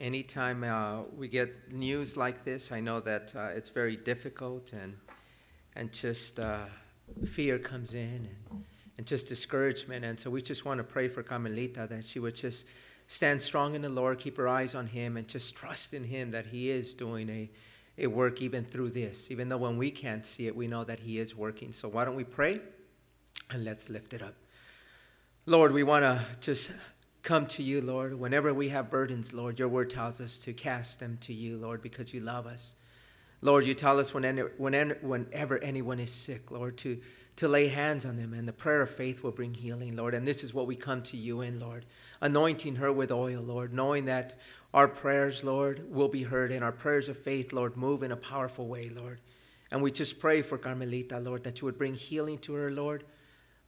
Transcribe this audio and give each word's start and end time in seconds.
anytime 0.00 0.64
uh, 0.64 1.02
we 1.16 1.28
get 1.28 1.72
news 1.72 2.16
like 2.16 2.44
this, 2.44 2.72
I 2.72 2.80
know 2.80 3.00
that 3.00 3.32
uh, 3.36 3.50
it's 3.54 3.68
very 3.68 3.96
difficult 3.96 4.72
and, 4.72 4.96
and 5.76 5.92
just 5.92 6.40
uh, 6.40 6.64
fear 7.28 7.58
comes 7.58 7.92
in 7.94 8.28
and, 8.50 8.64
and 8.96 9.06
just 9.06 9.28
discouragement. 9.28 10.04
And 10.04 10.18
so 10.18 10.30
we 10.30 10.40
just 10.42 10.64
want 10.64 10.78
to 10.78 10.84
pray 10.84 11.08
for 11.08 11.22
Carmelita 11.22 11.86
that 11.90 12.04
she 12.04 12.18
would 12.18 12.34
just 12.34 12.64
stand 13.06 13.42
strong 13.42 13.74
in 13.74 13.82
the 13.82 13.88
Lord, 13.88 14.18
keep 14.18 14.36
her 14.38 14.48
eyes 14.48 14.74
on 14.74 14.86
Him, 14.86 15.16
and 15.16 15.28
just 15.28 15.54
trust 15.54 15.92
in 15.92 16.04
Him 16.04 16.30
that 16.30 16.46
He 16.46 16.70
is 16.70 16.94
doing 16.94 17.28
a, 17.28 17.50
a 17.98 18.06
work 18.06 18.40
even 18.40 18.64
through 18.64 18.90
this. 18.90 19.30
Even 19.30 19.48
though 19.50 19.58
when 19.58 19.76
we 19.76 19.90
can't 19.90 20.24
see 20.24 20.46
it, 20.46 20.56
we 20.56 20.66
know 20.66 20.84
that 20.84 21.00
He 21.00 21.18
is 21.18 21.36
working. 21.36 21.72
So 21.72 21.88
why 21.88 22.04
don't 22.06 22.16
we 22.16 22.24
pray 22.24 22.60
and 23.50 23.64
let's 23.64 23.90
lift 23.90 24.14
it 24.14 24.22
up. 24.22 24.34
Lord, 25.46 25.72
we 25.72 25.82
want 25.82 26.04
to 26.04 26.24
just 26.40 26.70
come 27.22 27.46
to 27.46 27.62
you, 27.62 27.80
Lord. 27.80 28.18
Whenever 28.18 28.52
we 28.54 28.70
have 28.70 28.90
burdens, 28.90 29.32
Lord, 29.32 29.58
your 29.58 29.68
word 29.68 29.90
tells 29.90 30.20
us 30.20 30.38
to 30.38 30.52
cast 30.52 31.00
them 31.00 31.18
to 31.22 31.32
you, 31.32 31.56
Lord, 31.56 31.82
because 31.82 32.14
you 32.14 32.20
love 32.20 32.46
us. 32.46 32.74
Lord, 33.42 33.64
you 33.64 33.74
tell 33.74 33.98
us 33.98 34.12
whenever, 34.12 35.58
anyone 35.62 35.98
is 36.00 36.12
sick, 36.12 36.50
Lord, 36.50 36.76
to, 36.78 37.00
to 37.36 37.48
lay 37.48 37.68
hands 37.68 38.04
on 38.04 38.16
them, 38.16 38.34
and 38.34 38.46
the 38.46 38.52
prayer 38.52 38.82
of 38.82 38.94
faith 38.94 39.22
will 39.22 39.30
bring 39.30 39.54
healing, 39.54 39.96
Lord. 39.96 40.14
And 40.14 40.28
this 40.28 40.44
is 40.44 40.52
what 40.52 40.66
we 40.66 40.76
come 40.76 41.02
to 41.04 41.16
you 41.16 41.40
in, 41.40 41.58
Lord. 41.58 41.86
Anointing 42.20 42.76
her 42.76 42.92
with 42.92 43.10
oil, 43.10 43.40
Lord, 43.40 43.72
knowing 43.72 44.04
that 44.06 44.34
our 44.74 44.88
prayers, 44.88 45.42
Lord, 45.42 45.90
will 45.90 46.08
be 46.08 46.22
heard, 46.22 46.52
and 46.52 46.62
our 46.62 46.72
prayers 46.72 47.08
of 47.08 47.18
faith, 47.18 47.52
Lord, 47.52 47.76
move 47.76 48.02
in 48.02 48.12
a 48.12 48.16
powerful 48.16 48.68
way, 48.68 48.90
Lord. 48.90 49.20
And 49.70 49.80
we 49.82 49.90
just 49.90 50.18
pray 50.18 50.42
for 50.42 50.58
Carmelita, 50.58 51.18
Lord, 51.18 51.44
that 51.44 51.60
you 51.60 51.64
would 51.64 51.78
bring 51.78 51.94
healing 51.94 52.38
to 52.40 52.52
her, 52.54 52.70
Lord. 52.70 53.04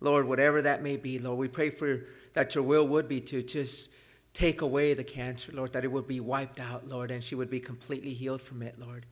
Lord, 0.03 0.27
whatever 0.27 0.63
that 0.63 0.83
may 0.83 0.97
be, 0.97 1.19
Lord, 1.19 1.39
we 1.39 1.49
pray 1.49 1.71
for 1.71 2.05
that 2.35 2.55
your 2.55 2.65
will 2.65 2.87
would 2.89 3.09
be 3.09 3.21
to 3.21 3.43
just 3.43 3.91
take 4.35 4.63
away 4.63 4.95
the 4.95 5.05
cancer, 5.05 5.53
Lord, 5.53 5.73
that 5.75 5.85
it 5.85 5.93
would 5.93 6.09
be 6.09 6.21
wiped 6.21 6.59
out, 6.59 6.89
Lord, 6.89 7.11
and 7.11 7.23
she 7.23 7.35
would 7.35 7.51
be 7.51 7.61
completely 7.61 8.15
healed 8.15 8.41
from 8.41 8.63
it, 8.63 8.79
Lord. 8.79 9.07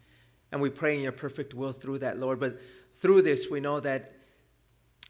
And 0.51 0.61
we 0.61 0.71
pray 0.71 0.97
in 0.97 1.03
your 1.03 1.13
perfect 1.13 1.55
will 1.55 1.73
through 1.73 1.99
that, 1.99 2.19
Lord. 2.19 2.41
But 2.41 2.61
through 2.95 3.23
this, 3.23 3.49
we 3.49 3.61
know 3.61 3.81
that, 3.81 4.15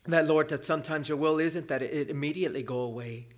that 0.06 0.26
Lord, 0.26 0.48
that 0.48 0.64
sometimes 0.64 1.08
your 1.08 1.18
will 1.18 1.38
isn't 1.38 1.68
that 1.68 1.82
it 1.82 2.10
immediately 2.10 2.62
go 2.62 2.80
away. 2.80 3.28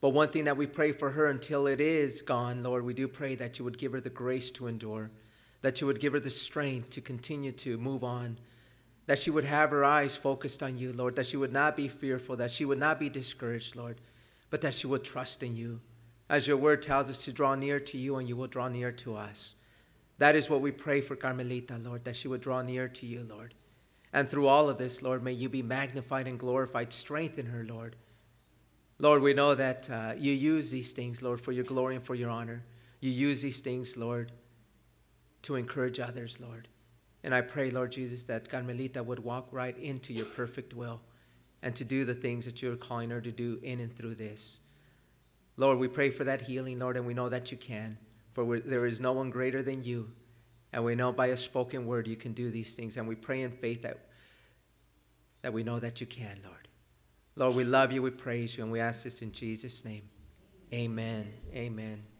But 0.00 0.10
one 0.10 0.28
thing 0.30 0.44
that 0.44 0.56
we 0.56 0.66
pray 0.66 0.90
for 0.92 1.10
her 1.10 1.26
until 1.26 1.66
it 1.66 1.80
is 1.80 2.22
gone, 2.22 2.64
Lord, 2.64 2.84
we 2.84 2.94
do 2.94 3.06
pray 3.06 3.36
that 3.36 3.58
you 3.58 3.64
would 3.64 3.78
give 3.78 3.92
her 3.92 4.00
the 4.00 4.10
grace 4.10 4.50
to 4.52 4.66
endure, 4.66 5.10
that 5.60 5.80
you 5.80 5.86
would 5.86 6.00
give 6.00 6.14
her 6.14 6.20
the 6.20 6.30
strength 6.30 6.90
to 6.90 7.00
continue 7.00 7.52
to 7.52 7.78
move 7.78 8.02
on, 8.02 8.38
that 9.06 9.18
she 9.18 9.30
would 9.30 9.44
have 9.44 9.70
her 9.70 9.84
eyes 9.84 10.16
focused 10.16 10.62
on 10.62 10.78
you, 10.78 10.92
Lord, 10.92 11.16
that 11.16 11.26
she 11.26 11.36
would 11.36 11.52
not 11.52 11.76
be 11.76 11.88
fearful, 11.88 12.36
that 12.36 12.50
she 12.50 12.64
would 12.64 12.78
not 12.78 12.98
be 12.98 13.08
discouraged, 13.08 13.76
Lord 13.76 14.00
but 14.52 14.60
that 14.60 14.74
she 14.74 14.86
would 14.86 15.02
trust 15.02 15.42
in 15.42 15.56
you. 15.56 15.80
As 16.28 16.46
your 16.46 16.58
word 16.58 16.82
tells 16.82 17.08
us 17.08 17.24
to 17.24 17.32
draw 17.32 17.54
near 17.54 17.80
to 17.80 17.96
you, 17.96 18.16
and 18.16 18.28
you 18.28 18.36
will 18.36 18.46
draw 18.46 18.68
near 18.68 18.92
to 18.92 19.16
us. 19.16 19.54
That 20.18 20.36
is 20.36 20.50
what 20.50 20.60
we 20.60 20.70
pray 20.70 21.00
for 21.00 21.16
Carmelita, 21.16 21.78
Lord, 21.82 22.04
that 22.04 22.16
she 22.16 22.28
would 22.28 22.42
draw 22.42 22.60
near 22.60 22.86
to 22.86 23.06
you, 23.06 23.26
Lord. 23.26 23.54
And 24.12 24.28
through 24.28 24.48
all 24.48 24.68
of 24.68 24.76
this, 24.76 25.00
Lord, 25.00 25.22
may 25.22 25.32
you 25.32 25.48
be 25.48 25.62
magnified 25.62 26.28
and 26.28 26.38
glorified. 26.38 26.92
Strengthen 26.92 27.46
her, 27.46 27.64
Lord. 27.64 27.96
Lord, 28.98 29.22
we 29.22 29.32
know 29.32 29.54
that 29.54 29.88
uh, 29.88 30.12
you 30.18 30.34
use 30.34 30.70
these 30.70 30.92
things, 30.92 31.22
Lord, 31.22 31.40
for 31.40 31.52
your 31.52 31.64
glory 31.64 31.96
and 31.96 32.04
for 32.04 32.14
your 32.14 32.28
honor. 32.28 32.62
You 33.00 33.10
use 33.10 33.40
these 33.40 33.60
things, 33.60 33.96
Lord, 33.96 34.32
to 35.42 35.54
encourage 35.54 35.98
others, 35.98 36.38
Lord. 36.38 36.68
And 37.24 37.34
I 37.34 37.40
pray, 37.40 37.70
Lord 37.70 37.92
Jesus, 37.92 38.24
that 38.24 38.48
Carmelita 38.48 39.02
would 39.02 39.20
walk 39.20 39.48
right 39.52 39.76
into 39.78 40.12
your 40.12 40.26
perfect 40.26 40.74
will 40.74 41.00
and 41.62 41.74
to 41.76 41.84
do 41.84 42.04
the 42.04 42.14
things 42.14 42.44
that 42.44 42.60
you're 42.60 42.76
calling 42.76 43.10
her 43.10 43.20
to 43.20 43.30
do 43.30 43.60
in 43.62 43.80
and 43.80 43.96
through 43.96 44.16
this. 44.16 44.58
Lord, 45.56 45.78
we 45.78 45.88
pray 45.88 46.10
for 46.10 46.24
that 46.24 46.42
healing, 46.42 46.78
Lord, 46.78 46.96
and 46.96 47.06
we 47.06 47.14
know 47.14 47.28
that 47.28 47.52
you 47.52 47.58
can, 47.58 47.98
for 48.32 48.58
there 48.58 48.86
is 48.86 49.00
no 49.00 49.12
one 49.12 49.30
greater 49.30 49.62
than 49.62 49.84
you. 49.84 50.10
And 50.72 50.84
we 50.84 50.94
know 50.94 51.12
by 51.12 51.26
a 51.26 51.36
spoken 51.36 51.86
word 51.86 52.08
you 52.08 52.16
can 52.16 52.32
do 52.32 52.50
these 52.50 52.74
things, 52.74 52.96
and 52.96 53.06
we 53.06 53.14
pray 53.14 53.42
in 53.42 53.52
faith 53.52 53.82
that, 53.82 53.98
that 55.42 55.52
we 55.52 55.62
know 55.62 55.78
that 55.78 56.00
you 56.00 56.06
can, 56.06 56.38
Lord. 56.44 56.68
Lord, 57.36 57.54
we 57.54 57.64
love 57.64 57.92
you, 57.92 58.02
we 58.02 58.10
praise 58.10 58.56
you, 58.56 58.64
and 58.64 58.72
we 58.72 58.80
ask 58.80 59.04
this 59.04 59.22
in 59.22 59.32
Jesus' 59.32 59.84
name. 59.84 60.08
Amen. 60.72 61.32
Amen. 61.54 62.11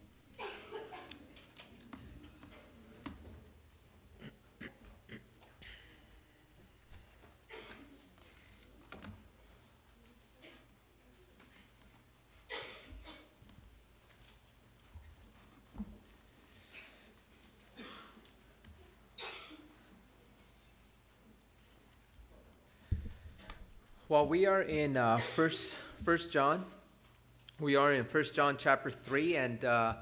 Well, 24.13 24.27
we 24.27 24.45
are 24.45 24.61
in 24.61 24.99
uh, 24.99 25.17
First 25.17 25.75
First 26.05 26.31
John. 26.31 26.67
We 27.59 27.77
are 27.77 27.95
in 27.95 28.05
First 28.05 28.35
John 28.35 28.59
chapter 28.59 28.91
three, 28.91 29.37
and 29.37 29.65
uh, 29.65 29.95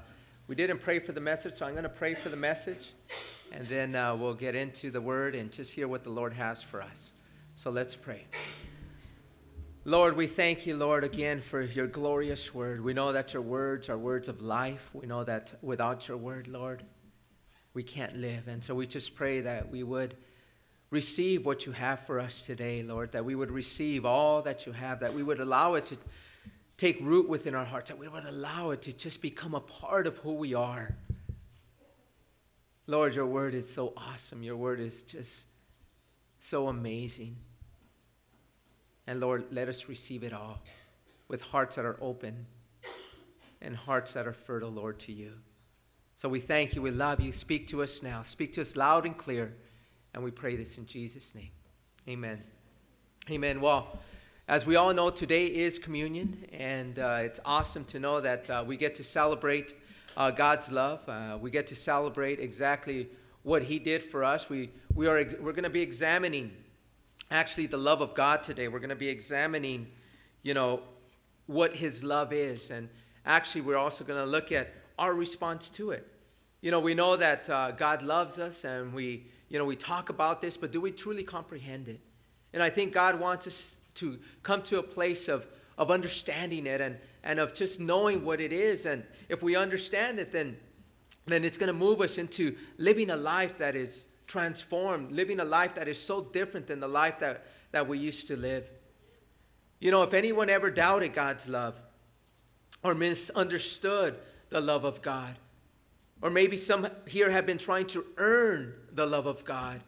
we 0.49 0.55
didn't 0.55 0.79
pray 0.79 0.99
for 0.99 1.13
the 1.13 1.21
message, 1.21 1.55
so 1.55 1.65
I'm 1.65 1.71
going 1.71 1.83
to 1.83 1.89
pray 1.89 2.13
for 2.15 2.27
the 2.27 2.35
message, 2.35 2.89
and 3.53 3.65
then 3.69 3.95
uh, 3.95 4.13
we'll 4.13 4.33
get 4.33 4.53
into 4.53 4.91
the 4.91 4.99
word 4.99 5.33
and 5.33 5.49
just 5.49 5.71
hear 5.71 5.87
what 5.87 6.03
the 6.03 6.09
Lord 6.09 6.33
has 6.33 6.61
for 6.61 6.81
us. 6.81 7.13
So 7.55 7.71
let's 7.71 7.95
pray. 7.95 8.25
Lord, 9.85 10.17
we 10.17 10.27
thank 10.27 10.65
you, 10.65 10.75
Lord, 10.75 11.05
again 11.05 11.39
for 11.39 11.61
your 11.61 11.87
glorious 11.87 12.53
word. 12.53 12.83
We 12.83 12.93
know 12.93 13.13
that 13.13 13.31
your 13.31 13.43
words 13.43 13.87
are 13.87 13.97
words 13.97 14.27
of 14.27 14.41
life. 14.41 14.89
We 14.91 15.07
know 15.07 15.23
that 15.23 15.53
without 15.61 16.09
your 16.09 16.17
word, 16.17 16.49
Lord, 16.49 16.83
we 17.73 17.83
can't 17.83 18.17
live. 18.17 18.49
And 18.49 18.61
so 18.61 18.75
we 18.75 18.87
just 18.87 19.15
pray 19.15 19.39
that 19.39 19.71
we 19.71 19.83
would 19.83 20.17
receive 20.91 21.45
what 21.45 21.65
you 21.65 21.71
have 21.71 22.05
for 22.05 22.19
us 22.19 22.45
today, 22.45 22.83
Lord, 22.83 23.13
that 23.13 23.25
we 23.25 23.33
would 23.33 23.49
receive 23.49 24.05
all 24.05 24.41
that 24.43 24.65
you 24.65 24.73
have, 24.73 24.99
that 24.99 25.13
we 25.13 25.23
would 25.23 25.39
allow 25.39 25.73
it 25.75 25.85
to 25.87 25.97
take 26.77 26.99
root 27.01 27.27
within 27.27 27.55
our 27.55 27.65
hearts, 27.65 27.89
that 27.89 27.97
we 27.97 28.07
would 28.07 28.25
allow 28.25 28.71
it 28.71 28.81
to 28.83 28.93
just 28.93 29.21
become 29.21 29.55
a 29.55 29.61
part 29.61 30.05
of 30.05 30.17
who 30.17 30.33
we 30.33 30.53
are. 30.53 30.95
Lord, 32.87 33.15
your 33.15 33.25
word 33.25 33.55
is 33.55 33.71
so 33.71 33.93
awesome. 33.95 34.43
Your 34.43 34.57
word 34.57 34.81
is 34.81 35.01
just 35.03 35.47
so 36.39 36.67
amazing. 36.67 37.37
And 39.07 39.21
Lord, 39.21 39.45
let 39.49 39.69
us 39.69 39.87
receive 39.87 40.23
it 40.23 40.33
all 40.33 40.61
with 41.29 41.41
hearts 41.41 41.77
that 41.77 41.85
are 41.85 41.97
open 42.01 42.47
and 43.61 43.77
hearts 43.77 44.13
that 44.13 44.27
are 44.27 44.33
fertile, 44.33 44.71
Lord, 44.71 44.99
to 44.99 45.13
you. 45.13 45.33
So 46.15 46.27
we 46.27 46.41
thank 46.41 46.75
you. 46.75 46.81
We 46.81 46.91
love 46.91 47.21
you. 47.21 47.31
Speak 47.31 47.67
to 47.67 47.81
us 47.81 48.03
now. 48.03 48.23
Speak 48.23 48.51
to 48.53 48.61
us 48.61 48.75
loud 48.75 49.05
and 49.05 49.17
clear. 49.17 49.55
And 50.13 50.23
we 50.23 50.31
pray 50.31 50.55
this 50.55 50.77
in 50.77 50.85
Jesus' 50.85 51.33
name. 51.33 51.51
Amen. 52.07 52.43
Amen. 53.29 53.61
Well, 53.61 53.99
as 54.47 54.65
we 54.65 54.75
all 54.75 54.93
know, 54.93 55.09
today 55.09 55.45
is 55.45 55.79
communion, 55.79 56.45
and 56.51 56.99
uh, 56.99 57.19
it's 57.21 57.39
awesome 57.45 57.85
to 57.85 57.99
know 57.99 58.19
that 58.19 58.49
uh, 58.49 58.63
we 58.67 58.75
get 58.75 58.95
to 58.95 59.03
celebrate 59.05 59.73
uh, 60.17 60.29
God's 60.31 60.69
love. 60.69 61.07
Uh, 61.07 61.37
we 61.39 61.49
get 61.49 61.67
to 61.67 61.75
celebrate 61.75 62.41
exactly 62.41 63.07
what 63.43 63.63
He 63.63 63.79
did 63.79 64.03
for 64.03 64.25
us. 64.25 64.49
We, 64.49 64.71
we 64.93 65.07
are, 65.07 65.23
we're 65.39 65.53
going 65.53 65.63
to 65.63 65.69
be 65.69 65.81
examining 65.81 66.51
actually 67.29 67.67
the 67.67 67.77
love 67.77 68.01
of 68.01 68.13
God 68.13 68.43
today. 68.43 68.67
We're 68.67 68.79
going 68.79 68.89
to 68.89 68.95
be 68.95 69.07
examining, 69.07 69.87
you 70.43 70.53
know, 70.53 70.81
what 71.45 71.75
His 71.77 72.03
love 72.03 72.33
is. 72.33 72.69
And 72.69 72.89
actually, 73.25 73.61
we're 73.61 73.77
also 73.77 74.03
going 74.03 74.19
to 74.19 74.29
look 74.29 74.51
at 74.51 74.73
our 74.99 75.13
response 75.13 75.69
to 75.69 75.91
it. 75.91 76.05
You 76.59 76.71
know, 76.71 76.81
we 76.81 76.93
know 76.93 77.15
that 77.15 77.49
uh, 77.49 77.71
God 77.71 78.03
loves 78.03 78.37
us, 78.37 78.65
and 78.65 78.93
we 78.93 79.27
you 79.51 79.59
know, 79.59 79.65
we 79.65 79.75
talk 79.75 80.07
about 80.07 80.39
this, 80.41 80.55
but 80.55 80.71
do 80.71 80.79
we 80.79 80.93
truly 80.93 81.25
comprehend 81.25 81.89
it? 81.89 81.99
And 82.53 82.63
I 82.63 82.69
think 82.69 82.93
God 82.93 83.19
wants 83.19 83.47
us 83.47 83.75
to 83.95 84.17
come 84.43 84.63
to 84.63 84.79
a 84.79 84.83
place 84.83 85.27
of, 85.27 85.45
of 85.77 85.91
understanding 85.91 86.65
it 86.65 86.79
and, 86.79 86.97
and 87.21 87.37
of 87.37 87.53
just 87.53 87.77
knowing 87.77 88.23
what 88.23 88.39
it 88.39 88.53
is. 88.53 88.85
And 88.85 89.03
if 89.27 89.43
we 89.43 89.57
understand 89.57 90.19
it, 90.19 90.31
then, 90.31 90.55
then 91.25 91.43
it's 91.43 91.57
going 91.57 91.67
to 91.67 91.73
move 91.73 91.99
us 91.99 92.17
into 92.17 92.55
living 92.77 93.09
a 93.09 93.17
life 93.17 93.57
that 93.57 93.75
is 93.75 94.05
transformed, 94.25 95.11
living 95.11 95.41
a 95.41 95.45
life 95.45 95.75
that 95.75 95.89
is 95.89 96.01
so 96.01 96.21
different 96.21 96.67
than 96.67 96.79
the 96.79 96.87
life 96.87 97.19
that, 97.19 97.45
that 97.73 97.89
we 97.89 97.97
used 97.97 98.27
to 98.27 98.37
live. 98.37 98.69
You 99.81 99.91
know, 99.91 100.03
if 100.03 100.13
anyone 100.13 100.49
ever 100.49 100.71
doubted 100.71 101.13
God's 101.13 101.49
love 101.49 101.75
or 102.83 102.95
misunderstood 102.95 104.15
the 104.49 104.61
love 104.61 104.85
of 104.85 105.01
God, 105.01 105.35
or 106.21 106.29
maybe 106.29 106.55
some 106.55 106.87
here 107.05 107.29
have 107.31 107.45
been 107.45 107.57
trying 107.57 107.87
to 107.87 108.05
earn 108.15 108.75
the 108.93 109.05
love 109.05 109.25
of 109.25 109.45
God. 109.45 109.81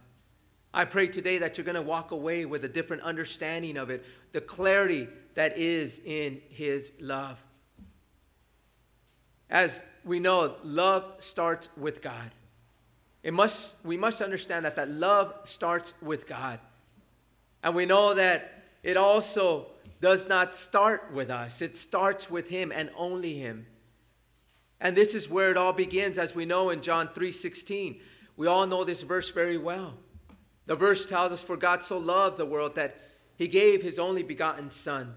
I 0.74 0.86
pray 0.86 1.08
today 1.08 1.38
that 1.38 1.58
you're 1.58 1.66
going 1.66 1.76
to 1.76 1.82
walk 1.82 2.12
away 2.12 2.46
with 2.46 2.66
a 2.66 2.68
different 2.68 3.04
understanding 3.04 3.78
of 3.78 3.90
it, 3.90 4.04
the 4.32 4.42
clarity 4.42 5.08
that 5.36 5.58
is 5.58 6.02
in 6.04 6.42
His 6.50 6.92
love. 7.00 7.38
As 9.50 9.84
we 10.04 10.20
know, 10.20 10.56
love 10.64 11.06
starts 11.20 11.70
with 11.78 12.02
God. 12.02 12.32
It 13.22 13.34
must, 13.34 13.76
we 13.84 13.98
must 13.98 14.22
understand 14.22 14.66
that 14.66 14.76
that 14.76 14.90
love 14.90 15.34
starts 15.44 15.94
with 16.02 16.28
God. 16.28 16.60
And 17.62 17.76
we 17.76 17.86
know 17.86 18.14
that 18.16 18.64
it 18.82 18.98
also 18.98 19.68
does 20.02 20.28
not 20.28 20.54
start 20.54 21.14
with 21.14 21.30
us, 21.30 21.62
it 21.62 21.76
starts 21.76 22.30
with 22.30 22.50
Him 22.50 22.72
and 22.74 22.90
only 22.98 23.36
Him. 23.36 23.68
And 24.82 24.98
this 24.98 25.16
is 25.16 25.30
where 25.30 25.50
it 25.50 25.56
all 25.56 25.72
begins, 25.72 26.18
as 26.18 26.36
we 26.36 26.46
know 26.46 26.70
in 26.70 26.82
John 26.82 27.08
3:16. 27.08 28.02
We 28.36 28.48
all 28.48 28.66
know 28.66 28.84
this 28.84 29.02
verse 29.02 29.30
very 29.30 29.58
well. 29.58 29.94
The 30.66 30.76
verse 30.76 31.06
tells 31.06 31.32
us, 31.32 31.44
For 31.44 31.58
God 31.58 31.84
so 31.84 31.98
loved 31.98 32.38
the 32.38 32.46
world 32.46 32.76
that 32.76 32.98
he 33.36 33.48
gave 33.48 33.82
his 33.82 34.00
only 34.00 34.24
begotten 34.24 34.70
Son, 34.70 35.16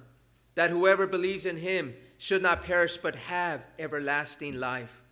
that 0.54 0.70
whoever 0.70 1.06
believes 1.06 1.46
in 1.46 1.58
him 1.58 1.94
should 2.18 2.42
not 2.42 2.62
perish 2.62 2.96
but 2.96 3.14
have 3.14 3.62
everlasting 3.78 4.58
life. 4.58 5.02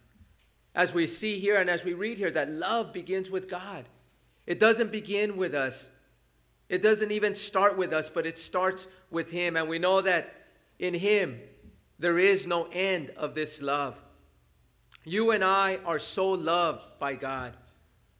As 0.74 0.92
we 0.92 1.06
see 1.06 1.38
here 1.38 1.56
and 1.56 1.70
as 1.70 1.84
we 1.84 1.94
read 1.94 2.18
here, 2.18 2.30
that 2.32 2.50
love 2.50 2.92
begins 2.92 3.30
with 3.30 3.48
God. 3.48 3.84
It 4.46 4.58
doesn't 4.58 4.90
begin 4.90 5.36
with 5.36 5.54
us, 5.54 5.90
it 6.68 6.82
doesn't 6.82 7.12
even 7.12 7.34
start 7.34 7.76
with 7.76 7.92
us, 7.92 8.10
but 8.10 8.26
it 8.26 8.38
starts 8.38 8.86
with 9.10 9.30
Him. 9.30 9.56
And 9.56 9.68
we 9.68 9.78
know 9.78 10.00
that 10.00 10.34
in 10.78 10.94
Him 10.94 11.40
there 11.98 12.18
is 12.18 12.46
no 12.46 12.68
end 12.72 13.10
of 13.10 13.34
this 13.34 13.60
love. 13.60 13.96
You 15.04 15.30
and 15.30 15.44
I 15.44 15.78
are 15.84 15.98
so 15.98 16.30
loved 16.30 16.98
by 16.98 17.14
God. 17.14 17.54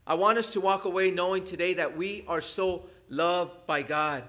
I 0.06 0.14
want 0.14 0.38
us 0.38 0.50
to 0.50 0.60
walk 0.60 0.84
away 0.84 1.10
knowing 1.10 1.44
today 1.44 1.74
that 1.74 1.96
we 1.96 2.24
are 2.28 2.40
so 2.40 2.86
loved 3.08 3.66
by 3.66 3.82
God. 3.82 4.24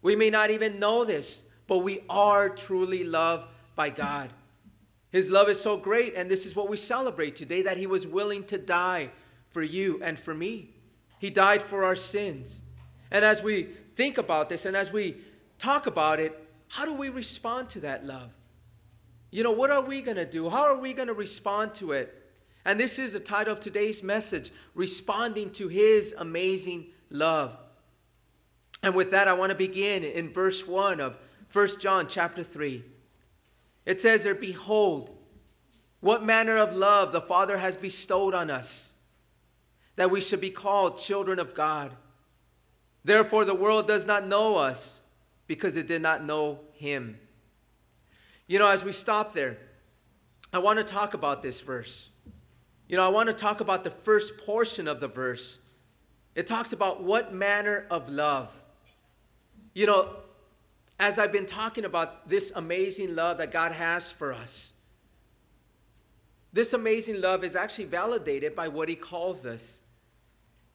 We 0.00 0.16
may 0.16 0.30
not 0.30 0.50
even 0.50 0.78
know 0.78 1.04
this, 1.04 1.42
but 1.66 1.78
we 1.78 2.02
are 2.08 2.48
truly 2.48 3.04
loved 3.04 3.44
by 3.74 3.90
God. 3.90 4.30
His 5.10 5.30
love 5.30 5.48
is 5.48 5.60
so 5.60 5.76
great, 5.76 6.14
and 6.14 6.30
this 6.30 6.46
is 6.46 6.54
what 6.54 6.68
we 6.68 6.76
celebrate 6.76 7.36
today 7.36 7.62
that 7.62 7.76
He 7.76 7.86
was 7.86 8.06
willing 8.06 8.44
to 8.44 8.58
die 8.58 9.10
for 9.50 9.62
you 9.62 10.00
and 10.02 10.18
for 10.18 10.34
me. 10.34 10.70
He 11.18 11.30
died 11.30 11.62
for 11.62 11.84
our 11.84 11.96
sins. 11.96 12.60
And 13.10 13.24
as 13.24 13.42
we 13.42 13.70
think 13.96 14.18
about 14.18 14.48
this 14.48 14.64
and 14.64 14.76
as 14.76 14.92
we 14.92 15.16
talk 15.58 15.86
about 15.86 16.20
it, 16.20 16.38
how 16.68 16.84
do 16.84 16.92
we 16.94 17.08
respond 17.08 17.68
to 17.70 17.80
that 17.80 18.04
love? 18.04 18.30
You 19.30 19.42
know, 19.42 19.52
what 19.52 19.70
are 19.70 19.80
we 19.80 20.00
going 20.02 20.16
to 20.16 20.26
do? 20.26 20.48
How 20.48 20.62
are 20.62 20.76
we 20.76 20.92
going 20.92 21.08
to 21.08 21.14
respond 21.14 21.74
to 21.74 21.92
it? 21.92 22.14
And 22.68 22.78
this 22.78 22.98
is 22.98 23.14
the 23.14 23.20
title 23.20 23.54
of 23.54 23.60
today's 23.60 24.02
message 24.02 24.52
Responding 24.74 25.52
to 25.52 25.68
His 25.68 26.14
Amazing 26.18 26.88
Love. 27.08 27.56
And 28.82 28.94
with 28.94 29.10
that, 29.12 29.26
I 29.26 29.32
want 29.32 29.48
to 29.48 29.56
begin 29.56 30.04
in 30.04 30.34
verse 30.34 30.66
1 30.66 31.00
of 31.00 31.16
1 31.50 31.80
John 31.80 32.08
chapter 32.08 32.44
3. 32.44 32.84
It 33.86 34.02
says 34.02 34.24
there, 34.24 34.34
Behold, 34.34 35.16
what 36.00 36.22
manner 36.22 36.58
of 36.58 36.76
love 36.76 37.10
the 37.10 37.22
Father 37.22 37.56
has 37.56 37.78
bestowed 37.78 38.34
on 38.34 38.50
us, 38.50 38.92
that 39.96 40.10
we 40.10 40.20
should 40.20 40.42
be 40.42 40.50
called 40.50 41.00
children 41.00 41.38
of 41.38 41.54
God. 41.54 41.96
Therefore, 43.02 43.46
the 43.46 43.54
world 43.54 43.88
does 43.88 44.04
not 44.04 44.26
know 44.26 44.56
us 44.56 45.00
because 45.46 45.78
it 45.78 45.88
did 45.88 46.02
not 46.02 46.22
know 46.22 46.60
Him. 46.74 47.18
You 48.46 48.58
know, 48.58 48.68
as 48.68 48.84
we 48.84 48.92
stop 48.92 49.32
there, 49.32 49.56
I 50.52 50.58
want 50.58 50.76
to 50.76 50.84
talk 50.84 51.14
about 51.14 51.42
this 51.42 51.62
verse. 51.62 52.10
You 52.88 52.96
know, 52.96 53.04
I 53.04 53.08
want 53.08 53.28
to 53.28 53.34
talk 53.34 53.60
about 53.60 53.84
the 53.84 53.90
first 53.90 54.38
portion 54.38 54.88
of 54.88 54.98
the 55.00 55.08
verse. 55.08 55.58
It 56.34 56.46
talks 56.46 56.72
about 56.72 57.02
what 57.02 57.34
manner 57.34 57.86
of 57.90 58.08
love. 58.08 58.48
You 59.74 59.86
know, 59.86 60.16
as 60.98 61.18
I've 61.18 61.30
been 61.30 61.46
talking 61.46 61.84
about 61.84 62.28
this 62.28 62.50
amazing 62.54 63.14
love 63.14 63.38
that 63.38 63.52
God 63.52 63.72
has 63.72 64.10
for 64.10 64.32
us, 64.32 64.72
this 66.52 66.72
amazing 66.72 67.20
love 67.20 67.44
is 67.44 67.54
actually 67.54 67.84
validated 67.84 68.56
by 68.56 68.68
what 68.68 68.88
He 68.88 68.96
calls 68.96 69.44
us. 69.44 69.82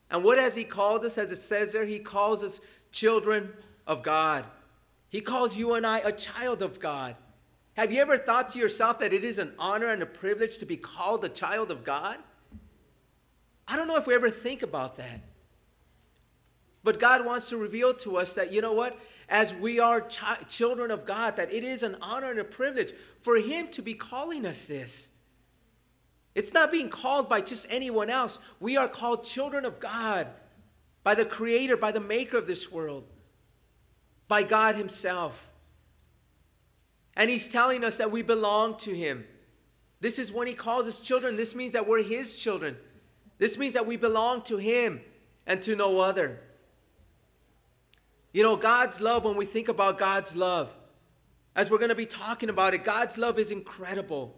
And 0.08 0.22
what 0.22 0.38
has 0.38 0.54
He 0.54 0.64
called 0.64 1.04
us? 1.04 1.18
As 1.18 1.32
it 1.32 1.42
says 1.42 1.72
there, 1.72 1.84
He 1.84 1.98
calls 1.98 2.44
us 2.44 2.60
children 2.92 3.52
of 3.86 4.04
God. 4.04 4.44
He 5.08 5.20
calls 5.20 5.56
you 5.56 5.74
and 5.74 5.84
I 5.84 5.98
a 5.98 6.12
child 6.12 6.62
of 6.62 6.78
God. 6.78 7.16
Have 7.74 7.92
you 7.92 8.00
ever 8.00 8.16
thought 8.16 8.50
to 8.50 8.58
yourself 8.58 9.00
that 9.00 9.12
it 9.12 9.24
is 9.24 9.38
an 9.38 9.52
honor 9.58 9.88
and 9.88 10.02
a 10.02 10.06
privilege 10.06 10.58
to 10.58 10.66
be 10.66 10.76
called 10.76 11.24
a 11.24 11.28
child 11.28 11.70
of 11.70 11.84
God? 11.84 12.18
I 13.66 13.76
don't 13.76 13.88
know 13.88 13.96
if 13.96 14.06
we 14.06 14.14
ever 14.14 14.30
think 14.30 14.62
about 14.62 14.96
that. 14.96 15.20
But 16.84 17.00
God 17.00 17.24
wants 17.24 17.48
to 17.48 17.56
reveal 17.56 17.94
to 17.94 18.18
us 18.18 18.34
that, 18.34 18.52
you 18.52 18.60
know 18.60 18.72
what? 18.74 18.98
As 19.28 19.54
we 19.54 19.80
are 19.80 20.02
ch- 20.02 20.22
children 20.48 20.90
of 20.90 21.06
God, 21.06 21.36
that 21.36 21.52
it 21.52 21.64
is 21.64 21.82
an 21.82 21.96
honor 22.00 22.30
and 22.30 22.38
a 22.38 22.44
privilege 22.44 22.92
for 23.22 23.36
Him 23.36 23.68
to 23.68 23.82
be 23.82 23.94
calling 23.94 24.44
us 24.46 24.66
this. 24.66 25.10
It's 26.34 26.52
not 26.52 26.70
being 26.70 26.90
called 26.90 27.28
by 27.28 27.40
just 27.40 27.66
anyone 27.70 28.10
else. 28.10 28.38
We 28.60 28.76
are 28.76 28.88
called 28.88 29.24
children 29.24 29.64
of 29.64 29.80
God 29.80 30.28
by 31.02 31.14
the 31.14 31.24
Creator, 31.24 31.78
by 31.78 31.90
the 31.90 32.00
Maker 32.00 32.36
of 32.36 32.46
this 32.46 32.70
world, 32.70 33.04
by 34.28 34.42
God 34.42 34.76
Himself. 34.76 35.48
And 37.16 37.30
He's 37.30 37.48
telling 37.48 37.84
us 37.84 37.98
that 37.98 38.10
we 38.10 38.22
belong 38.22 38.76
to 38.78 38.94
Him. 38.94 39.24
This 40.00 40.18
is 40.18 40.32
when 40.32 40.46
He 40.46 40.54
calls 40.54 40.86
us 40.86 41.00
children. 41.00 41.36
This 41.36 41.54
means 41.54 41.72
that 41.72 41.86
we're 41.86 42.02
His 42.02 42.34
children. 42.34 42.76
This 43.38 43.56
means 43.58 43.74
that 43.74 43.86
we 43.86 43.96
belong 43.96 44.42
to 44.42 44.56
Him 44.56 45.00
and 45.46 45.62
to 45.62 45.76
no 45.76 46.00
other. 46.00 46.40
You 48.32 48.42
know, 48.42 48.56
God's 48.56 49.00
love, 49.00 49.24
when 49.24 49.36
we 49.36 49.46
think 49.46 49.68
about 49.68 49.98
God's 49.98 50.34
love, 50.34 50.72
as 51.54 51.70
we're 51.70 51.78
going 51.78 51.90
to 51.90 51.94
be 51.94 52.06
talking 52.06 52.48
about 52.48 52.74
it, 52.74 52.84
God's 52.84 53.16
love 53.16 53.38
is 53.38 53.50
incredible. 53.52 54.34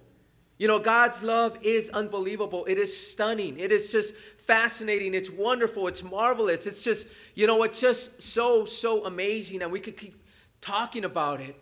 You 0.59 0.69
know, 0.69 0.79
God's 0.79 1.23
love 1.23 1.59
is 1.63 1.89
unbelievable. 1.91 2.65
It 2.67 2.79
is 2.79 2.95
stunning. 2.95 3.59
It 3.59 3.73
is 3.73 3.89
just 3.89 4.15
fascinating. 4.39 5.15
It's 5.15 5.31
wonderful. 5.31 5.87
It's 5.87 6.03
marvelous. 6.03 6.67
It's 6.67 6.83
just, 6.83 7.07
you 7.35 7.47
know, 7.47 7.63
it's 7.63 7.81
just 7.81 8.23
so, 8.23 8.65
so 8.65 9.05
amazing. 9.05 9.63
And 9.63 9.73
we 9.73 9.81
could 9.81 9.97
keep 9.97 10.23
talking 10.61 11.05
about 11.05 11.41
it. 11.41 11.59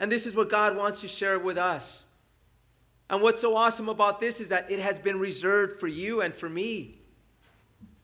And 0.00 0.10
this 0.10 0.26
is 0.26 0.34
what 0.34 0.48
God 0.48 0.76
wants 0.76 1.02
to 1.02 1.08
share 1.08 1.38
with 1.38 1.58
us. 1.58 2.06
And 3.10 3.20
what's 3.20 3.40
so 3.40 3.54
awesome 3.54 3.88
about 3.88 4.18
this 4.18 4.40
is 4.40 4.48
that 4.48 4.70
it 4.70 4.80
has 4.80 4.98
been 4.98 5.18
reserved 5.18 5.78
for 5.78 5.88
you 5.88 6.22
and 6.22 6.34
for 6.34 6.48
me. 6.48 6.96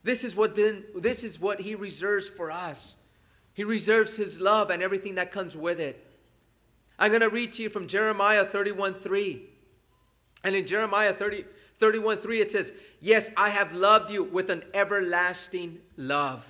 This 0.05 0.23
is 0.23 0.37
what 0.37 0.55
been 0.55 0.85
this 0.95 1.25
is 1.25 1.41
what 1.41 1.63
he 1.63 1.75
reserves 1.75 2.29
for 2.29 2.51
us. 2.51 2.97
He 3.55 3.65
reserves 3.65 4.17
his 4.17 4.39
love 4.39 4.69
and 4.69 4.83
everything 4.83 5.15
that 5.15 5.33
comes 5.33 5.57
with 5.57 5.81
it. 5.81 6.05
I'm 6.99 7.11
going 7.11 7.23
to 7.23 7.31
read 7.31 7.55
to 7.55 7.63
you 7.63 7.71
from 7.71 7.89
Jeremiah 7.89 8.45
31 8.45 9.01
3. 9.01 9.43
And 10.45 10.55
in 10.55 10.67
Jeremiah 10.67 11.15
30, 11.15 11.45
31 11.79 12.19
3, 12.19 12.41
it 12.41 12.53
says, 12.53 12.73
Yes, 13.01 13.31
I 13.37 13.49
have 13.49 13.73
loved 13.73 14.11
you 14.11 14.23
with 14.23 14.51
an 14.51 14.65
everlasting 14.75 15.79
love. 15.97 16.45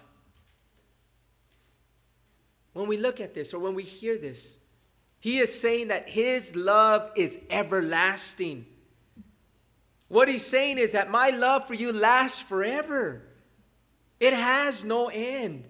When 2.73 2.89
we 2.89 2.97
look 2.97 3.21
at 3.21 3.33
this 3.33 3.55
or 3.55 3.59
when 3.59 3.75
we 3.75 3.85
hear 3.85 4.19
this, 4.19 4.59
he 5.21 5.39
is 5.39 5.59
saying 5.59 5.89
that 5.89 6.09
his 6.09 6.55
love 6.55 7.11
is 7.17 7.39
everlasting. 7.51 8.67
What 10.09 10.29
he's 10.29 10.47
saying 10.47 10.79
is 10.79 10.93
that 10.93 11.11
my 11.11 11.31
love 11.31 11.67
for 11.67 11.75
you 11.75 11.93
lasts 11.93 12.41
forever, 12.41 13.23
it 14.21 14.33
has 14.33 14.85
no 14.85 15.09
end. 15.09 15.65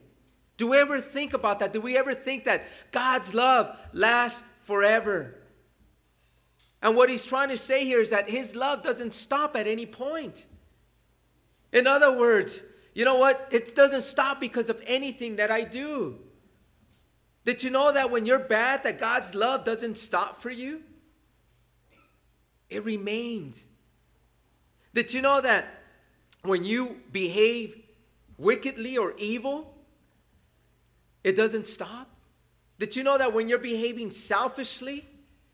Do 0.57 0.69
we 0.69 0.79
ever 0.79 1.00
think 1.00 1.35
about 1.35 1.61
that? 1.61 1.73
Do 1.73 1.81
we 1.81 1.97
ever 1.97 2.15
think 2.15 2.45
that 2.45 2.65
God's 2.91 3.35
love 3.35 3.76
lasts 3.93 4.43
forever? 4.62 5.35
And 6.83 6.95
what 6.95 7.09
he's 7.09 7.25
trying 7.25 7.49
to 7.49 7.59
say 7.59 7.85
here 7.85 8.00
is 8.00 8.11
that 8.11 8.29
his 8.29 8.55
love 8.55 8.83
doesn't 8.83 9.12
stop 9.12 9.57
at 9.57 9.67
any 9.67 9.87
point. 9.87 10.47
In 11.73 11.87
other 11.87 12.17
words, 12.17 12.62
you 12.95 13.05
know 13.05 13.17
what? 13.17 13.49
It 13.50 13.75
doesn't 13.75 14.03
stop 14.03 14.41
because 14.41 14.71
of 14.71 14.81
anything 14.87 15.37
that 15.37 15.50
I 15.50 15.62
do. 15.62 16.19
Did 17.47 17.62
you 17.62 17.71
know 17.71 17.93
that 17.93 18.11
when 18.11 18.26
you're 18.26 18.41
bad 18.41 18.83
that 18.83 18.99
God's 18.99 19.35
love 19.35 19.65
doesn't 19.65 19.97
stop 19.97 20.43
for 20.43 20.50
you? 20.50 20.83
It 22.69 22.85
remains. 22.85 23.67
Did 24.93 25.15
you 25.15 25.23
know 25.23 25.41
that 25.41 25.67
when 26.43 26.65
you 26.65 27.00
behave 27.12 27.81
wickedly 28.37 28.99
or 28.99 29.15
evil, 29.17 29.75
it 31.23 31.37
doesn't 31.37 31.69
stop. 31.69 32.09
Did 32.81 32.97
you 32.97 33.05
know 33.05 33.17
that 33.17 33.33
when 33.33 33.49
you're 33.49 33.59
behaving 33.59 34.11
selfishly, 34.11 35.07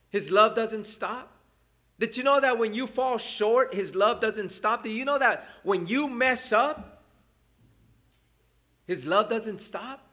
His 0.08 0.30
love 0.30 0.54
doesn't 0.54 0.86
stop? 0.86 1.30
Did 1.98 2.16
you 2.16 2.24
know 2.24 2.40
that 2.40 2.58
when 2.58 2.72
you 2.74 2.86
fall 2.86 3.18
short, 3.18 3.74
His 3.74 3.94
love 3.94 4.20
doesn't 4.20 4.50
stop? 4.50 4.82
Do 4.82 4.90
you 4.90 5.04
know 5.04 5.18
that 5.18 5.46
when 5.62 5.86
you 5.86 6.08
mess 6.08 6.52
up, 6.52 7.02
His 8.86 9.04
love 9.04 9.28
doesn't 9.28 9.60
stop? 9.60 10.08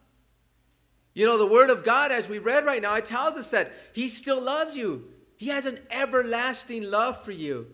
You 1.20 1.26
know, 1.26 1.38
the 1.38 1.46
Word 1.46 1.70
of 1.70 1.84
God, 1.84 2.14
as 2.14 2.30
we 2.30 2.40
read 2.40 2.64
right 2.64 2.82
now, 2.82 2.96
it 2.96 3.04
tells 3.04 3.38
us 3.38 3.50
that 3.50 3.74
He 3.92 4.08
still 4.08 4.40
loves 4.40 4.78
you. 4.78 5.04
He 5.36 5.50
has 5.50 5.66
an 5.66 5.80
everlasting 5.92 6.84
love 6.84 7.22
for 7.26 7.34
you. 7.34 7.68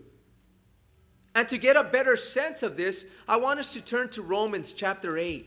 And 1.32 1.48
to 1.50 1.56
get 1.56 1.76
a 1.76 1.84
better 1.84 2.16
sense 2.16 2.64
of 2.64 2.76
this, 2.76 3.06
I 3.28 3.36
want 3.36 3.60
us 3.60 3.72
to 3.74 3.80
turn 3.80 4.08
to 4.08 4.22
Romans 4.22 4.72
chapter 4.72 5.16
8. 5.16 5.46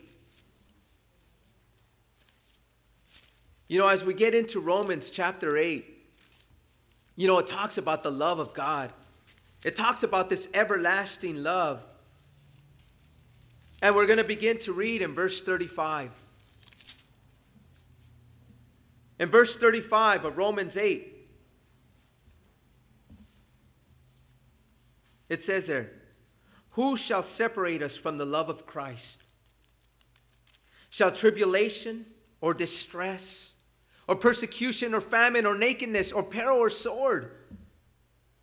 You 3.68 3.80
know, 3.80 3.90
as 3.90 4.06
we 4.06 4.14
get 4.14 4.34
into 4.34 4.62
Romans 4.62 5.10
chapter 5.10 5.58
8, 5.58 5.86
you 7.18 7.28
know, 7.28 7.38
it 7.40 7.48
talks 7.48 7.78
about 7.78 8.04
the 8.04 8.12
love 8.12 8.40
of 8.40 8.54
God. 8.54 8.94
It 9.66 9.76
talks 9.76 10.04
about 10.04 10.30
this 10.30 10.48
everlasting 10.54 11.44
love. 11.44 11.84
And 13.82 13.94
we're 13.94 14.06
going 14.06 14.20
to 14.20 14.24
begin 14.24 14.58
to 14.60 14.72
read 14.72 15.02
in 15.02 15.14
verse 15.14 15.42
35. 15.42 16.12
In 19.20 19.30
verse 19.30 19.58
35 19.58 20.26
of 20.26 20.38
Romans 20.38 20.78
8, 20.78 21.18
It 25.30 25.44
says 25.44 25.68
there, 25.68 25.92
Who 26.72 26.98
shall 26.98 27.22
separate 27.22 27.82
us 27.82 27.96
from 27.96 28.18
the 28.18 28.26
love 28.26 28.50
of 28.50 28.66
Christ? 28.66 29.24
Shall 30.90 31.12
tribulation 31.12 32.08
or 32.42 32.56
distress 32.56 33.54
or 34.08 34.16
persecution 34.16 34.96
or 34.96 35.02
famine 35.02 35.46
or 35.46 35.56
nakedness 35.56 36.12
or 36.12 36.24
peril 36.24 36.58
or 36.58 36.72
sword? 36.72 37.32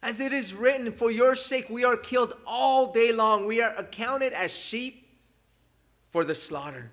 As 0.01 0.21
it 0.21 0.33
is 0.33 0.55
written, 0.55 0.93
For 0.93 1.11
your 1.11 1.35
sake 1.35 1.69
we 1.69 1.85
are 1.85 1.97
killed 1.97 2.35
all 2.47 2.93
day 2.93 3.11
long. 3.11 3.47
We 3.47 3.61
are 3.61 3.75
accounted 3.75 4.33
as 4.33 4.53
sheep 4.53 5.09
for 6.13 6.25
the 6.25 6.37
slaughter. 6.37 6.93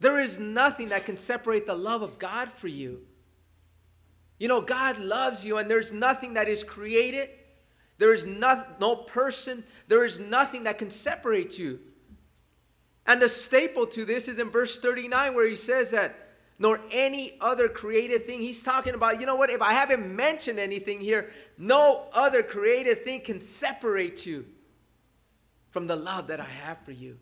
There 0.00 0.18
is 0.18 0.38
nothing 0.38 0.90
that 0.90 1.04
can 1.04 1.16
separate 1.16 1.66
the 1.66 1.74
love 1.74 2.02
of 2.02 2.18
God 2.18 2.52
for 2.52 2.68
you. 2.68 3.00
You 4.38 4.48
know, 4.48 4.60
God 4.60 4.98
loves 4.98 5.44
you, 5.44 5.56
and 5.56 5.70
there's 5.70 5.92
nothing 5.92 6.34
that 6.34 6.48
is 6.48 6.62
created, 6.62 7.30
there 7.98 8.12
is 8.12 8.26
no, 8.26 8.64
no 8.78 8.96
person, 8.96 9.64
there 9.88 10.04
is 10.04 10.18
nothing 10.18 10.64
that 10.64 10.76
can 10.76 10.90
separate 10.90 11.58
you. 11.58 11.80
And 13.06 13.22
the 13.22 13.28
staple 13.28 13.86
to 13.88 14.04
this 14.04 14.28
is 14.28 14.38
in 14.38 14.50
verse 14.50 14.78
39, 14.78 15.34
where 15.34 15.48
he 15.48 15.56
says 15.56 15.92
that, 15.92 16.26
nor 16.58 16.80
any 16.90 17.36
other 17.40 17.68
created 17.68 18.26
thing. 18.26 18.40
He's 18.40 18.62
talking 18.62 18.94
about, 18.94 19.20
you 19.20 19.26
know 19.26 19.36
what, 19.36 19.50
if 19.50 19.62
I 19.62 19.72
haven't 19.72 20.14
mentioned 20.14 20.58
anything 20.58 21.00
here, 21.00 21.30
no 21.58 22.08
other 22.12 22.42
created 22.42 23.04
thing 23.04 23.20
can 23.20 23.40
separate 23.40 24.26
you 24.26 24.46
from 25.70 25.86
the 25.86 25.96
love 25.96 26.28
that 26.28 26.40
I 26.40 26.48
have 26.48 26.78
for 26.84 26.92
you. 26.92 27.18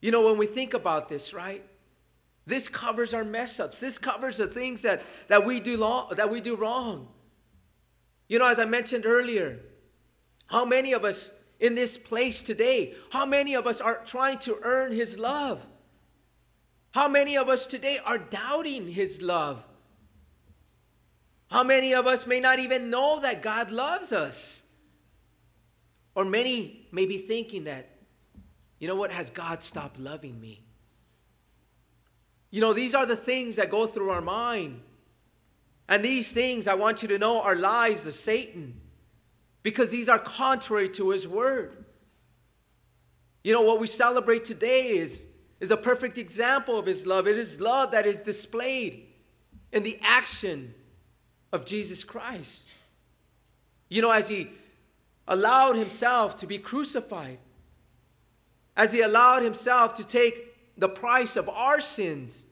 You 0.00 0.10
know, 0.10 0.22
when 0.22 0.38
we 0.38 0.46
think 0.46 0.74
about 0.74 1.08
this, 1.08 1.32
right? 1.32 1.64
This 2.46 2.68
covers 2.68 3.12
our 3.12 3.24
mess 3.24 3.58
ups. 3.58 3.80
This 3.80 3.98
covers 3.98 4.36
the 4.36 4.46
things 4.46 4.82
that, 4.82 5.02
that, 5.28 5.44
we 5.44 5.58
do 5.58 5.76
long, 5.76 6.12
that 6.16 6.30
we 6.30 6.40
do 6.40 6.54
wrong. 6.54 7.08
You 8.28 8.38
know, 8.38 8.46
as 8.46 8.58
I 8.58 8.64
mentioned 8.64 9.04
earlier, 9.06 9.60
how 10.48 10.64
many 10.64 10.92
of 10.92 11.04
us 11.04 11.32
in 11.58 11.74
this 11.74 11.96
place 11.96 12.42
today, 12.42 12.94
how 13.10 13.26
many 13.26 13.54
of 13.54 13.66
us 13.66 13.80
are 13.80 14.02
trying 14.04 14.38
to 14.40 14.58
earn 14.62 14.92
His 14.92 15.18
love? 15.18 15.60
How 16.92 17.08
many 17.08 17.36
of 17.36 17.48
us 17.48 17.66
today 17.66 17.98
are 18.04 18.18
doubting 18.18 18.88
His 18.88 19.20
love? 19.20 19.62
How 21.50 21.64
many 21.64 21.94
of 21.94 22.06
us 22.06 22.26
may 22.26 22.40
not 22.40 22.58
even 22.58 22.90
know 22.90 23.20
that 23.20 23.42
God 23.42 23.70
loves 23.70 24.12
us? 24.12 24.62
Or 26.14 26.24
many 26.24 26.86
may 26.92 27.06
be 27.06 27.18
thinking 27.18 27.64
that 27.64 27.95
you 28.78 28.88
know 28.88 28.94
what? 28.94 29.10
Has 29.10 29.30
God 29.30 29.62
stopped 29.62 29.98
loving 29.98 30.40
me? 30.40 30.62
You 32.50 32.60
know, 32.60 32.72
these 32.72 32.94
are 32.94 33.06
the 33.06 33.16
things 33.16 33.56
that 33.56 33.70
go 33.70 33.86
through 33.86 34.10
our 34.10 34.20
mind. 34.20 34.80
And 35.88 36.04
these 36.04 36.32
things, 36.32 36.66
I 36.66 36.74
want 36.74 37.02
you 37.02 37.08
to 37.08 37.18
know, 37.18 37.40
are 37.42 37.54
lies 37.54 38.06
of 38.06 38.14
Satan 38.14 38.80
because 39.62 39.90
these 39.90 40.08
are 40.08 40.18
contrary 40.18 40.88
to 40.90 41.10
his 41.10 41.26
word. 41.26 41.84
You 43.44 43.52
know, 43.52 43.62
what 43.62 43.78
we 43.78 43.86
celebrate 43.86 44.44
today 44.44 44.90
is, 44.90 45.26
is 45.60 45.70
a 45.70 45.76
perfect 45.76 46.18
example 46.18 46.78
of 46.78 46.86
his 46.86 47.06
love. 47.06 47.26
It 47.26 47.38
is 47.38 47.60
love 47.60 47.92
that 47.92 48.06
is 48.06 48.20
displayed 48.20 49.06
in 49.72 49.82
the 49.82 49.98
action 50.02 50.74
of 51.52 51.64
Jesus 51.64 52.04
Christ. 52.04 52.66
You 53.88 54.02
know, 54.02 54.10
as 54.10 54.28
he 54.28 54.50
allowed 55.28 55.76
himself 55.76 56.36
to 56.38 56.46
be 56.46 56.58
crucified, 56.58 57.38
as 58.76 58.92
he 58.92 59.00
allowed 59.00 59.42
himself 59.42 59.94
to 59.94 60.04
take 60.04 60.54
the 60.76 60.88
price 60.88 61.36
of 61.36 61.48
our 61.48 61.80
sins. 61.80 62.44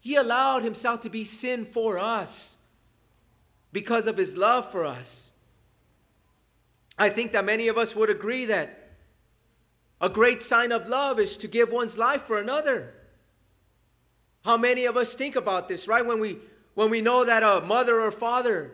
He 0.00 0.16
allowed 0.16 0.62
himself 0.62 1.02
to 1.02 1.10
be 1.10 1.24
sin 1.24 1.66
for 1.66 1.98
us 1.98 2.58
because 3.72 4.06
of 4.06 4.16
his 4.16 4.36
love 4.36 4.70
for 4.70 4.84
us. 4.84 5.32
I 6.98 7.08
think 7.08 7.32
that 7.32 7.44
many 7.44 7.68
of 7.68 7.78
us 7.78 7.94
would 7.94 8.10
agree 8.10 8.46
that 8.46 8.78
a 10.00 10.08
great 10.08 10.42
sign 10.42 10.72
of 10.72 10.88
love 10.88 11.20
is 11.20 11.36
to 11.38 11.48
give 11.48 11.70
one's 11.70 11.96
life 11.96 12.22
for 12.22 12.38
another. 12.38 12.94
How 14.44 14.56
many 14.56 14.86
of 14.86 14.96
us 14.96 15.14
think 15.14 15.36
about 15.36 15.68
this, 15.68 15.86
right? 15.86 16.04
When 16.04 16.18
we 16.18 16.38
when 16.74 16.90
we 16.90 17.02
know 17.02 17.24
that 17.24 17.42
a 17.42 17.60
mother 17.60 18.00
or 18.00 18.10
father 18.10 18.72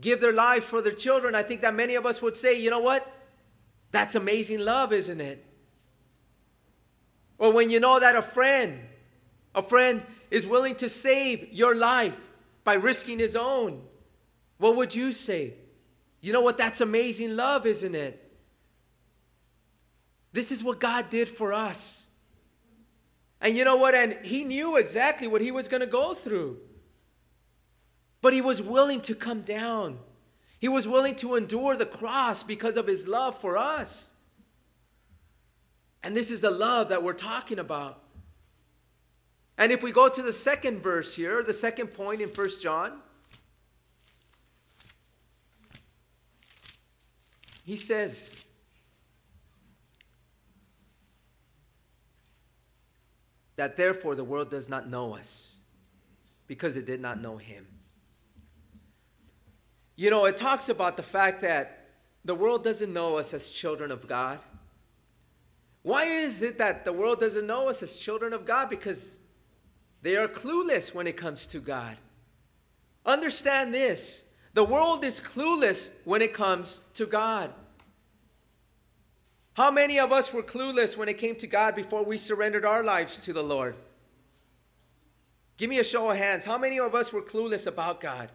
give 0.00 0.20
their 0.20 0.32
lives 0.32 0.66
for 0.66 0.82
their 0.82 0.92
children, 0.92 1.34
I 1.34 1.44
think 1.44 1.60
that 1.60 1.74
many 1.74 1.94
of 1.94 2.04
us 2.04 2.20
would 2.20 2.36
say, 2.36 2.58
you 2.58 2.68
know 2.68 2.80
what? 2.80 3.06
That's 3.92 4.14
amazing 4.14 4.60
love, 4.60 4.92
isn't 4.92 5.20
it? 5.20 5.44
Or 7.38 7.52
when 7.52 7.70
you 7.70 7.78
know 7.78 8.00
that 8.00 8.16
a 8.16 8.22
friend, 8.22 8.80
a 9.54 9.62
friend 9.62 10.02
is 10.30 10.46
willing 10.46 10.74
to 10.76 10.88
save 10.88 11.52
your 11.52 11.74
life 11.74 12.16
by 12.64 12.74
risking 12.74 13.18
his 13.18 13.36
own, 13.36 13.82
what 14.58 14.76
would 14.76 14.94
you 14.94 15.12
say? 15.12 15.54
You 16.20 16.32
know 16.32 16.40
what? 16.40 16.56
That's 16.56 16.80
amazing 16.80 17.36
love, 17.36 17.66
isn't 17.66 17.94
it? 17.94 18.18
This 20.32 20.50
is 20.50 20.62
what 20.62 20.80
God 20.80 21.10
did 21.10 21.28
for 21.28 21.52
us. 21.52 22.08
And 23.40 23.56
you 23.56 23.64
know 23.64 23.76
what? 23.76 23.94
And 23.94 24.24
He 24.24 24.44
knew 24.44 24.76
exactly 24.76 25.26
what 25.26 25.40
He 25.40 25.50
was 25.50 25.68
going 25.68 25.80
to 25.80 25.86
go 25.86 26.14
through. 26.14 26.58
But 28.20 28.32
He 28.32 28.40
was 28.40 28.62
willing 28.62 29.00
to 29.02 29.16
come 29.16 29.42
down 29.42 29.98
he 30.62 30.68
was 30.68 30.86
willing 30.86 31.16
to 31.16 31.34
endure 31.34 31.74
the 31.74 31.84
cross 31.84 32.44
because 32.44 32.76
of 32.76 32.86
his 32.86 33.08
love 33.08 33.36
for 33.36 33.56
us. 33.56 34.12
And 36.04 36.16
this 36.16 36.30
is 36.30 36.42
the 36.42 36.52
love 36.52 36.90
that 36.90 37.02
we're 37.02 37.14
talking 37.14 37.58
about. 37.58 38.00
And 39.58 39.72
if 39.72 39.82
we 39.82 39.90
go 39.90 40.08
to 40.08 40.22
the 40.22 40.32
second 40.32 40.80
verse 40.80 41.16
here, 41.16 41.42
the 41.42 41.52
second 41.52 41.88
point 41.88 42.22
in 42.22 42.28
First 42.28 42.62
John, 42.62 43.00
he 47.64 47.74
says, 47.74 48.30
that 53.56 53.76
therefore 53.76 54.14
the 54.14 54.22
world 54.22 54.48
does 54.48 54.68
not 54.68 54.88
know 54.88 55.16
us 55.16 55.56
because 56.46 56.76
it 56.76 56.86
did 56.86 57.00
not 57.00 57.20
know 57.20 57.36
him. 57.36 57.66
You 60.02 60.10
know, 60.10 60.24
it 60.24 60.36
talks 60.36 60.68
about 60.68 60.96
the 60.96 61.04
fact 61.04 61.42
that 61.42 61.84
the 62.24 62.34
world 62.34 62.64
doesn't 62.64 62.92
know 62.92 63.18
us 63.18 63.32
as 63.32 63.48
children 63.48 63.92
of 63.92 64.08
God. 64.08 64.40
Why 65.82 66.06
is 66.06 66.42
it 66.42 66.58
that 66.58 66.84
the 66.84 66.92
world 66.92 67.20
doesn't 67.20 67.46
know 67.46 67.68
us 67.68 67.84
as 67.84 67.94
children 67.94 68.32
of 68.32 68.44
God? 68.44 68.68
Because 68.68 69.18
they 70.02 70.16
are 70.16 70.26
clueless 70.26 70.92
when 70.92 71.06
it 71.06 71.16
comes 71.16 71.46
to 71.46 71.60
God. 71.60 71.98
Understand 73.06 73.72
this 73.72 74.24
the 74.54 74.64
world 74.64 75.04
is 75.04 75.20
clueless 75.20 75.90
when 76.02 76.20
it 76.20 76.34
comes 76.34 76.80
to 76.94 77.06
God. 77.06 77.52
How 79.52 79.70
many 79.70 80.00
of 80.00 80.10
us 80.10 80.32
were 80.32 80.42
clueless 80.42 80.96
when 80.96 81.08
it 81.08 81.18
came 81.18 81.36
to 81.36 81.46
God 81.46 81.76
before 81.76 82.04
we 82.04 82.18
surrendered 82.18 82.64
our 82.64 82.82
lives 82.82 83.18
to 83.18 83.32
the 83.32 83.44
Lord? 83.44 83.76
Give 85.58 85.70
me 85.70 85.78
a 85.78 85.84
show 85.84 86.10
of 86.10 86.16
hands. 86.16 86.44
How 86.44 86.58
many 86.58 86.80
of 86.80 86.92
us 86.92 87.12
were 87.12 87.22
clueless 87.22 87.68
about 87.68 88.00
God? 88.00 88.32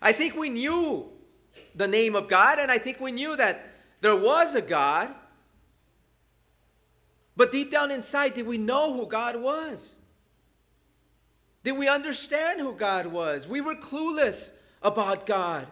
I 0.00 0.12
think 0.12 0.36
we 0.36 0.48
knew 0.48 1.10
the 1.74 1.88
name 1.88 2.14
of 2.14 2.28
God, 2.28 2.58
and 2.58 2.70
I 2.70 2.78
think 2.78 3.00
we 3.00 3.12
knew 3.12 3.36
that 3.36 3.72
there 4.00 4.16
was 4.16 4.54
a 4.54 4.62
God. 4.62 5.14
But 7.36 7.52
deep 7.52 7.70
down 7.70 7.90
inside, 7.90 8.34
did 8.34 8.46
we 8.46 8.58
know 8.58 8.94
who 8.94 9.06
God 9.06 9.36
was? 9.36 9.96
Did 11.64 11.72
we 11.72 11.88
understand 11.88 12.60
who 12.60 12.72
God 12.72 13.06
was? 13.06 13.46
We 13.46 13.60
were 13.60 13.74
clueless 13.74 14.50
about 14.82 15.26
God. 15.26 15.66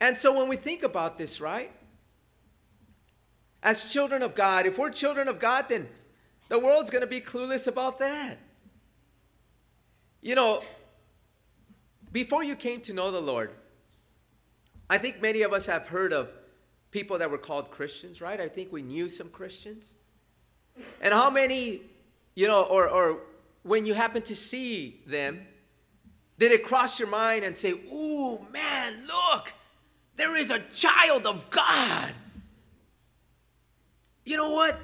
And 0.00 0.18
so 0.18 0.36
when 0.36 0.48
we 0.48 0.56
think 0.56 0.82
about 0.82 1.18
this, 1.18 1.40
right? 1.40 1.70
As 3.62 3.84
children 3.84 4.22
of 4.22 4.34
God, 4.34 4.66
if 4.66 4.76
we're 4.76 4.90
children 4.90 5.28
of 5.28 5.38
God, 5.38 5.66
then 5.68 5.88
the 6.48 6.58
world's 6.58 6.90
going 6.90 7.02
to 7.02 7.06
be 7.06 7.20
clueless 7.20 7.68
about 7.68 8.00
that. 8.00 8.38
You 10.20 10.34
know, 10.34 10.62
before 12.12 12.44
you 12.44 12.54
came 12.54 12.80
to 12.82 12.92
know 12.92 13.10
the 13.10 13.20
Lord, 13.20 13.50
I 14.88 14.98
think 14.98 15.22
many 15.22 15.42
of 15.42 15.52
us 15.52 15.66
have 15.66 15.88
heard 15.88 16.12
of 16.12 16.30
people 16.90 17.18
that 17.18 17.30
were 17.30 17.38
called 17.38 17.70
Christians, 17.70 18.20
right? 18.20 18.38
I 18.40 18.48
think 18.48 18.70
we 18.70 18.82
knew 18.82 19.08
some 19.08 19.30
Christians. 19.30 19.94
And 21.00 21.12
how 21.14 21.30
many, 21.30 21.82
you 22.34 22.46
know, 22.46 22.62
or, 22.62 22.88
or 22.88 23.20
when 23.62 23.86
you 23.86 23.94
happen 23.94 24.22
to 24.22 24.36
see 24.36 25.00
them, 25.06 25.46
did 26.38 26.52
it 26.52 26.64
cross 26.64 26.98
your 26.98 27.08
mind 27.08 27.44
and 27.44 27.56
say, 27.56 27.70
Ooh, 27.70 28.46
man, 28.52 29.06
look, 29.06 29.52
There 30.16 30.36
is 30.36 30.50
a 30.50 30.60
child 30.74 31.26
of 31.26 31.48
God. 31.50 32.12
You 34.24 34.36
know 34.36 34.50
what? 34.50 34.78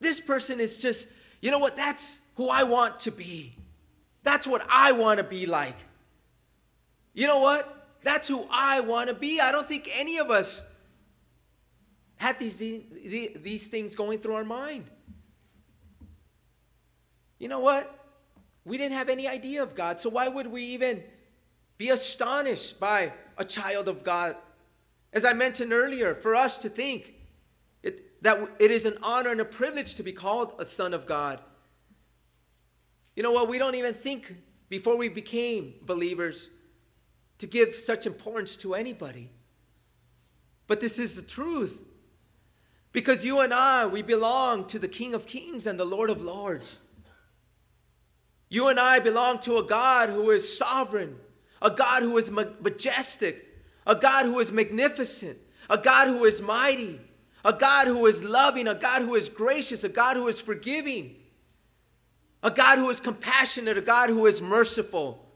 This 0.00 0.20
person 0.20 0.60
is 0.60 0.78
just, 0.78 1.08
you 1.40 1.50
know 1.50 1.58
what? 1.58 1.76
That's 1.76 2.20
who 2.36 2.48
I 2.48 2.62
want 2.62 3.00
to 3.00 3.10
be. 3.10 3.54
That's 4.22 4.46
what 4.46 4.64
I 4.68 4.92
want 4.92 5.18
to 5.18 5.24
be 5.24 5.46
like. 5.46 5.76
You 7.18 7.26
know 7.26 7.40
what? 7.40 7.96
That's 8.04 8.28
who 8.28 8.46
I 8.48 8.78
want 8.78 9.08
to 9.08 9.14
be. 9.14 9.40
I 9.40 9.50
don't 9.50 9.66
think 9.66 9.90
any 9.92 10.18
of 10.18 10.30
us 10.30 10.62
had 12.14 12.38
these, 12.38 12.58
these 12.58 13.66
things 13.66 13.96
going 13.96 14.20
through 14.20 14.34
our 14.34 14.44
mind. 14.44 14.84
You 17.40 17.48
know 17.48 17.58
what? 17.58 17.92
We 18.64 18.78
didn't 18.78 18.96
have 18.96 19.08
any 19.08 19.26
idea 19.26 19.64
of 19.64 19.74
God, 19.74 19.98
so 19.98 20.10
why 20.10 20.28
would 20.28 20.46
we 20.46 20.62
even 20.66 21.02
be 21.76 21.88
astonished 21.88 22.78
by 22.78 23.12
a 23.36 23.44
child 23.44 23.88
of 23.88 24.04
God? 24.04 24.36
As 25.12 25.24
I 25.24 25.32
mentioned 25.32 25.72
earlier, 25.72 26.14
for 26.14 26.36
us 26.36 26.56
to 26.58 26.68
think 26.68 27.14
it, 27.82 28.22
that 28.22 28.48
it 28.60 28.70
is 28.70 28.86
an 28.86 28.96
honor 29.02 29.30
and 29.30 29.40
a 29.40 29.44
privilege 29.44 29.96
to 29.96 30.04
be 30.04 30.12
called 30.12 30.52
a 30.60 30.64
son 30.64 30.94
of 30.94 31.04
God. 31.04 31.40
You 33.16 33.24
know 33.24 33.32
what? 33.32 33.48
We 33.48 33.58
don't 33.58 33.74
even 33.74 33.94
think 33.94 34.36
before 34.68 34.96
we 34.96 35.08
became 35.08 35.74
believers 35.82 36.50
to 37.38 37.46
give 37.46 37.74
such 37.74 38.06
importance 38.06 38.56
to 38.56 38.74
anybody. 38.74 39.30
But 40.66 40.80
this 40.80 40.98
is 40.98 41.16
the 41.16 41.22
truth. 41.22 41.80
Because 42.92 43.24
you 43.24 43.40
and 43.40 43.52
I, 43.52 43.86
we 43.86 44.02
belong 44.02 44.66
to 44.66 44.78
the 44.78 44.88
King 44.88 45.14
of 45.14 45.26
Kings 45.26 45.66
and 45.66 45.78
the 45.78 45.84
Lord 45.84 46.10
of 46.10 46.22
Lords. 46.22 46.80
You 48.48 48.68
and 48.68 48.80
I 48.80 48.98
belong 48.98 49.40
to 49.40 49.58
a 49.58 49.62
God 49.62 50.08
who 50.08 50.30
is 50.30 50.56
sovereign, 50.56 51.16
a 51.60 51.70
God 51.70 52.02
who 52.02 52.16
is 52.16 52.30
majestic, 52.30 53.46
a 53.86 53.94
God 53.94 54.26
who 54.26 54.38
is 54.38 54.50
magnificent, 54.50 55.38
a 55.68 55.76
God 55.76 56.08
who 56.08 56.24
is 56.24 56.40
mighty, 56.40 57.00
a 57.44 57.52
God 57.52 57.88
who 57.88 58.06
is 58.06 58.22
loving, 58.24 58.66
a 58.66 58.74
God 58.74 59.02
who 59.02 59.14
is 59.14 59.28
gracious, 59.28 59.84
a 59.84 59.88
God 59.88 60.16
who 60.16 60.28
is 60.28 60.40
forgiving, 60.40 61.16
a 62.42 62.50
God 62.50 62.78
who 62.78 62.88
is 62.88 63.00
compassionate, 63.00 63.76
a 63.76 63.82
God 63.82 64.08
who 64.08 64.26
is 64.26 64.40
merciful, 64.40 65.27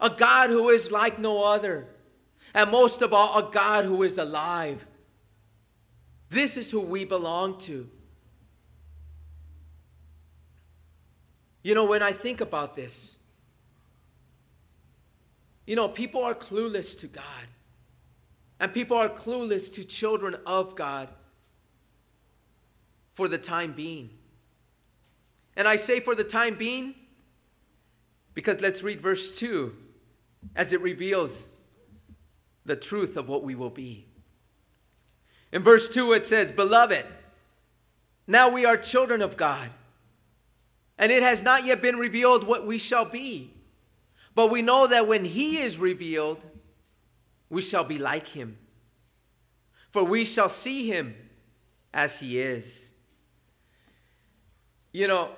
a 0.00 0.10
God 0.10 0.50
who 0.50 0.68
is 0.68 0.90
like 0.90 1.18
no 1.18 1.42
other, 1.42 1.86
and 2.54 2.70
most 2.70 3.02
of 3.02 3.12
all, 3.12 3.38
a 3.38 3.50
God 3.50 3.84
who 3.84 4.02
is 4.02 4.18
alive. 4.18 4.86
This 6.30 6.56
is 6.56 6.70
who 6.70 6.80
we 6.80 7.04
belong 7.04 7.58
to. 7.60 7.88
You 11.62 11.74
know, 11.74 11.84
when 11.84 12.02
I 12.02 12.12
think 12.12 12.40
about 12.40 12.76
this, 12.76 13.18
you 15.66 15.76
know, 15.76 15.88
people 15.88 16.22
are 16.22 16.34
clueless 16.34 16.98
to 17.00 17.06
God. 17.06 17.24
And 18.60 18.72
people 18.72 18.96
are 18.96 19.08
clueless 19.08 19.72
to 19.74 19.84
children 19.84 20.36
of 20.46 20.74
God 20.74 21.08
for 23.14 23.28
the 23.28 23.38
time 23.38 23.72
being. 23.72 24.10
And 25.56 25.68
I 25.68 25.76
say 25.76 26.00
for 26.00 26.14
the 26.14 26.24
time 26.24 26.54
being 26.54 26.94
because 28.34 28.60
let's 28.60 28.82
read 28.82 29.00
verse 29.00 29.36
2 29.36 29.76
as 30.54 30.72
it 30.72 30.80
reveals 30.80 31.48
the 32.64 32.76
truth 32.76 33.16
of 33.16 33.28
what 33.28 33.42
we 33.42 33.54
will 33.54 33.70
be. 33.70 34.06
In 35.52 35.62
verse 35.62 35.88
2, 35.88 36.12
it 36.12 36.26
says, 36.26 36.52
Beloved, 36.52 37.06
now 38.26 38.48
we 38.48 38.64
are 38.64 38.76
children 38.76 39.22
of 39.22 39.36
God 39.36 39.70
and 40.98 41.12
it 41.12 41.22
has 41.22 41.42
not 41.42 41.64
yet 41.64 41.80
been 41.80 41.96
revealed 41.96 42.44
what 42.44 42.66
we 42.66 42.78
shall 42.78 43.04
be. 43.04 43.52
But 44.34 44.50
we 44.50 44.62
know 44.62 44.86
that 44.88 45.06
when 45.06 45.24
he 45.24 45.58
is 45.58 45.78
revealed, 45.78 46.44
we 47.48 47.62
shall 47.62 47.84
be 47.84 47.98
like 47.98 48.28
him. 48.28 48.58
For 49.90 50.02
we 50.02 50.24
shall 50.24 50.48
see 50.48 50.88
him 50.88 51.14
as 51.94 52.18
he 52.18 52.40
is. 52.40 52.92
You 54.92 55.06
know, 55.06 55.30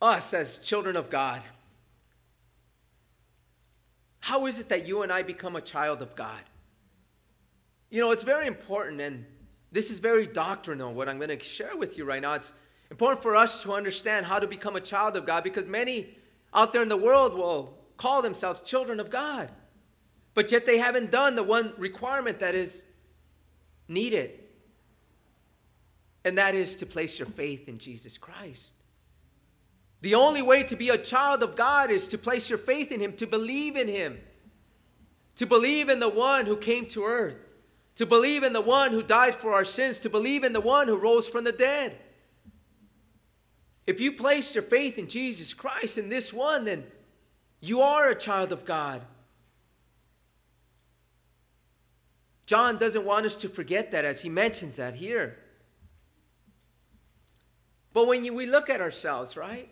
us 0.00 0.34
as 0.34 0.58
children 0.58 0.96
of 0.96 1.08
God, 1.08 1.42
how 4.22 4.46
is 4.46 4.60
it 4.60 4.68
that 4.68 4.86
you 4.86 5.02
and 5.02 5.12
I 5.12 5.24
become 5.24 5.56
a 5.56 5.60
child 5.60 6.00
of 6.00 6.14
God? 6.14 6.40
You 7.90 8.00
know, 8.00 8.12
it's 8.12 8.22
very 8.22 8.46
important, 8.46 9.00
and 9.00 9.26
this 9.72 9.90
is 9.90 9.98
very 9.98 10.28
doctrinal, 10.28 10.94
what 10.94 11.08
I'm 11.08 11.18
going 11.18 11.36
to 11.36 11.44
share 11.44 11.76
with 11.76 11.98
you 11.98 12.04
right 12.04 12.22
now. 12.22 12.34
It's 12.34 12.52
important 12.88 13.20
for 13.20 13.34
us 13.34 13.64
to 13.64 13.72
understand 13.72 14.26
how 14.26 14.38
to 14.38 14.46
become 14.46 14.76
a 14.76 14.80
child 14.80 15.16
of 15.16 15.26
God 15.26 15.42
because 15.42 15.66
many 15.66 16.16
out 16.54 16.72
there 16.72 16.82
in 16.82 16.88
the 16.88 16.96
world 16.96 17.34
will 17.34 17.76
call 17.96 18.22
themselves 18.22 18.62
children 18.62 19.00
of 19.00 19.10
God, 19.10 19.50
but 20.34 20.52
yet 20.52 20.66
they 20.66 20.78
haven't 20.78 21.10
done 21.10 21.34
the 21.34 21.42
one 21.42 21.72
requirement 21.76 22.38
that 22.38 22.54
is 22.54 22.84
needed, 23.88 24.38
and 26.24 26.38
that 26.38 26.54
is 26.54 26.76
to 26.76 26.86
place 26.86 27.18
your 27.18 27.26
faith 27.26 27.68
in 27.68 27.78
Jesus 27.78 28.18
Christ. 28.18 28.74
The 30.02 30.16
only 30.16 30.42
way 30.42 30.64
to 30.64 30.76
be 30.76 30.88
a 30.90 30.98
child 30.98 31.42
of 31.42 31.56
God 31.56 31.90
is 31.90 32.08
to 32.08 32.18
place 32.18 32.50
your 32.50 32.58
faith 32.58 32.90
in 32.92 33.00
Him, 33.00 33.14
to 33.14 33.26
believe 33.26 33.76
in 33.76 33.88
Him, 33.88 34.20
to 35.36 35.46
believe 35.46 35.88
in 35.88 36.00
the 36.00 36.08
one 36.08 36.46
who 36.46 36.56
came 36.56 36.86
to 36.86 37.04
earth, 37.04 37.36
to 37.96 38.04
believe 38.04 38.42
in 38.42 38.52
the 38.52 38.60
one 38.60 38.90
who 38.90 39.02
died 39.02 39.36
for 39.36 39.52
our 39.52 39.64
sins, 39.64 40.00
to 40.00 40.10
believe 40.10 40.42
in 40.42 40.52
the 40.52 40.60
one 40.60 40.88
who 40.88 40.96
rose 40.96 41.28
from 41.28 41.44
the 41.44 41.52
dead. 41.52 41.96
If 43.86 44.00
you 44.00 44.12
place 44.12 44.54
your 44.54 44.62
faith 44.62 44.98
in 44.98 45.08
Jesus 45.08 45.54
Christ 45.54 45.96
in 45.96 46.08
this 46.08 46.32
one, 46.32 46.64
then 46.64 46.84
you 47.60 47.80
are 47.80 48.08
a 48.08 48.14
child 48.14 48.50
of 48.50 48.64
God. 48.64 49.02
John 52.44 52.76
doesn't 52.76 53.04
want 53.04 53.24
us 53.24 53.36
to 53.36 53.48
forget 53.48 53.92
that 53.92 54.04
as 54.04 54.20
he 54.20 54.28
mentions 54.28 54.76
that 54.76 54.96
here. 54.96 55.38
But 57.92 58.08
when 58.08 58.24
you, 58.24 58.34
we 58.34 58.46
look 58.46 58.68
at 58.68 58.80
ourselves, 58.80 59.36
right? 59.36 59.68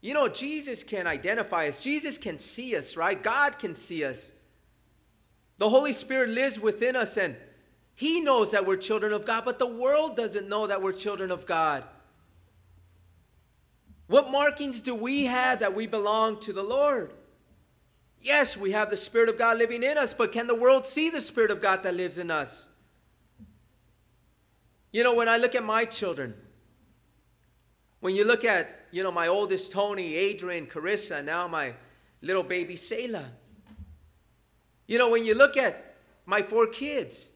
You 0.00 0.14
know, 0.14 0.28
Jesus 0.28 0.82
can 0.82 1.06
identify 1.06 1.68
us, 1.68 1.80
Jesus 1.80 2.16
can 2.16 2.38
see 2.38 2.76
us, 2.76 2.96
right? 2.96 3.22
God 3.22 3.58
can 3.58 3.74
see 3.74 4.04
us. 4.04 4.32
The 5.58 5.68
Holy 5.68 5.92
Spirit 5.92 6.30
lives 6.30 6.58
within 6.58 6.96
us, 6.96 7.18
and 7.18 7.36
He 7.94 8.20
knows 8.20 8.52
that 8.52 8.66
we're 8.66 8.76
children 8.76 9.12
of 9.12 9.26
God, 9.26 9.44
but 9.44 9.58
the 9.58 9.66
world 9.66 10.16
doesn't 10.16 10.48
know 10.48 10.66
that 10.66 10.80
we're 10.80 10.92
children 10.92 11.30
of 11.30 11.44
God. 11.44 11.84
What 14.06 14.30
markings 14.30 14.80
do 14.80 14.94
we 14.94 15.26
have 15.26 15.60
that 15.60 15.74
we 15.74 15.86
belong 15.86 16.40
to 16.40 16.52
the 16.52 16.62
Lord? 16.62 17.12
Yes, 18.22 18.56
we 18.56 18.72
have 18.72 18.90
the 18.90 18.96
Spirit 18.96 19.28
of 19.28 19.38
God 19.38 19.58
living 19.58 19.82
in 19.82 19.96
us, 19.96 20.14
but 20.14 20.32
can 20.32 20.46
the 20.46 20.54
world 20.54 20.86
see 20.86 21.10
the 21.10 21.20
Spirit 21.20 21.50
of 21.50 21.62
God 21.62 21.82
that 21.82 21.94
lives 21.94 22.18
in 22.18 22.30
us? 22.30 22.68
You 24.92 25.04
know, 25.04 25.14
when 25.14 25.28
I 25.28 25.36
look 25.36 25.54
at 25.54 25.62
my 25.62 25.84
children, 25.84 26.34
when 28.00 28.16
you 28.16 28.24
look 28.24 28.44
at, 28.44 28.79
you 28.90 29.02
know, 29.02 29.12
my 29.12 29.28
oldest 29.28 29.72
Tony, 29.72 30.14
Adrian, 30.14 30.66
Carissa, 30.66 31.24
now 31.24 31.46
my 31.48 31.74
little 32.22 32.42
baby 32.42 32.76
Selah, 32.76 33.30
you 34.86 34.98
know, 34.98 35.08
when 35.08 35.24
you 35.24 35.34
look 35.34 35.56
at 35.56 35.94
my 36.26 36.42
four 36.42 36.66
kids, 36.66 37.30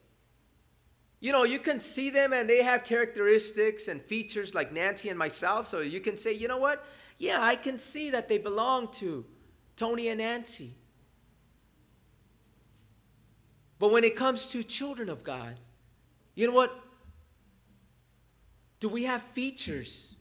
you 1.21 1.33
know, 1.33 1.45
you 1.45 1.59
can 1.59 1.81
see 1.81 2.11
them 2.11 2.33
and 2.33 2.51
they 2.51 2.63
have 2.63 2.85
characteristics 2.85 3.89
and 3.89 4.03
features 4.03 4.55
like 4.55 4.73
Nancy 4.73 5.09
and 5.09 5.19
myself. 5.19 5.69
So 5.69 5.81
you 5.81 6.01
can 6.01 6.17
say, 6.17 6.33
you 6.33 6.49
know 6.49 6.59
what? 6.59 6.85
Yeah, 7.19 7.39
I 7.41 7.57
can 7.57 7.79
see 7.79 8.11
that 8.11 8.29
they 8.29 8.39
belong 8.39 8.89
to 8.95 9.25
Tony 9.77 10.09
and 10.09 10.19
Nancy. 10.19 10.75
But 13.79 13.91
when 13.91 14.05
it 14.05 14.17
comes 14.17 14.49
to 14.49 14.63
children 14.63 15.09
of 15.09 15.25
God, 15.25 15.59
you 16.35 16.47
know 16.47 16.53
what? 16.53 16.79
Do 18.81 18.89
we 18.89 19.05
have 19.05 19.23
features? 19.23 20.14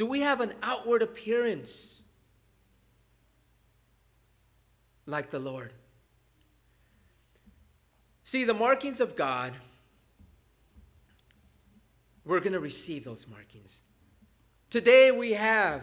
Do 0.00 0.06
we 0.06 0.20
have 0.20 0.40
an 0.40 0.54
outward 0.62 1.02
appearance 1.02 2.02
like 5.04 5.28
the 5.28 5.38
Lord? 5.38 5.74
See, 8.24 8.44
the 8.44 8.54
markings 8.54 9.02
of 9.02 9.14
God 9.14 9.52
we're 12.24 12.40
going 12.40 12.54
to 12.54 12.60
receive 12.60 13.04
those 13.04 13.26
markings. 13.28 13.82
Today 14.70 15.10
we 15.10 15.32
have 15.32 15.82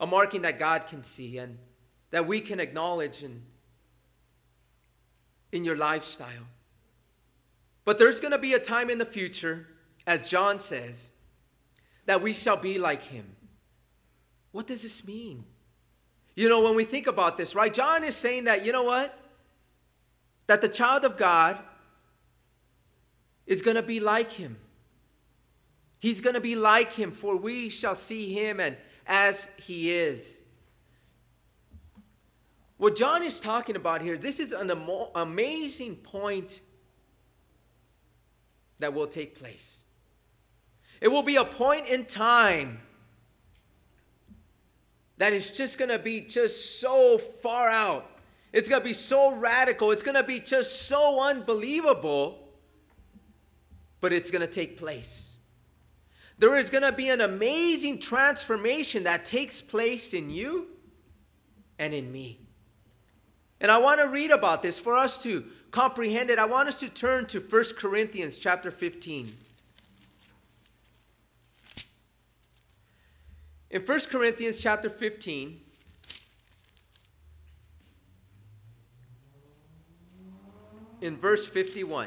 a 0.00 0.06
marking 0.06 0.40
that 0.40 0.58
God 0.58 0.86
can 0.86 1.04
see 1.04 1.36
and 1.36 1.58
that 2.10 2.26
we 2.26 2.40
can 2.40 2.58
acknowledge 2.58 3.22
in, 3.22 3.42
in 5.52 5.62
your 5.62 5.76
lifestyle. 5.76 6.46
But 7.84 7.98
there's 7.98 8.18
going 8.18 8.32
to 8.32 8.38
be 8.38 8.54
a 8.54 8.58
time 8.58 8.88
in 8.88 8.96
the 8.96 9.04
future, 9.04 9.66
as 10.06 10.26
John 10.26 10.58
says, 10.58 11.10
that 12.06 12.22
we 12.22 12.32
shall 12.32 12.56
be 12.56 12.78
like 12.78 13.02
him. 13.02 13.36
What 14.52 14.66
does 14.66 14.82
this 14.82 15.04
mean? 15.04 15.44
You 16.34 16.48
know, 16.48 16.60
when 16.60 16.74
we 16.74 16.84
think 16.84 17.06
about 17.06 17.36
this, 17.36 17.54
right? 17.54 17.72
John 17.72 18.04
is 18.04 18.16
saying 18.16 18.44
that, 18.44 18.64
you 18.64 18.72
know 18.72 18.82
what? 18.82 19.18
That 20.46 20.60
the 20.60 20.68
child 20.68 21.04
of 21.04 21.16
God 21.16 21.58
is 23.46 23.62
going 23.62 23.76
to 23.76 23.82
be 23.82 24.00
like 24.00 24.32
him. 24.32 24.58
He's 25.98 26.20
going 26.20 26.34
to 26.34 26.40
be 26.40 26.54
like 26.54 26.92
him, 26.92 27.12
for 27.12 27.36
we 27.36 27.68
shall 27.70 27.94
see 27.94 28.32
him 28.32 28.60
and 28.60 28.76
as 29.06 29.48
he 29.56 29.90
is. 29.92 30.40
What 32.76 32.96
John 32.96 33.22
is 33.22 33.40
talking 33.40 33.76
about 33.76 34.02
here, 34.02 34.18
this 34.18 34.40
is 34.40 34.52
an 34.52 34.70
amazing 35.14 35.96
point 35.96 36.60
that 38.80 38.92
will 38.92 39.06
take 39.06 39.36
place. 39.36 39.83
It 41.04 41.12
will 41.12 41.22
be 41.22 41.36
a 41.36 41.44
point 41.44 41.86
in 41.86 42.06
time 42.06 42.80
that 45.18 45.34
is 45.34 45.50
just 45.50 45.76
going 45.76 45.90
to 45.90 45.98
be 45.98 46.22
just 46.22 46.80
so 46.80 47.18
far 47.18 47.68
out. 47.68 48.10
It's 48.54 48.70
going 48.70 48.80
to 48.80 48.84
be 48.84 48.94
so 48.94 49.34
radical. 49.34 49.90
It's 49.90 50.00
going 50.00 50.14
to 50.14 50.22
be 50.22 50.40
just 50.40 50.88
so 50.88 51.20
unbelievable, 51.20 52.48
but 54.00 54.14
it's 54.14 54.30
going 54.30 54.40
to 54.40 54.46
take 54.46 54.78
place. 54.78 55.36
There 56.38 56.56
is 56.56 56.70
going 56.70 56.84
to 56.84 56.92
be 56.92 57.10
an 57.10 57.20
amazing 57.20 57.98
transformation 57.98 59.04
that 59.04 59.26
takes 59.26 59.60
place 59.60 60.14
in 60.14 60.30
you 60.30 60.68
and 61.78 61.92
in 61.92 62.10
me. 62.10 62.38
And 63.60 63.70
I 63.70 63.76
want 63.76 64.00
to 64.00 64.08
read 64.08 64.30
about 64.30 64.62
this 64.62 64.78
for 64.78 64.96
us 64.96 65.22
to 65.24 65.44
comprehend 65.70 66.30
it. 66.30 66.38
I 66.38 66.46
want 66.46 66.68
us 66.70 66.80
to 66.80 66.88
turn 66.88 67.26
to 67.26 67.40
1 67.40 67.64
Corinthians 67.76 68.38
chapter 68.38 68.70
15. 68.70 69.36
In 73.74 73.82
1 73.82 74.00
Corinthians 74.02 74.58
chapter 74.58 74.88
15, 74.88 75.60
in 81.00 81.16
verse 81.16 81.44
51. 81.44 82.06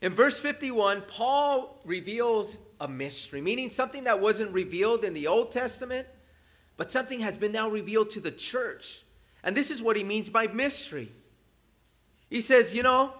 In 0.00 0.12
verse 0.12 0.40
51, 0.40 1.02
Paul 1.02 1.80
reveals 1.84 2.58
a 2.80 2.88
mystery, 2.88 3.40
meaning 3.40 3.70
something 3.70 4.02
that 4.02 4.20
wasn't 4.20 4.50
revealed 4.50 5.04
in 5.04 5.14
the 5.14 5.28
Old 5.28 5.52
Testament, 5.52 6.08
but 6.76 6.90
something 6.90 7.20
has 7.20 7.36
been 7.36 7.52
now 7.52 7.70
revealed 7.70 8.10
to 8.10 8.20
the 8.20 8.32
church. 8.32 9.04
And 9.44 9.56
this 9.56 9.70
is 9.70 9.80
what 9.80 9.94
he 9.94 10.02
means 10.02 10.28
by 10.28 10.48
mystery. 10.48 11.12
He 12.34 12.40
says, 12.40 12.74
You 12.74 12.82
know, 12.82 13.12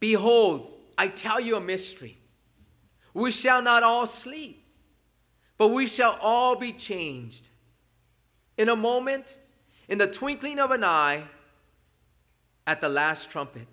behold, 0.00 0.70
I 0.98 1.08
tell 1.08 1.40
you 1.40 1.56
a 1.56 1.62
mystery. 1.62 2.18
We 3.14 3.30
shall 3.30 3.62
not 3.62 3.82
all 3.82 4.06
sleep, 4.06 4.62
but 5.56 5.68
we 5.68 5.86
shall 5.86 6.18
all 6.20 6.56
be 6.56 6.74
changed. 6.74 7.48
In 8.58 8.68
a 8.68 8.76
moment, 8.76 9.38
in 9.88 9.96
the 9.96 10.06
twinkling 10.06 10.58
of 10.58 10.70
an 10.72 10.84
eye, 10.84 11.24
at 12.66 12.82
the 12.82 12.90
last 12.90 13.30
trumpet. 13.30 13.66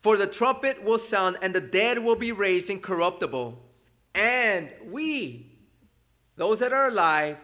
For 0.00 0.16
the 0.16 0.26
trumpet 0.26 0.82
will 0.82 0.98
sound, 0.98 1.36
and 1.42 1.54
the 1.54 1.60
dead 1.60 1.98
will 1.98 2.16
be 2.16 2.32
raised 2.32 2.70
incorruptible, 2.70 3.62
and 4.14 4.72
we, 4.86 5.58
those 6.36 6.60
that 6.60 6.72
are 6.72 6.88
alive, 6.88 7.36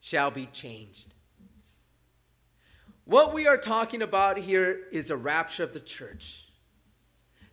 shall 0.00 0.32
be 0.32 0.46
changed. 0.46 1.14
What 3.06 3.32
we 3.32 3.46
are 3.46 3.56
talking 3.56 4.02
about 4.02 4.36
here 4.36 4.80
is 4.90 5.10
a 5.10 5.16
rapture 5.16 5.62
of 5.62 5.72
the 5.72 5.80
church. 5.80 6.44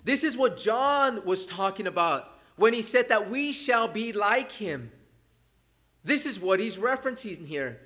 This 0.04 0.24
is 0.24 0.36
what 0.36 0.58
John 0.58 1.24
was 1.26 1.46
talking 1.46 1.86
about 1.86 2.40
when 2.56 2.74
he 2.74 2.82
said 2.82 3.10
that 3.10 3.30
we 3.30 3.52
shall 3.54 3.88
be 3.88 4.12
like 4.12 4.52
him. 4.52 4.92
This 6.04 6.26
is 6.26 6.40
what 6.40 6.60
he's 6.60 6.78
referencing 6.78 7.46
here. 7.46 7.80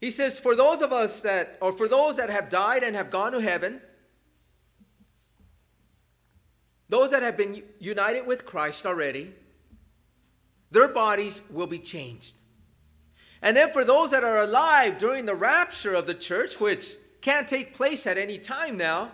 He 0.00 0.10
says, 0.10 0.38
For 0.38 0.56
those 0.56 0.82
of 0.82 0.92
us 0.92 1.20
that, 1.20 1.56
or 1.62 1.72
for 1.72 1.86
those 1.86 2.16
that 2.16 2.30
have 2.30 2.50
died 2.50 2.82
and 2.82 2.96
have 2.96 3.12
gone 3.12 3.32
to 3.32 3.40
heaven, 3.40 3.80
those 6.88 7.12
that 7.12 7.22
have 7.22 7.36
been 7.36 7.62
united 7.78 8.26
with 8.26 8.44
Christ 8.44 8.84
already, 8.84 9.32
their 10.72 10.88
bodies 10.88 11.42
will 11.48 11.68
be 11.68 11.78
changed. 11.78 12.34
And 13.44 13.54
then 13.54 13.70
for 13.72 13.84
those 13.84 14.10
that 14.12 14.24
are 14.24 14.38
alive 14.38 14.96
during 14.96 15.26
the 15.26 15.34
rapture 15.34 15.92
of 15.92 16.06
the 16.06 16.14
church, 16.14 16.58
which 16.58 16.96
can't 17.20 17.46
take 17.46 17.74
place 17.74 18.06
at 18.06 18.16
any 18.16 18.38
time 18.38 18.78
now, 18.78 19.10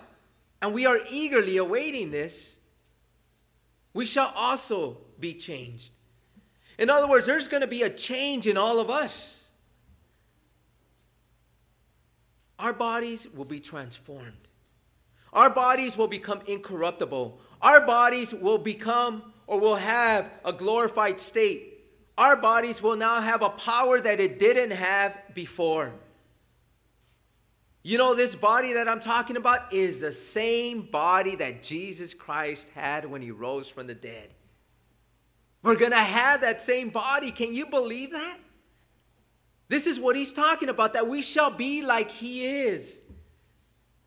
and 0.62 0.72
we 0.72 0.86
are 0.86 1.00
eagerly 1.10 1.56
awaiting 1.56 2.12
this, 2.12 2.58
we 3.92 4.06
shall 4.06 4.32
also 4.36 4.98
be 5.18 5.34
changed. 5.34 5.90
In 6.78 6.90
other 6.90 7.08
words, 7.08 7.26
there's 7.26 7.48
going 7.48 7.62
to 7.62 7.66
be 7.66 7.82
a 7.82 7.90
change 7.90 8.46
in 8.46 8.56
all 8.56 8.78
of 8.78 8.88
us. 8.88 9.50
Our 12.56 12.72
bodies 12.72 13.26
will 13.34 13.44
be 13.44 13.58
transformed. 13.58 14.46
Our 15.32 15.50
bodies 15.50 15.96
will 15.96 16.06
become 16.06 16.42
incorruptible. 16.46 17.40
Our 17.60 17.84
bodies 17.84 18.32
will 18.32 18.58
become 18.58 19.32
or 19.48 19.58
will 19.58 19.76
have 19.76 20.30
a 20.44 20.52
glorified 20.52 21.18
state 21.18 21.69
our 22.20 22.36
bodies 22.36 22.82
will 22.82 22.96
now 22.96 23.22
have 23.22 23.40
a 23.40 23.48
power 23.48 23.98
that 23.98 24.20
it 24.20 24.38
didn't 24.38 24.72
have 24.72 25.16
before. 25.34 25.90
You 27.82 27.96
know, 27.96 28.14
this 28.14 28.34
body 28.34 28.74
that 28.74 28.86
I'm 28.86 29.00
talking 29.00 29.38
about 29.38 29.72
is 29.72 30.02
the 30.02 30.12
same 30.12 30.82
body 30.82 31.34
that 31.36 31.62
Jesus 31.62 32.12
Christ 32.12 32.68
had 32.74 33.06
when 33.06 33.22
he 33.22 33.30
rose 33.30 33.68
from 33.68 33.86
the 33.86 33.94
dead. 33.94 34.34
We're 35.62 35.76
going 35.76 35.92
to 35.92 35.96
have 35.96 36.42
that 36.42 36.60
same 36.60 36.90
body. 36.90 37.30
Can 37.30 37.54
you 37.54 37.64
believe 37.64 38.12
that? 38.12 38.38
This 39.68 39.86
is 39.86 39.98
what 39.98 40.14
he's 40.14 40.34
talking 40.34 40.68
about 40.68 40.92
that 40.92 41.08
we 41.08 41.22
shall 41.22 41.50
be 41.50 41.80
like 41.80 42.10
he 42.10 42.44
is. 42.44 43.02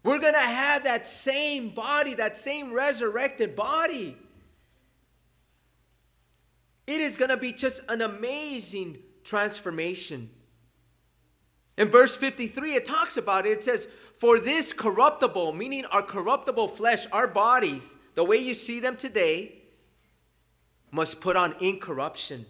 We're 0.03 0.19
going 0.19 0.35
to 0.35 0.39
have 0.39 0.83
that 0.83 1.07
same 1.07 1.69
body, 1.69 2.13
that 2.13 2.37
same 2.37 2.73
resurrected 2.73 3.55
body. 3.55 4.19
It 6.85 6.99
is 6.99 7.15
going 7.15 7.29
to 7.29 7.37
be 7.37 7.53
just 7.53 7.81
an 7.87 8.01
amazing 8.01 8.97
transformation. 9.23 10.29
In 11.77 11.89
verse 11.89 12.15
53, 12.15 12.75
it 12.75 12.85
talks 12.85 13.17
about 13.17 13.45
it. 13.45 13.51
It 13.51 13.63
says, 13.63 13.87
For 14.19 14.39
this 14.39 14.73
corruptible, 14.73 15.53
meaning 15.53 15.85
our 15.85 16.03
corruptible 16.03 16.67
flesh, 16.67 17.07
our 17.11 17.27
bodies, 17.27 17.95
the 18.15 18.23
way 18.23 18.37
you 18.37 18.53
see 18.53 18.79
them 18.79 18.97
today, 18.97 19.63
must 20.91 21.19
put 21.19 21.35
on 21.35 21.55
incorruption. 21.59 22.45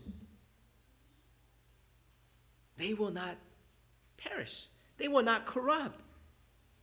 They 2.78 2.94
will 2.94 3.12
not 3.12 3.38
perish, 4.18 4.68
they 4.98 5.08
will 5.08 5.24
not 5.24 5.46
corrupt, 5.46 6.02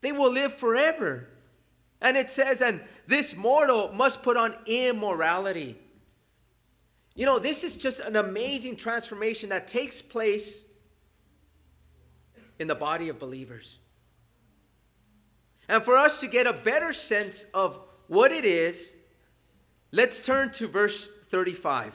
they 0.00 0.12
will 0.12 0.32
live 0.32 0.54
forever. 0.54 1.28
And 2.00 2.16
it 2.16 2.30
says, 2.30 2.62
And 2.62 2.80
this 3.06 3.36
mortal 3.36 3.92
must 3.92 4.22
put 4.22 4.38
on 4.38 4.56
immorality. 4.64 5.76
You 7.20 7.26
know, 7.26 7.38
this 7.38 7.64
is 7.64 7.76
just 7.76 8.00
an 8.00 8.16
amazing 8.16 8.76
transformation 8.76 9.50
that 9.50 9.68
takes 9.68 10.00
place 10.00 10.64
in 12.58 12.66
the 12.66 12.74
body 12.74 13.10
of 13.10 13.18
believers. 13.18 13.76
And 15.68 15.84
for 15.84 15.98
us 15.98 16.20
to 16.20 16.26
get 16.26 16.46
a 16.46 16.54
better 16.54 16.94
sense 16.94 17.44
of 17.52 17.78
what 18.06 18.32
it 18.32 18.46
is, 18.46 18.96
let's 19.92 20.22
turn 20.22 20.50
to 20.52 20.66
verse 20.66 21.10
35. 21.28 21.92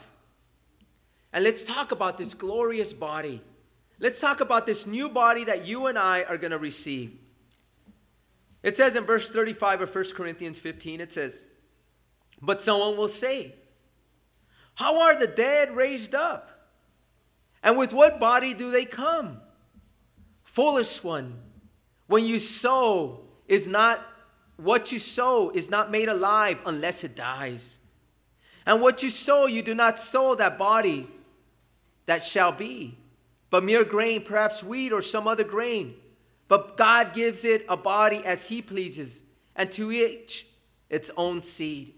And 1.32 1.42
let's 1.42 1.64
talk 1.64 1.90
about 1.90 2.18
this 2.18 2.32
glorious 2.32 2.92
body. 2.92 3.42
Let's 3.98 4.20
talk 4.20 4.40
about 4.40 4.64
this 4.64 4.86
new 4.86 5.08
body 5.08 5.42
that 5.42 5.66
you 5.66 5.86
and 5.86 5.98
I 5.98 6.22
are 6.22 6.38
going 6.38 6.52
to 6.52 6.58
receive. 6.58 7.18
It 8.62 8.76
says 8.76 8.94
in 8.94 9.02
verse 9.02 9.28
35 9.28 9.80
of 9.80 9.92
1 9.92 10.04
Corinthians 10.12 10.60
15, 10.60 11.00
it 11.00 11.12
says, 11.12 11.42
But 12.40 12.62
someone 12.62 12.96
will 12.96 13.08
say, 13.08 13.56
how 14.76 15.00
are 15.00 15.18
the 15.18 15.26
dead 15.26 15.74
raised 15.74 16.14
up? 16.14 16.50
And 17.62 17.76
with 17.76 17.92
what 17.92 18.20
body 18.20 18.54
do 18.54 18.70
they 18.70 18.84
come? 18.84 19.40
Foolish 20.44 21.02
one, 21.02 21.38
when 22.06 22.24
you 22.24 22.38
sow 22.38 23.22
is 23.48 23.66
not 23.66 24.06
what 24.56 24.92
you 24.92 24.98
sow 24.98 25.50
is 25.50 25.70
not 25.70 25.90
made 25.90 26.08
alive 26.08 26.58
unless 26.64 27.04
it 27.04 27.16
dies. 27.16 27.78
And 28.64 28.80
what 28.80 29.02
you 29.02 29.10
sow, 29.10 29.46
you 29.46 29.62
do 29.62 29.74
not 29.74 29.98
sow 29.98 30.34
that 30.34 30.58
body 30.58 31.08
that 32.04 32.22
shall 32.22 32.52
be, 32.52 32.98
but 33.50 33.64
mere 33.64 33.84
grain, 33.84 34.22
perhaps 34.22 34.62
wheat 34.62 34.92
or 34.92 35.02
some 35.02 35.26
other 35.26 35.44
grain. 35.44 35.94
But 36.48 36.76
God 36.76 37.14
gives 37.14 37.44
it 37.44 37.64
a 37.68 37.76
body 37.76 38.22
as 38.24 38.46
He 38.46 38.60
pleases, 38.60 39.22
and 39.54 39.72
to 39.72 39.90
each 39.90 40.46
its 40.90 41.10
own 41.16 41.42
seed. 41.42 41.94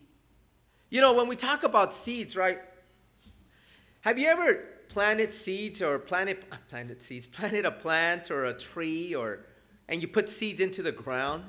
You 0.90 1.00
know, 1.00 1.12
when 1.12 1.28
we 1.28 1.36
talk 1.36 1.64
about 1.64 1.94
seeds, 1.94 2.34
right? 2.34 2.60
Have 4.02 4.18
you 4.18 4.28
ever 4.28 4.64
planted 4.88 5.34
seeds 5.34 5.82
or 5.82 5.98
planted 5.98 6.44
uh, 6.50 6.56
planted 6.68 7.02
seeds, 7.02 7.26
planted 7.38 7.64
a 7.64 7.70
plant 7.70 8.30
or 8.30 8.46
a 8.46 8.54
tree 8.54 9.14
or 9.14 9.40
and 9.88 10.02
you 10.02 10.08
put 10.08 10.28
seeds 10.28 10.60
into 10.60 10.82
the 10.82 10.92
ground? 10.92 11.44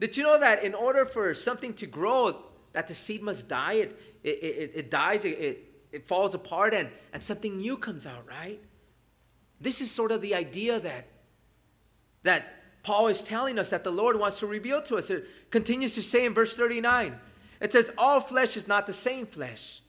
Did 0.00 0.16
you 0.16 0.22
know 0.22 0.38
that 0.38 0.64
in 0.64 0.74
order 0.74 1.04
for 1.04 1.34
something 1.34 1.74
to 1.74 1.86
grow, 1.86 2.42
that 2.72 2.88
the 2.88 2.94
seed 2.94 3.22
must 3.22 3.48
die? 3.48 3.74
It, 3.74 4.00
it, 4.22 4.28
it, 4.28 4.72
it 4.74 4.90
dies, 4.90 5.24
it, 5.24 5.38
it, 5.38 5.72
it 5.92 6.08
falls 6.08 6.34
apart, 6.34 6.72
and, 6.72 6.88
and 7.12 7.22
something 7.22 7.58
new 7.58 7.76
comes 7.76 8.06
out, 8.06 8.26
right? 8.26 8.60
This 9.60 9.82
is 9.82 9.90
sort 9.90 10.10
of 10.10 10.22
the 10.22 10.34
idea 10.34 10.80
that, 10.80 11.06
that 12.22 12.82
Paul 12.82 13.08
is 13.08 13.22
telling 13.22 13.58
us 13.58 13.70
that 13.70 13.84
the 13.84 13.90
Lord 13.90 14.18
wants 14.18 14.38
to 14.38 14.46
reveal 14.46 14.80
to 14.82 14.96
us. 14.96 15.10
It 15.10 15.26
continues 15.50 15.94
to 15.96 16.02
say 16.02 16.24
in 16.24 16.32
verse 16.32 16.56
39 16.56 17.18
It 17.60 17.72
says, 17.72 17.90
All 17.98 18.20
flesh 18.20 18.56
is 18.56 18.66
not 18.66 18.86
the 18.86 18.94
same 18.94 19.26
flesh, 19.26 19.82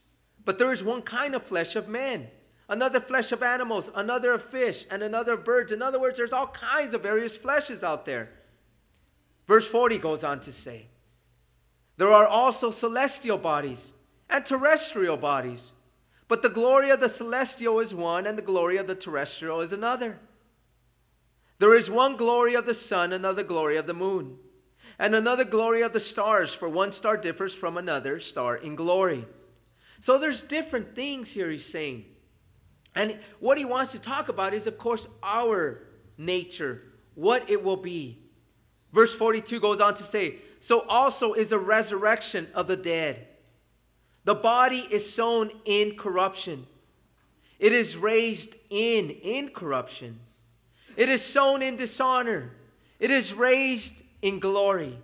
but 0.46 0.58
there 0.58 0.72
is 0.72 0.84
one 0.84 1.02
kind 1.02 1.36
of 1.36 1.44
flesh 1.44 1.76
of 1.76 1.88
men, 1.88 2.28
another 2.68 3.00
flesh 3.00 3.32
of 3.32 3.44
animals, 3.44 3.90
another 3.96 4.34
of 4.34 4.44
fish, 4.44 4.86
and 4.90 5.04
another 5.04 5.34
of 5.34 5.46
birds. 5.46 5.72
In 5.72 5.82
other 5.82 6.00
words, 6.00 6.18
there's 6.18 6.34
all 6.34 6.48
kinds 6.48 6.94
of 6.94 7.04
various 7.04 7.38
fleshes 7.38 7.84
out 7.84 8.06
there. 8.06 8.30
Verse 9.48 9.68
40 9.68 9.98
goes 9.98 10.24
on 10.24 10.40
to 10.42 10.52
say, 10.52 10.88
There 11.98 12.12
are 12.12 12.28
also 12.28 12.72
celestial 12.72 13.38
bodies 13.38 13.94
and 14.30 14.46
terrestrial 14.46 15.18
bodies, 15.18 15.74
but 16.28 16.42
the 16.42 16.50
glory 16.50 16.90
of 16.90 17.00
the 17.00 17.10
celestial 17.10 17.80
is 17.80 17.94
one, 17.94 18.26
and 18.26 18.38
the 18.38 18.44
glory 18.44 18.78
of 18.78 18.88
the 18.88 18.96
terrestrial 18.96 19.62
is 19.62 19.74
another. 19.74 20.20
There 21.60 21.76
is 21.76 21.92
one 21.92 22.16
glory 22.16 22.56
of 22.56 22.66
the 22.66 22.74
sun, 22.74 23.14
another 23.14 23.44
glory 23.44 23.78
of 23.78 23.88
the 23.88 23.94
moon 23.94 24.38
and 25.02 25.16
another 25.16 25.44
glory 25.44 25.82
of 25.82 25.94
the 25.94 26.00
stars, 26.00 26.54
for 26.54 26.70
one 26.70 26.92
star 26.92 27.18
differs 27.18 27.56
from 27.56 27.76
another 27.76 28.20
star 28.20 28.56
in 28.56 28.76
glory. 28.76 29.26
So 30.02 30.18
there's 30.18 30.42
different 30.42 30.96
things 30.96 31.32
here 31.32 31.50
he's 31.50 31.66
saying. 31.66 32.06
And 32.96 33.18
what 33.40 33.58
he 33.58 33.66
wants 33.66 33.94
to 33.94 34.00
talk 34.00 34.28
about 34.28 34.54
is, 34.54 34.68
of 34.68 34.78
course, 34.78 35.08
our 35.24 35.84
nature, 36.18 36.82
what 37.16 37.50
it 37.50 37.64
will 37.64 37.78
be. 37.78 38.20
Verse 38.92 39.14
42 39.14 39.60
goes 39.60 39.80
on 39.80 39.94
to 39.94 40.04
say, 40.04 40.40
So 40.60 40.82
also 40.90 41.34
is 41.34 41.52
a 41.52 41.60
resurrection 41.60 42.48
of 42.54 42.68
the 42.68 42.76
dead. 42.76 43.28
The 44.26 44.36
body 44.36 44.88
is 44.92 45.12
sown 45.12 45.52
in 45.66 45.96
corruption, 45.96 46.68
it 47.60 47.72
is 47.72 47.96
raised 47.96 48.56
in 48.70 49.12
incorruption. 49.22 50.20
It 50.98 51.08
is 51.08 51.24
sown 51.24 51.62
in 51.62 51.78
dishonor, 51.78 52.52
it 53.00 53.12
is 53.12 53.34
raised 53.34 54.04
in 54.22 54.40
glory. 54.40 54.98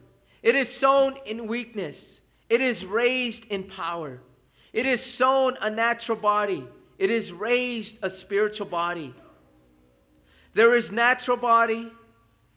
It 0.44 0.56
is 0.56 0.74
sown 0.74 1.18
in 1.26 1.48
weakness. 1.48 2.22
It 2.50 2.62
is 2.62 2.86
raised 2.86 3.46
in 3.46 3.64
power. 3.64 4.22
It 4.74 4.86
is 4.86 5.04
sown 5.04 5.58
a 5.62 5.70
natural 5.70 6.18
body. 6.18 6.68
It 6.98 7.10
is 7.10 7.32
raised 7.32 8.00
a 8.02 8.10
spiritual 8.10 8.68
body. 8.68 9.14
There 10.54 10.76
is 10.76 10.92
natural 10.92 11.38
body 11.38 11.92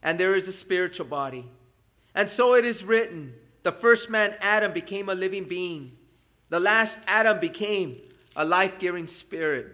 and 0.03 0.19
there 0.19 0.35
is 0.35 0.49
a 0.49 0.53
spiritual 0.53 1.07
body. 1.07 1.47
And 2.15 2.29
so 2.29 2.55
it 2.55 2.65
is 2.65 2.83
written, 2.83 3.35
the 3.63 3.73
first 3.73 4.09
man 4.09 4.35
Adam 4.41 4.73
became 4.73 5.09
a 5.09 5.15
living 5.15 5.45
being. 5.45 5.93
The 6.49 6.61
last 6.61 6.99
Adam 7.07 7.39
became 7.39 8.01
a 8.35 8.45
life-giving 8.45 9.07
spirit. 9.07 9.67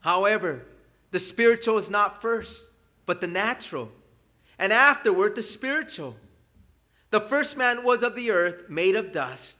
However, 0.00 0.64
the 1.10 1.18
spiritual 1.18 1.78
is 1.78 1.90
not 1.90 2.22
first, 2.22 2.68
but 3.04 3.20
the 3.20 3.26
natural 3.26 3.90
and 4.58 4.72
afterward 4.72 5.34
the 5.34 5.42
spiritual. 5.42 6.16
The 7.10 7.20
first 7.20 7.56
man 7.56 7.82
was 7.82 8.02
of 8.02 8.14
the 8.14 8.30
earth, 8.30 8.68
made 8.68 8.94
of 8.94 9.12
dust, 9.12 9.57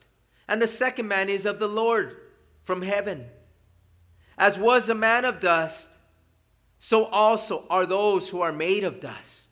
and 0.49 0.63
the 0.63 0.67
second 0.67 1.07
man 1.07 1.29
is 1.29 1.45
of 1.45 1.59
the 1.59 1.69
Lord 1.69 2.17
from 2.65 2.83
heaven. 2.83 3.27
As 4.37 4.59
was 4.59 4.89
a 4.89 4.95
man 4.95 5.25
of 5.25 5.41
dust, 5.41 5.99
so 6.79 7.05
also 7.07 7.65
are 7.69 7.87
those 7.87 8.29
who 8.29 8.41
are 8.41 8.53
made 8.53 8.85
of 8.85 9.01
dust. 9.01 9.51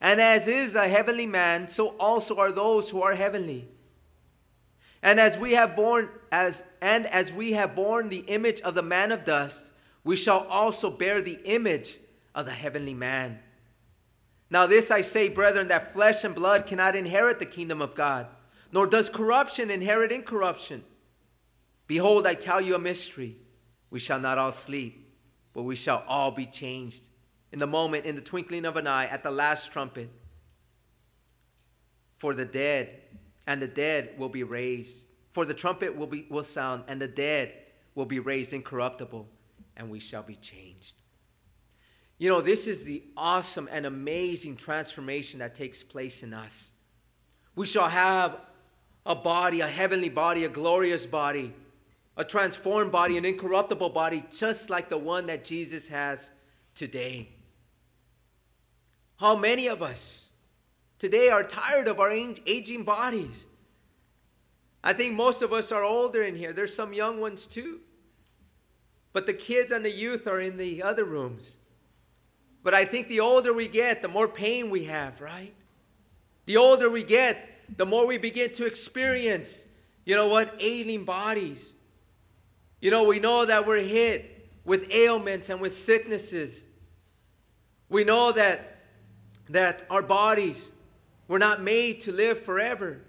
And 0.00 0.20
as 0.20 0.48
is 0.48 0.74
a 0.74 0.88
heavenly 0.88 1.26
man, 1.26 1.68
so 1.68 1.88
also 1.98 2.36
are 2.36 2.52
those 2.52 2.90
who 2.90 3.00
are 3.02 3.14
heavenly. 3.14 3.68
And 5.02 5.20
as 5.20 5.38
we 5.38 5.52
have 5.52 5.76
borne 5.76 6.08
as 6.32 6.64
and 6.80 7.06
as 7.06 7.32
we 7.32 7.52
have 7.52 7.74
borne 7.74 8.08
the 8.08 8.24
image 8.26 8.60
of 8.62 8.74
the 8.74 8.82
man 8.82 9.12
of 9.12 9.24
dust, 9.24 9.72
we 10.02 10.16
shall 10.16 10.40
also 10.40 10.90
bear 10.90 11.22
the 11.22 11.38
image 11.44 11.98
of 12.34 12.46
the 12.46 12.52
heavenly 12.52 12.94
man. 12.94 13.38
Now, 14.50 14.66
this 14.66 14.90
I 14.90 15.00
say, 15.00 15.28
brethren, 15.28 15.68
that 15.68 15.92
flesh 15.92 16.24
and 16.24 16.34
blood 16.34 16.66
cannot 16.66 16.96
inherit 16.96 17.38
the 17.38 17.46
kingdom 17.46 17.80
of 17.82 17.94
God, 17.94 18.26
nor 18.74 18.88
does 18.88 19.08
corruption 19.08 19.70
inherit 19.70 20.10
incorruption. 20.10 20.82
Behold, 21.86 22.26
I 22.26 22.34
tell 22.34 22.60
you 22.60 22.74
a 22.74 22.78
mystery. 22.78 23.36
We 23.88 24.00
shall 24.00 24.18
not 24.18 24.36
all 24.36 24.50
sleep, 24.50 25.14
but 25.52 25.62
we 25.62 25.76
shall 25.76 26.02
all 26.08 26.32
be 26.32 26.44
changed 26.44 27.10
in 27.52 27.60
the 27.60 27.68
moment, 27.68 28.04
in 28.04 28.16
the 28.16 28.20
twinkling 28.20 28.64
of 28.64 28.76
an 28.76 28.88
eye, 28.88 29.06
at 29.06 29.22
the 29.22 29.30
last 29.30 29.70
trumpet. 29.70 30.10
For 32.18 32.34
the 32.34 32.44
dead 32.44 33.00
and 33.46 33.62
the 33.62 33.68
dead 33.68 34.14
will 34.18 34.28
be 34.28 34.42
raised. 34.42 35.06
For 35.30 35.44
the 35.44 35.54
trumpet 35.54 35.96
will, 35.96 36.08
be, 36.08 36.26
will 36.28 36.42
sound, 36.42 36.82
and 36.88 37.00
the 37.00 37.06
dead 37.06 37.54
will 37.94 38.06
be 38.06 38.18
raised 38.18 38.52
incorruptible, 38.52 39.28
and 39.76 39.88
we 39.88 40.00
shall 40.00 40.24
be 40.24 40.34
changed. 40.34 40.94
You 42.18 42.28
know, 42.28 42.40
this 42.40 42.66
is 42.66 42.84
the 42.84 43.04
awesome 43.16 43.68
and 43.70 43.86
amazing 43.86 44.56
transformation 44.56 45.38
that 45.38 45.54
takes 45.54 45.84
place 45.84 46.24
in 46.24 46.34
us. 46.34 46.72
We 47.54 47.66
shall 47.66 47.88
have 47.88 48.40
a 49.06 49.14
body, 49.14 49.60
a 49.60 49.68
heavenly 49.68 50.08
body, 50.08 50.44
a 50.44 50.48
glorious 50.48 51.06
body, 51.06 51.52
a 52.16 52.24
transformed 52.24 52.92
body, 52.92 53.18
an 53.18 53.24
incorruptible 53.24 53.90
body, 53.90 54.24
just 54.34 54.70
like 54.70 54.88
the 54.88 54.98
one 54.98 55.26
that 55.26 55.44
Jesus 55.44 55.88
has 55.88 56.30
today. 56.74 57.28
How 59.16 59.36
many 59.36 59.68
of 59.68 59.82
us 59.82 60.30
today 60.98 61.28
are 61.28 61.44
tired 61.44 61.88
of 61.88 62.00
our 62.00 62.10
aging 62.10 62.84
bodies? 62.84 63.46
I 64.82 64.92
think 64.92 65.14
most 65.14 65.42
of 65.42 65.52
us 65.52 65.72
are 65.72 65.84
older 65.84 66.22
in 66.22 66.36
here. 66.36 66.52
There's 66.52 66.74
some 66.74 66.92
young 66.92 67.20
ones 67.20 67.46
too. 67.46 67.80
But 69.12 69.26
the 69.26 69.32
kids 69.32 69.72
and 69.72 69.84
the 69.84 69.90
youth 69.90 70.26
are 70.26 70.40
in 70.40 70.56
the 70.56 70.82
other 70.82 71.04
rooms. 71.04 71.58
But 72.62 72.74
I 72.74 72.84
think 72.84 73.08
the 73.08 73.20
older 73.20 73.52
we 73.52 73.68
get, 73.68 74.02
the 74.02 74.08
more 74.08 74.28
pain 74.28 74.70
we 74.70 74.84
have, 74.84 75.20
right? 75.20 75.54
The 76.46 76.56
older 76.56 76.90
we 76.90 77.02
get, 77.04 77.53
the 77.76 77.86
more 77.86 78.06
we 78.06 78.18
begin 78.18 78.52
to 78.54 78.66
experience, 78.66 79.66
you 80.04 80.14
know 80.14 80.28
what, 80.28 80.54
ailing 80.60 81.04
bodies. 81.04 81.74
You 82.80 82.90
know, 82.90 83.04
we 83.04 83.18
know 83.18 83.46
that 83.46 83.66
we're 83.66 83.82
hit 83.82 84.50
with 84.64 84.90
ailments 84.90 85.48
and 85.48 85.60
with 85.60 85.76
sicknesses. 85.76 86.66
We 87.88 88.04
know 88.04 88.32
that, 88.32 88.78
that 89.48 89.84
our 89.88 90.02
bodies 90.02 90.72
were 91.28 91.38
not 91.38 91.62
made 91.62 92.00
to 92.02 92.12
live 92.12 92.40
forever. 92.42 93.00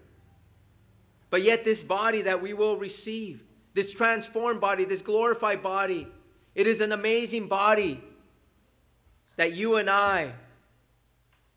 But 1.29 1.43
yet, 1.43 1.65
this 1.65 1.83
body 1.83 2.21
that 2.21 2.41
we 2.41 2.53
will 2.53 2.77
receive, 2.77 3.43
this 3.73 3.91
transformed 3.91 4.61
body, 4.61 4.85
this 4.85 5.01
glorified 5.01 5.61
body, 5.61 6.07
it 6.53 6.67
is 6.67 6.79
an 6.79 6.93
amazing 6.93 7.47
body 7.47 8.01
that 9.35 9.53
you 9.53 9.75
and 9.75 9.89
I 9.89 10.31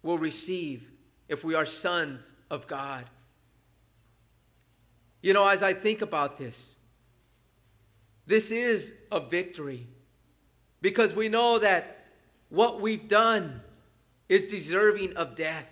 will 0.02 0.18
receive 0.18 0.90
if 1.28 1.44
we 1.44 1.54
are 1.54 1.66
sons 1.66 2.34
of 2.50 2.66
God. 2.66 3.04
You 5.20 5.32
know, 5.32 5.46
as 5.46 5.62
I 5.62 5.74
think 5.74 6.02
about 6.02 6.38
this, 6.38 6.76
this 8.26 8.50
is 8.50 8.92
a 9.10 9.20
victory 9.20 9.86
because 10.80 11.14
we 11.14 11.28
know 11.28 11.58
that 11.58 12.06
what 12.50 12.80
we've 12.80 13.08
done 13.08 13.62
is 14.28 14.46
deserving 14.46 15.16
of 15.16 15.34
death. 15.34 15.68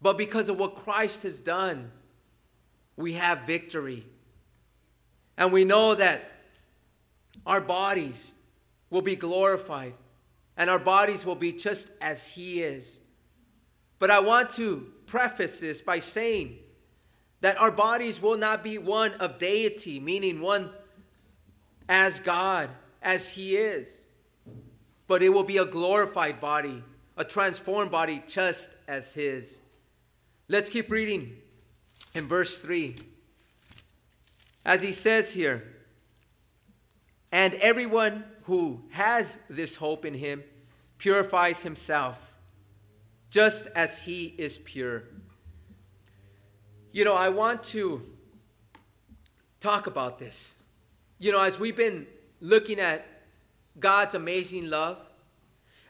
But 0.00 0.18
because 0.18 0.48
of 0.48 0.58
what 0.58 0.76
Christ 0.76 1.22
has 1.22 1.38
done, 1.38 1.90
we 2.96 3.14
have 3.14 3.40
victory. 3.46 4.06
And 5.36 5.52
we 5.52 5.64
know 5.64 5.94
that 5.94 6.30
our 7.44 7.60
bodies 7.60 8.34
will 8.90 9.02
be 9.02 9.16
glorified 9.16 9.94
and 10.56 10.70
our 10.70 10.78
bodies 10.78 11.24
will 11.24 11.34
be 11.34 11.52
just 11.52 11.90
as 12.00 12.26
He 12.26 12.62
is. 12.62 13.00
But 13.98 14.10
I 14.10 14.20
want 14.20 14.50
to 14.52 14.86
preface 15.06 15.60
this 15.60 15.80
by 15.80 16.00
saying 16.00 16.58
that 17.40 17.58
our 17.58 17.70
bodies 17.70 18.20
will 18.20 18.36
not 18.36 18.64
be 18.64 18.78
one 18.78 19.12
of 19.14 19.38
deity, 19.38 20.00
meaning 20.00 20.40
one 20.40 20.70
as 21.88 22.18
God, 22.18 22.70
as 23.02 23.30
He 23.30 23.56
is, 23.56 24.06
but 25.06 25.22
it 25.22 25.28
will 25.28 25.44
be 25.44 25.58
a 25.58 25.64
glorified 25.64 26.40
body, 26.40 26.82
a 27.16 27.24
transformed 27.24 27.90
body, 27.90 28.22
just 28.26 28.70
as 28.88 29.12
His. 29.12 29.60
Let's 30.48 30.68
keep 30.68 30.90
reading 30.90 31.36
in 32.14 32.26
verse 32.26 32.60
3. 32.60 32.96
As 34.64 34.82
He 34.82 34.92
says 34.92 35.32
here, 35.32 35.62
and 37.32 37.54
everyone 37.56 38.24
who 38.44 38.80
has 38.90 39.38
this 39.50 39.76
hope 39.76 40.04
in 40.04 40.14
him 40.14 40.42
purifies 40.98 41.62
himself 41.62 42.25
just 43.36 43.66
as 43.74 43.98
he 43.98 44.34
is 44.38 44.56
pure. 44.56 45.02
You 46.90 47.04
know, 47.04 47.12
I 47.12 47.28
want 47.28 47.62
to 47.64 48.00
talk 49.60 49.86
about 49.86 50.18
this. 50.18 50.54
You 51.18 51.32
know, 51.32 51.42
as 51.42 51.58
we've 51.58 51.76
been 51.76 52.06
looking 52.40 52.80
at 52.80 53.06
God's 53.78 54.14
amazing 54.14 54.70
love, 54.70 54.96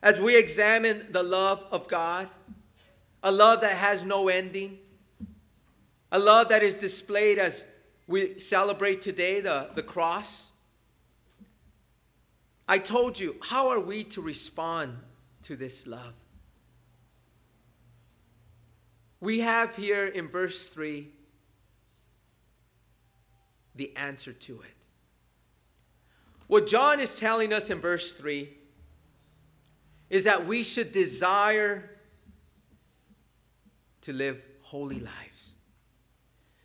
as 0.03 0.19
we 0.19 0.37
examine 0.37 1.07
the 1.13 1.23
love 1.23 1.65
of 1.71 1.87
God, 1.87 2.29
a 3.23 3.31
love 3.31 3.61
that 3.61 3.77
has 3.77 4.03
no 4.03 4.27
ending, 4.27 4.79
a 6.11 6.19
love 6.19 6.49
that 6.49 6.65
is 6.65 6.75
displayed 6.75 7.39
as 7.39 7.65
we 8.09 8.41
celebrate 8.41 9.01
today 9.01 9.41
the, 9.41 9.69
the 9.77 9.85
cross, 9.85 10.49
I 12.67 12.81
told 12.81 13.21
you, 13.21 13.37
how 13.41 13.69
are 13.69 13.79
we 13.79 14.03
to 14.03 14.21
respond 14.21 14.97
to 15.43 15.55
this 15.55 15.87
love? 15.87 16.15
We 19.21 19.41
have 19.41 19.77
here 19.77 20.07
in 20.07 20.29
verse 20.29 20.69
3 20.69 21.09
the 23.75 23.95
answer 23.97 24.33
to 24.33 24.61
it. 24.61 24.71
What 26.47 26.67
John 26.67 27.01
is 27.01 27.15
telling 27.17 27.53
us 27.53 27.71
in 27.71 27.81
verse 27.81 28.15
3 28.15 28.49
is 30.09 30.25
that 30.25 30.47
we 30.47 30.63
should 30.63 30.93
desire 30.93 31.91
to 34.03 34.13
live 34.13 34.41
holy 34.63 35.01
lives, 35.01 35.55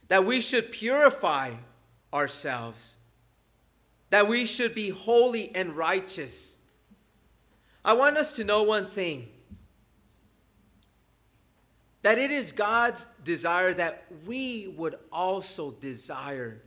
that 0.07 0.25
we 0.25 0.41
should 0.41 0.71
purify 0.71 1.53
ourselves, 2.13 2.97
that 4.11 4.27
we 4.27 4.45
should 4.45 4.75
be 4.75 4.89
holy 4.89 5.53
and 5.55 5.75
righteous. 5.75 6.57
I 7.83 7.93
want 7.93 8.17
us 8.17 8.35
to 8.35 8.43
know 8.43 8.61
one 8.61 8.87
thing 8.87 9.29
that 12.01 12.17
it 12.17 12.31
is 12.31 12.51
God's 12.51 13.07
desire 13.23 13.73
that 13.73 14.05
we 14.25 14.67
would 14.75 14.95
also 15.11 15.71
desire 15.71 16.61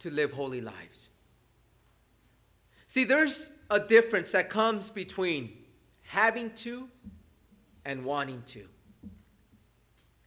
to 0.00 0.10
live 0.10 0.32
holy 0.32 0.60
lives. 0.60 1.10
See, 2.86 3.04
there's 3.04 3.50
a 3.68 3.78
difference 3.78 4.32
that 4.32 4.50
comes 4.50 4.90
between 4.90 5.52
having 6.02 6.50
to 6.54 6.88
and 7.84 8.04
wanting 8.04 8.42
to. 8.46 8.66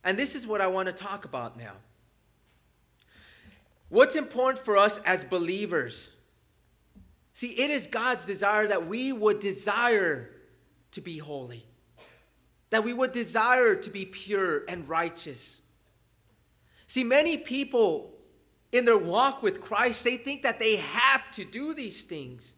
And 0.03 0.17
this 0.17 0.35
is 0.35 0.45
what 0.45 0.61
I 0.61 0.67
want 0.67 0.87
to 0.87 0.93
talk 0.93 1.25
about 1.25 1.57
now. 1.57 1.73
What's 3.89 4.15
important 4.15 4.63
for 4.63 4.77
us 4.77 4.99
as 5.05 5.23
believers? 5.23 6.09
See, 7.31 7.49
it 7.49 7.69
is 7.69 7.87
God's 7.87 8.25
desire 8.25 8.67
that 8.67 8.87
we 8.87 9.11
would 9.11 9.39
desire 9.39 10.29
to 10.91 11.01
be 11.01 11.17
holy, 11.17 11.65
that 12.73 12.83
we 12.83 12.91
would 12.91 13.11
desire 13.11 13.75
to 13.75 13.89
be 13.91 14.03
pure 14.03 14.63
and 14.67 14.89
righteous. 14.89 15.61
See, 16.87 17.03
many 17.03 17.37
people 17.37 18.15
in 18.71 18.85
their 18.85 18.97
walk 18.97 19.43
with 19.43 19.61
Christ, 19.61 20.03
they 20.03 20.17
think 20.17 20.41
that 20.41 20.57
they 20.57 20.77
have 20.77 21.29
to 21.33 21.45
do 21.45 21.75
these 21.75 22.01
things. 22.01 22.55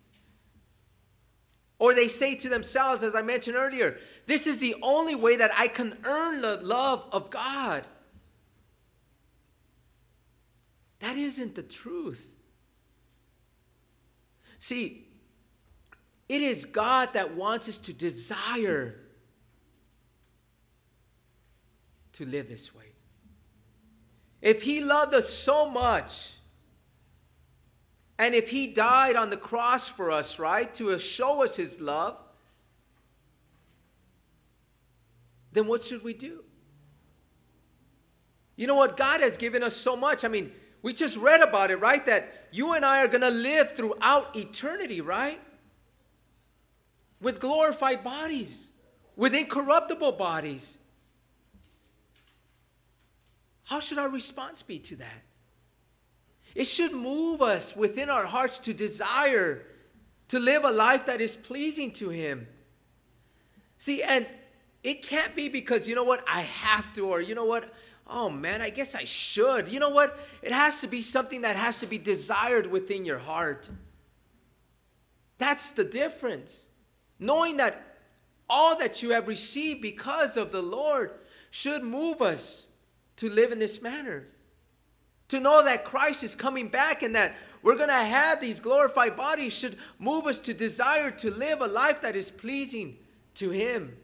Or 1.80 1.93
they 1.93 2.08
say 2.08 2.34
to 2.36 2.47
themselves, 2.47 3.04
as 3.04 3.13
I 3.13 3.23
mentioned 3.23 3.58
earlier, 3.58 3.97
this 4.25 4.47
is 4.47 4.60
the 4.60 4.78
only 4.82 5.15
way 5.15 5.36
that 5.36 5.51
I 5.54 5.67
can 5.67 5.97
earn 6.06 6.39
the 6.39 6.62
love 6.63 7.04
of 7.12 7.30
God. 7.30 7.84
That 10.99 11.17
isn't 11.17 11.56
the 11.56 11.63
truth. 11.63 12.25
See, 14.60 15.10
it 16.30 16.41
is 16.41 16.63
God 16.63 17.12
that 17.12 17.36
wants 17.36 17.67
us 17.67 17.80
to 17.80 17.91
desire 17.91 19.01
to 22.15 22.25
live 22.25 22.47
this 22.47 22.73
way. 22.73 22.93
If 24.41 24.62
he 24.62 24.82
loved 24.82 25.13
us 25.13 25.30
so 25.30 25.69
much, 25.69 26.30
and 28.17 28.34
if 28.34 28.49
he 28.49 28.67
died 28.67 29.15
on 29.15 29.30
the 29.30 29.38
cross 29.38 29.88
for 29.88 30.12
us, 30.12 30.39
right, 30.39 30.73
to 30.75 30.97
show 30.99 31.43
us 31.43 31.56
his 31.56 31.82
love, 31.82 32.17
then 35.51 35.67
what 35.67 35.84
should 35.84 36.04
we 36.04 36.13
do? 36.13 36.43
You 38.56 38.67
know 38.67 38.75
what? 38.75 38.95
God 38.95 39.21
has 39.21 39.36
given 39.36 39.63
us 39.63 39.75
so 39.75 39.95
much. 39.95 40.23
I 40.23 40.28
mean, 40.30 40.51
we 40.82 40.93
just 40.93 41.17
read 41.17 41.41
about 41.41 41.71
it, 41.71 41.78
right? 41.78 42.06
That 42.06 42.47
you 42.51 42.73
and 42.73 42.86
I 42.86 43.04
are 43.04 43.08
going 43.08 43.21
to 43.21 43.30
live 43.30 43.75
throughout 43.75 44.36
eternity, 44.36 45.01
right? 45.01 45.41
With 47.19 47.41
glorified 47.41 48.04
bodies, 48.04 48.69
with 49.15 49.34
incorruptible 49.34 50.13
bodies. 50.13 50.78
How 53.65 53.80
should 53.80 53.97
our 53.97 54.10
response 54.10 54.62
be 54.62 54.80
to 54.80 54.95
that? 54.97 55.23
It 56.54 56.65
should 56.65 56.93
move 56.93 57.41
us 57.41 57.75
within 57.75 58.10
our 58.10 58.25
hearts 58.25 58.60
to 58.60 58.73
desire 58.73 59.63
to 60.30 60.39
live 60.39 60.63
a 60.63 60.71
life 60.71 61.06
that 61.06 61.21
is 61.21 61.36
pleasing 61.36 61.91
to 61.93 62.10
Him. 62.10 62.47
See, 63.78 64.01
and 64.01 64.25
it 64.84 65.04
can't 65.04 65.36
be 65.36 65.49
because, 65.49 65.88
you 65.88 65.95
know 65.95 66.04
what, 66.04 66.23
I 66.28 66.41
have 66.41 66.93
to, 66.93 67.08
or 67.08 67.21
you 67.21 67.36
know 67.36 67.45
what, 67.45 67.73
oh 68.08 68.30
man, 68.30 68.62
I 68.62 68.69
guess 68.69 68.95
I 68.95 69.04
should. 69.04 69.67
You 69.67 69.80
know 69.80 69.89
what? 69.89 70.17
It 70.41 70.51
has 70.51 70.82
to 70.82 70.88
be 70.88 71.01
something 71.01 71.41
that 71.41 71.56
has 71.56 71.80
to 71.80 71.88
be 71.88 71.97
desired 71.97 72.67
within 72.67 73.04
your 73.04 73.19
heart. 73.19 73.69
That's 75.38 75.71
the 75.71 75.84
difference. 75.84 76.69
Knowing 77.19 77.58
that 77.58 77.97
all 78.49 78.78
that 78.78 79.01
you 79.01 79.10
have 79.12 79.28
received 79.28 79.82
because 79.82 80.38
of 80.38 80.51
the 80.51 80.62
Lord 80.62 81.12
should 81.49 81.84
move 81.84 82.21
us 82.21 82.64
to 83.17 83.30
live 83.30 83.51
in 83.51 83.60
this 83.60 83.82
manner. 83.82 84.28
To 85.30 85.39
know 85.39 85.63
that 85.63 85.86
Christ 85.86 86.23
is 86.23 86.36
coming 86.36 86.67
back 86.67 87.01
and 87.01 87.15
that 87.15 87.36
we're 87.63 87.75
going 87.75 87.89
to 87.89 87.95
have 87.95 88.41
these 88.41 88.60
glorified 88.60 89.17
bodies 89.17 89.54
should 89.54 89.78
move 89.97 90.28
us 90.28 90.39
to 90.41 90.54
desire 90.54 91.10
to 91.12 91.32
live 91.32 91.62
a 91.62 91.67
life 91.67 92.01
that 92.01 92.15
is 92.15 92.30
pleasing 92.30 92.97
to 93.36 93.49
Him. 93.49 93.97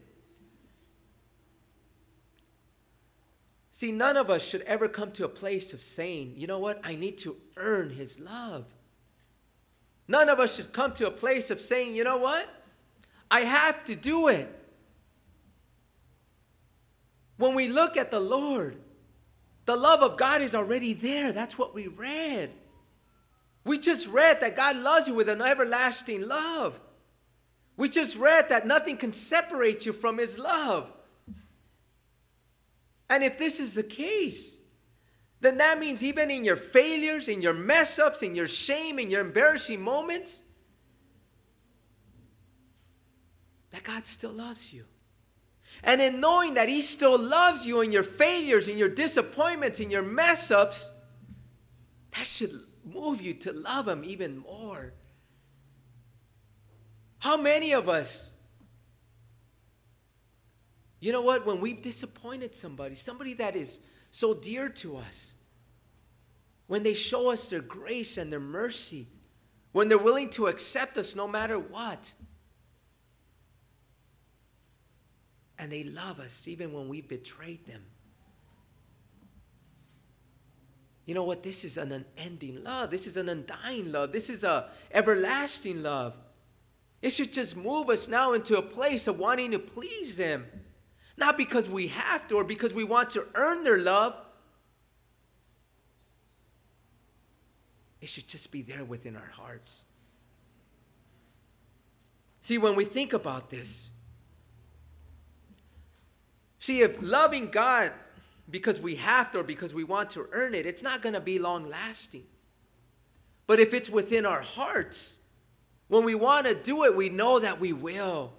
See, 3.70 3.92
none 3.92 4.16
of 4.16 4.30
us 4.30 4.42
should 4.42 4.62
ever 4.62 4.88
come 4.88 5.12
to 5.12 5.24
a 5.24 5.28
place 5.28 5.72
of 5.72 5.82
saying, 5.82 6.34
you 6.36 6.46
know 6.46 6.58
what, 6.58 6.80
I 6.84 6.94
need 6.94 7.18
to 7.18 7.36
earn 7.56 7.90
His 7.90 8.18
love. 8.18 8.64
None 10.08 10.28
of 10.28 10.40
us 10.40 10.56
should 10.56 10.72
come 10.72 10.92
to 10.94 11.06
a 11.06 11.10
place 11.10 11.50
of 11.50 11.60
saying, 11.60 11.94
you 11.94 12.04
know 12.04 12.18
what, 12.18 12.48
I 13.30 13.40
have 13.40 13.84
to 13.86 13.94
do 13.94 14.28
it. 14.28 14.52
When 17.36 17.54
we 17.54 17.68
look 17.68 17.96
at 17.96 18.10
the 18.10 18.20
Lord, 18.20 18.76
the 19.64 19.76
love 19.76 20.02
of 20.02 20.16
God 20.16 20.42
is 20.42 20.54
already 20.54 20.92
there. 20.92 21.32
That's 21.32 21.56
what 21.56 21.74
we 21.74 21.86
read. 21.86 22.50
We 23.64 23.78
just 23.78 24.08
read 24.08 24.40
that 24.40 24.56
God 24.56 24.76
loves 24.76 25.06
you 25.06 25.14
with 25.14 25.28
an 25.28 25.40
everlasting 25.40 26.26
love. 26.26 26.80
We 27.76 27.88
just 27.88 28.16
read 28.16 28.48
that 28.48 28.66
nothing 28.66 28.96
can 28.96 29.12
separate 29.12 29.86
you 29.86 29.92
from 29.92 30.18
His 30.18 30.38
love. 30.38 30.90
And 33.08 33.22
if 33.22 33.38
this 33.38 33.60
is 33.60 33.74
the 33.74 33.82
case, 33.82 34.58
then 35.40 35.58
that 35.58 35.78
means 35.78 36.02
even 36.02 36.30
in 36.30 36.44
your 36.44 36.56
failures, 36.56 37.28
in 37.28 37.42
your 37.42 37.52
mess 37.52 37.98
ups, 37.98 38.22
in 38.22 38.34
your 38.34 38.48
shame, 38.48 38.98
in 38.98 39.10
your 39.10 39.20
embarrassing 39.20 39.80
moments, 39.80 40.42
that 43.70 43.82
God 43.82 44.06
still 44.06 44.32
loves 44.32 44.72
you. 44.72 44.84
And 45.82 46.00
in 46.00 46.20
knowing 46.20 46.54
that 46.54 46.68
He 46.68 46.80
still 46.82 47.18
loves 47.18 47.66
you 47.66 47.80
in 47.80 47.90
your 47.90 48.04
failures, 48.04 48.68
in 48.68 48.78
your 48.78 48.88
disappointments, 48.88 49.80
in 49.80 49.90
your 49.90 50.02
mess 50.02 50.50
ups, 50.50 50.92
that 52.16 52.26
should 52.26 52.60
move 52.84 53.20
you 53.20 53.34
to 53.34 53.52
love 53.52 53.88
Him 53.88 54.04
even 54.04 54.38
more. 54.38 54.92
How 57.18 57.36
many 57.36 57.72
of 57.72 57.88
us, 57.88 58.30
you 61.00 61.12
know 61.12 61.22
what, 61.22 61.46
when 61.46 61.60
we've 61.60 61.82
disappointed 61.82 62.54
somebody, 62.54 62.94
somebody 62.94 63.34
that 63.34 63.56
is 63.56 63.80
so 64.10 64.34
dear 64.34 64.68
to 64.68 64.96
us, 64.96 65.34
when 66.66 66.82
they 66.82 66.94
show 66.94 67.30
us 67.30 67.48
their 67.48 67.60
grace 67.60 68.16
and 68.16 68.32
their 68.32 68.40
mercy, 68.40 69.08
when 69.72 69.88
they're 69.88 69.98
willing 69.98 70.30
to 70.30 70.46
accept 70.46 70.96
us 70.96 71.16
no 71.16 71.26
matter 71.26 71.58
what, 71.58 72.12
and 75.62 75.70
they 75.70 75.84
love 75.84 76.18
us 76.18 76.48
even 76.48 76.72
when 76.72 76.88
we 76.88 77.00
betrayed 77.00 77.64
them. 77.66 77.82
You 81.06 81.14
know 81.14 81.22
what? 81.22 81.44
This 81.44 81.64
is 81.64 81.78
an 81.78 81.92
unending 81.92 82.64
love. 82.64 82.90
This 82.90 83.06
is 83.06 83.16
an 83.16 83.28
undying 83.28 83.92
love. 83.92 84.10
This 84.10 84.28
is 84.28 84.42
a 84.42 84.70
everlasting 84.90 85.84
love. 85.84 86.14
It 87.00 87.10
should 87.10 87.32
just 87.32 87.56
move 87.56 87.90
us 87.90 88.08
now 88.08 88.32
into 88.32 88.58
a 88.58 88.62
place 88.62 89.06
of 89.06 89.20
wanting 89.20 89.52
to 89.52 89.60
please 89.60 90.16
them. 90.16 90.46
Not 91.16 91.36
because 91.36 91.68
we 91.68 91.86
have 91.86 92.26
to 92.26 92.38
or 92.38 92.44
because 92.44 92.74
we 92.74 92.82
want 92.82 93.10
to 93.10 93.24
earn 93.36 93.62
their 93.62 93.78
love. 93.78 94.16
It 98.00 98.08
should 98.08 98.26
just 98.26 98.50
be 98.50 98.62
there 98.62 98.82
within 98.82 99.14
our 99.14 99.30
hearts. 99.36 99.84
See, 102.40 102.58
when 102.58 102.74
we 102.74 102.84
think 102.84 103.12
about 103.12 103.48
this, 103.48 103.90
See, 106.62 106.82
if 106.82 106.96
loving 107.02 107.48
God 107.48 107.90
because 108.48 108.78
we 108.78 108.94
have 108.94 109.32
to 109.32 109.40
or 109.40 109.42
because 109.42 109.74
we 109.74 109.82
want 109.82 110.10
to 110.10 110.28
earn 110.30 110.54
it, 110.54 110.64
it's 110.64 110.80
not 110.80 111.02
going 111.02 111.14
to 111.14 111.20
be 111.20 111.40
long 111.40 111.68
lasting. 111.68 112.22
But 113.48 113.58
if 113.58 113.74
it's 113.74 113.90
within 113.90 114.24
our 114.24 114.42
hearts, 114.42 115.18
when 115.88 116.04
we 116.04 116.14
want 116.14 116.46
to 116.46 116.54
do 116.54 116.84
it, 116.84 116.94
we 116.94 117.08
know 117.08 117.40
that 117.40 117.58
we 117.58 117.72
will. 117.72 118.32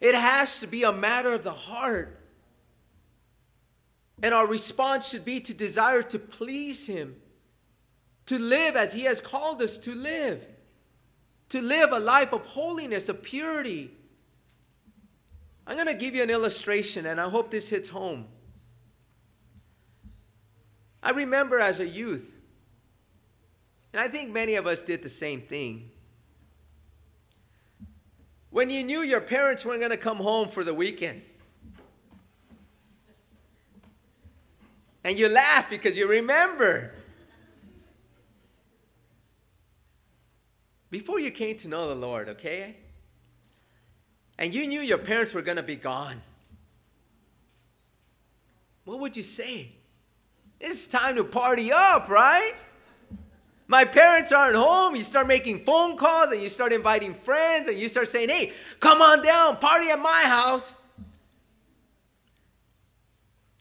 It 0.00 0.16
has 0.16 0.58
to 0.58 0.66
be 0.66 0.82
a 0.82 0.92
matter 0.92 1.32
of 1.32 1.44
the 1.44 1.52
heart. 1.52 2.18
And 4.24 4.34
our 4.34 4.48
response 4.48 5.08
should 5.08 5.24
be 5.24 5.38
to 5.42 5.54
desire 5.54 6.02
to 6.02 6.18
please 6.18 6.88
Him, 6.88 7.14
to 8.26 8.40
live 8.40 8.74
as 8.74 8.92
He 8.92 9.02
has 9.02 9.20
called 9.20 9.62
us 9.62 9.78
to 9.78 9.94
live, 9.94 10.44
to 11.50 11.62
live 11.62 11.92
a 11.92 12.00
life 12.00 12.32
of 12.32 12.44
holiness, 12.44 13.08
of 13.08 13.22
purity, 13.22 13.92
I'm 15.66 15.74
going 15.74 15.86
to 15.88 15.94
give 15.94 16.14
you 16.14 16.22
an 16.22 16.30
illustration, 16.30 17.06
and 17.06 17.20
I 17.20 17.28
hope 17.28 17.50
this 17.50 17.68
hits 17.68 17.88
home. 17.88 18.26
I 21.02 21.10
remember 21.10 21.60
as 21.60 21.80
a 21.80 21.86
youth, 21.86 22.40
And 23.92 24.04
I 24.04 24.08
think 24.08 24.30
many 24.30 24.56
of 24.56 24.66
us 24.66 24.84
did 24.84 25.02
the 25.02 25.08
same 25.08 25.40
thing. 25.40 25.90
When 28.50 28.68
you 28.68 28.84
knew 28.84 29.00
your 29.00 29.22
parents 29.22 29.64
weren't 29.64 29.80
going 29.80 29.90
to 29.90 29.96
come 29.96 30.18
home 30.18 30.48
for 30.48 30.64
the 30.64 30.74
weekend, 30.74 31.22
and 35.02 35.18
you 35.18 35.28
laugh 35.28 35.70
because 35.70 35.96
you 35.96 36.06
remember. 36.06 36.92
Before 40.90 41.18
you 41.18 41.30
came 41.30 41.56
to 41.58 41.68
know 41.68 41.88
the 41.88 41.94
Lord, 41.94 42.28
okay? 42.28 42.76
And 44.38 44.54
you 44.54 44.66
knew 44.66 44.80
your 44.80 44.98
parents 44.98 45.32
were 45.32 45.42
going 45.42 45.56
to 45.56 45.62
be 45.62 45.76
gone. 45.76 46.22
What 48.84 49.00
would 49.00 49.16
you 49.16 49.22
say? 49.22 49.72
It's 50.60 50.86
time 50.86 51.16
to 51.16 51.24
party 51.24 51.72
up, 51.72 52.08
right? 52.08 52.54
My 53.68 53.84
parents 53.84 54.30
aren't 54.30 54.54
home. 54.54 54.94
You 54.94 55.02
start 55.02 55.26
making 55.26 55.64
phone 55.64 55.96
calls 55.96 56.32
and 56.32 56.42
you 56.42 56.48
start 56.48 56.72
inviting 56.72 57.14
friends 57.14 57.68
and 57.68 57.78
you 57.78 57.88
start 57.88 58.08
saying, 58.08 58.28
hey, 58.28 58.52
come 58.78 59.02
on 59.02 59.24
down, 59.24 59.56
party 59.56 59.90
at 59.90 59.98
my 59.98 60.22
house. 60.24 60.78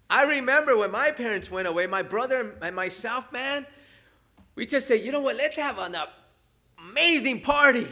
I 0.09 0.23
remember 0.23 0.77
when 0.77 0.91
my 0.91 1.11
parents 1.11 1.49
went 1.49 1.67
away, 1.67 1.87
my 1.87 2.03
brother 2.03 2.55
and 2.61 2.75
myself, 2.75 3.31
man, 3.31 3.65
we 4.53 4.65
just 4.65 4.87
said, 4.87 5.01
you 5.01 5.11
know 5.11 5.21
what, 5.21 5.35
let's 5.35 5.57
have 5.57 5.79
an 5.79 5.95
amazing 6.77 7.41
party. 7.41 7.87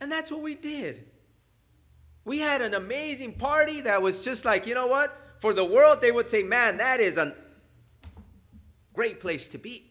And 0.00 0.12
that's 0.12 0.30
what 0.30 0.42
we 0.42 0.54
did. 0.54 1.07
We 2.28 2.40
had 2.40 2.60
an 2.60 2.74
amazing 2.74 3.36
party 3.36 3.80
that 3.80 4.02
was 4.02 4.20
just 4.20 4.44
like, 4.44 4.66
you 4.66 4.74
know 4.74 4.86
what? 4.86 5.18
For 5.40 5.54
the 5.54 5.64
world, 5.64 6.02
they 6.02 6.12
would 6.12 6.28
say, 6.28 6.42
man, 6.42 6.76
that 6.76 7.00
is 7.00 7.16
a 7.16 7.34
great 8.92 9.18
place 9.18 9.46
to 9.46 9.56
be. 9.56 9.90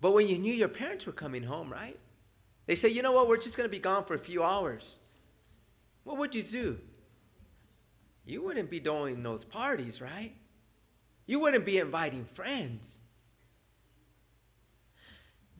But 0.00 0.10
when 0.10 0.26
you 0.26 0.38
knew 0.38 0.52
your 0.52 0.66
parents 0.66 1.06
were 1.06 1.12
coming 1.12 1.44
home, 1.44 1.72
right? 1.72 1.96
They 2.66 2.74
say, 2.74 2.88
you 2.88 3.00
know 3.00 3.12
what, 3.12 3.28
we're 3.28 3.36
just 3.36 3.56
going 3.56 3.68
to 3.68 3.70
be 3.70 3.78
gone 3.78 4.06
for 4.06 4.14
a 4.14 4.18
few 4.18 4.42
hours. 4.42 4.98
What 6.02 6.18
would 6.18 6.34
you 6.34 6.42
do? 6.42 6.80
You 8.26 8.42
wouldn't 8.42 8.70
be 8.70 8.80
doing 8.80 9.22
those 9.22 9.44
parties, 9.44 10.00
right? 10.00 10.34
You 11.26 11.38
wouldn't 11.38 11.64
be 11.64 11.78
inviting 11.78 12.24
friends. 12.24 12.98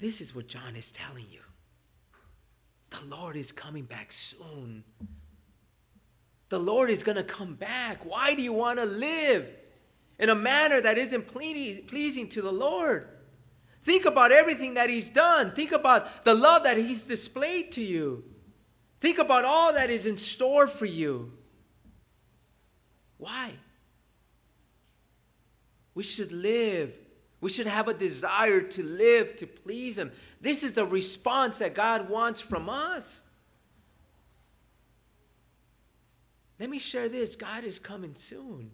This 0.00 0.20
is 0.20 0.34
what 0.34 0.48
John 0.48 0.74
is 0.74 0.90
telling 0.90 1.26
you. 1.30 1.43
The 3.00 3.16
Lord 3.16 3.36
is 3.36 3.50
coming 3.52 3.84
back 3.84 4.12
soon. 4.12 4.84
The 6.48 6.58
Lord 6.58 6.90
is 6.90 7.02
going 7.02 7.16
to 7.16 7.24
come 7.24 7.54
back. 7.54 8.04
Why 8.04 8.34
do 8.34 8.42
you 8.42 8.52
want 8.52 8.78
to 8.78 8.84
live 8.84 9.48
in 10.18 10.28
a 10.28 10.34
manner 10.34 10.80
that 10.80 10.98
isn't 10.98 11.26
pleasing 11.26 12.28
to 12.28 12.42
the 12.42 12.52
Lord? 12.52 13.08
Think 13.82 14.04
about 14.04 14.30
everything 14.32 14.74
that 14.74 14.88
He's 14.88 15.10
done. 15.10 15.52
Think 15.52 15.72
about 15.72 16.24
the 16.24 16.34
love 16.34 16.62
that 16.62 16.76
He's 16.76 17.02
displayed 17.02 17.72
to 17.72 17.82
you. 17.82 18.24
Think 19.00 19.18
about 19.18 19.44
all 19.44 19.72
that 19.72 19.90
is 19.90 20.06
in 20.06 20.16
store 20.16 20.66
for 20.66 20.86
you. 20.86 21.32
Why? 23.18 23.52
We 25.94 26.02
should 26.02 26.32
live. 26.32 26.92
We 27.44 27.50
should 27.50 27.66
have 27.66 27.88
a 27.88 27.92
desire 27.92 28.62
to 28.62 28.82
live 28.82 29.36
to 29.36 29.46
please 29.46 29.98
Him. 29.98 30.12
This 30.40 30.64
is 30.64 30.72
the 30.72 30.86
response 30.86 31.58
that 31.58 31.74
God 31.74 32.08
wants 32.08 32.40
from 32.40 32.70
us. 32.70 33.22
Let 36.58 36.70
me 36.70 36.78
share 36.78 37.10
this 37.10 37.36
God 37.36 37.64
is 37.64 37.78
coming 37.78 38.14
soon. 38.14 38.70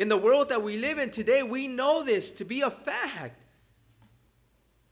In 0.00 0.08
the 0.08 0.16
world 0.16 0.48
that 0.48 0.64
we 0.64 0.76
live 0.76 0.98
in 0.98 1.12
today, 1.12 1.44
we 1.44 1.68
know 1.68 2.02
this 2.02 2.32
to 2.32 2.44
be 2.44 2.62
a 2.62 2.70
fact. 2.70 3.44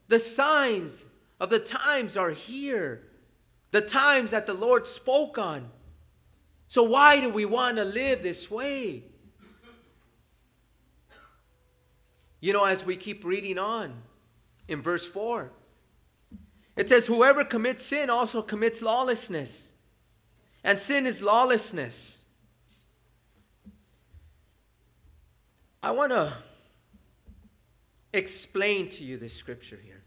The 0.07 0.21
signs 0.21 1.07
of 1.41 1.51
the 1.51 1.59
times 1.59 2.17
are 2.17 2.31
here, 2.31 3.03
the 3.73 3.81
times 3.81 4.31
that 4.31 4.47
the 4.47 4.55
Lord 4.55 4.87
spoke 4.87 5.39
on. 5.39 5.71
So, 6.69 6.85
why 6.85 7.21
do 7.21 7.31
we 7.31 7.45
want 7.45 7.79
to 7.79 7.85
live 7.85 8.23
this 8.23 8.49
way? 8.49 9.03
You 12.47 12.53
know, 12.53 12.65
as 12.65 12.85
we 12.85 12.97
keep 12.97 13.25
reading 13.25 13.59
on 13.59 13.93
in 14.69 14.81
verse 14.81 15.05
4, 15.05 15.51
it 16.77 16.89
says, 16.89 17.07
Whoever 17.07 17.45
commits 17.45 17.85
sin 17.85 18.09
also 18.09 18.41
commits 18.41 18.81
lawlessness, 18.81 19.73
and 20.63 20.79
sin 20.79 21.07
is 21.07 21.21
lawlessness. 21.21 22.23
I 25.83 25.91
want 25.91 26.13
to 26.13 26.35
explain 28.13 28.91
to 28.91 29.03
you 29.03 29.19
this 29.19 29.35
scripture 29.35 29.81
here. 29.85 30.05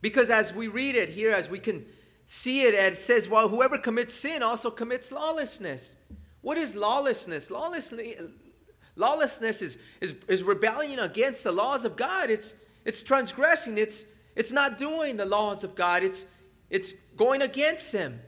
Because 0.00 0.30
as 0.30 0.54
we 0.54 0.66
read 0.66 0.94
it 0.94 1.10
here, 1.10 1.32
as 1.32 1.50
we 1.50 1.58
can 1.58 1.84
see 2.24 2.62
it, 2.62 2.72
it 2.72 2.96
says, 2.96 3.28
Well, 3.28 3.50
whoever 3.50 3.76
commits 3.76 4.14
sin 4.14 4.42
also 4.42 4.70
commits 4.70 5.12
lawlessness. 5.12 5.96
What 6.40 6.56
is 6.56 6.74
lawlessness? 6.74 7.50
Lawlessness, 7.50 8.30
lawlessness 8.96 9.62
is, 9.62 9.78
is, 10.00 10.14
is 10.28 10.42
rebellion 10.42 10.98
against 10.98 11.44
the 11.44 11.52
laws 11.52 11.84
of 11.84 11.96
God. 11.96 12.30
It's, 12.30 12.54
it's 12.84 13.02
transgressing, 13.02 13.78
it's, 13.78 14.06
it's 14.36 14.52
not 14.52 14.78
doing 14.78 15.16
the 15.16 15.24
laws 15.24 15.64
of 15.64 15.74
God, 15.74 16.02
it's, 16.02 16.26
it's 16.70 16.94
going 17.16 17.42
against 17.42 17.92
Him. 17.92 18.20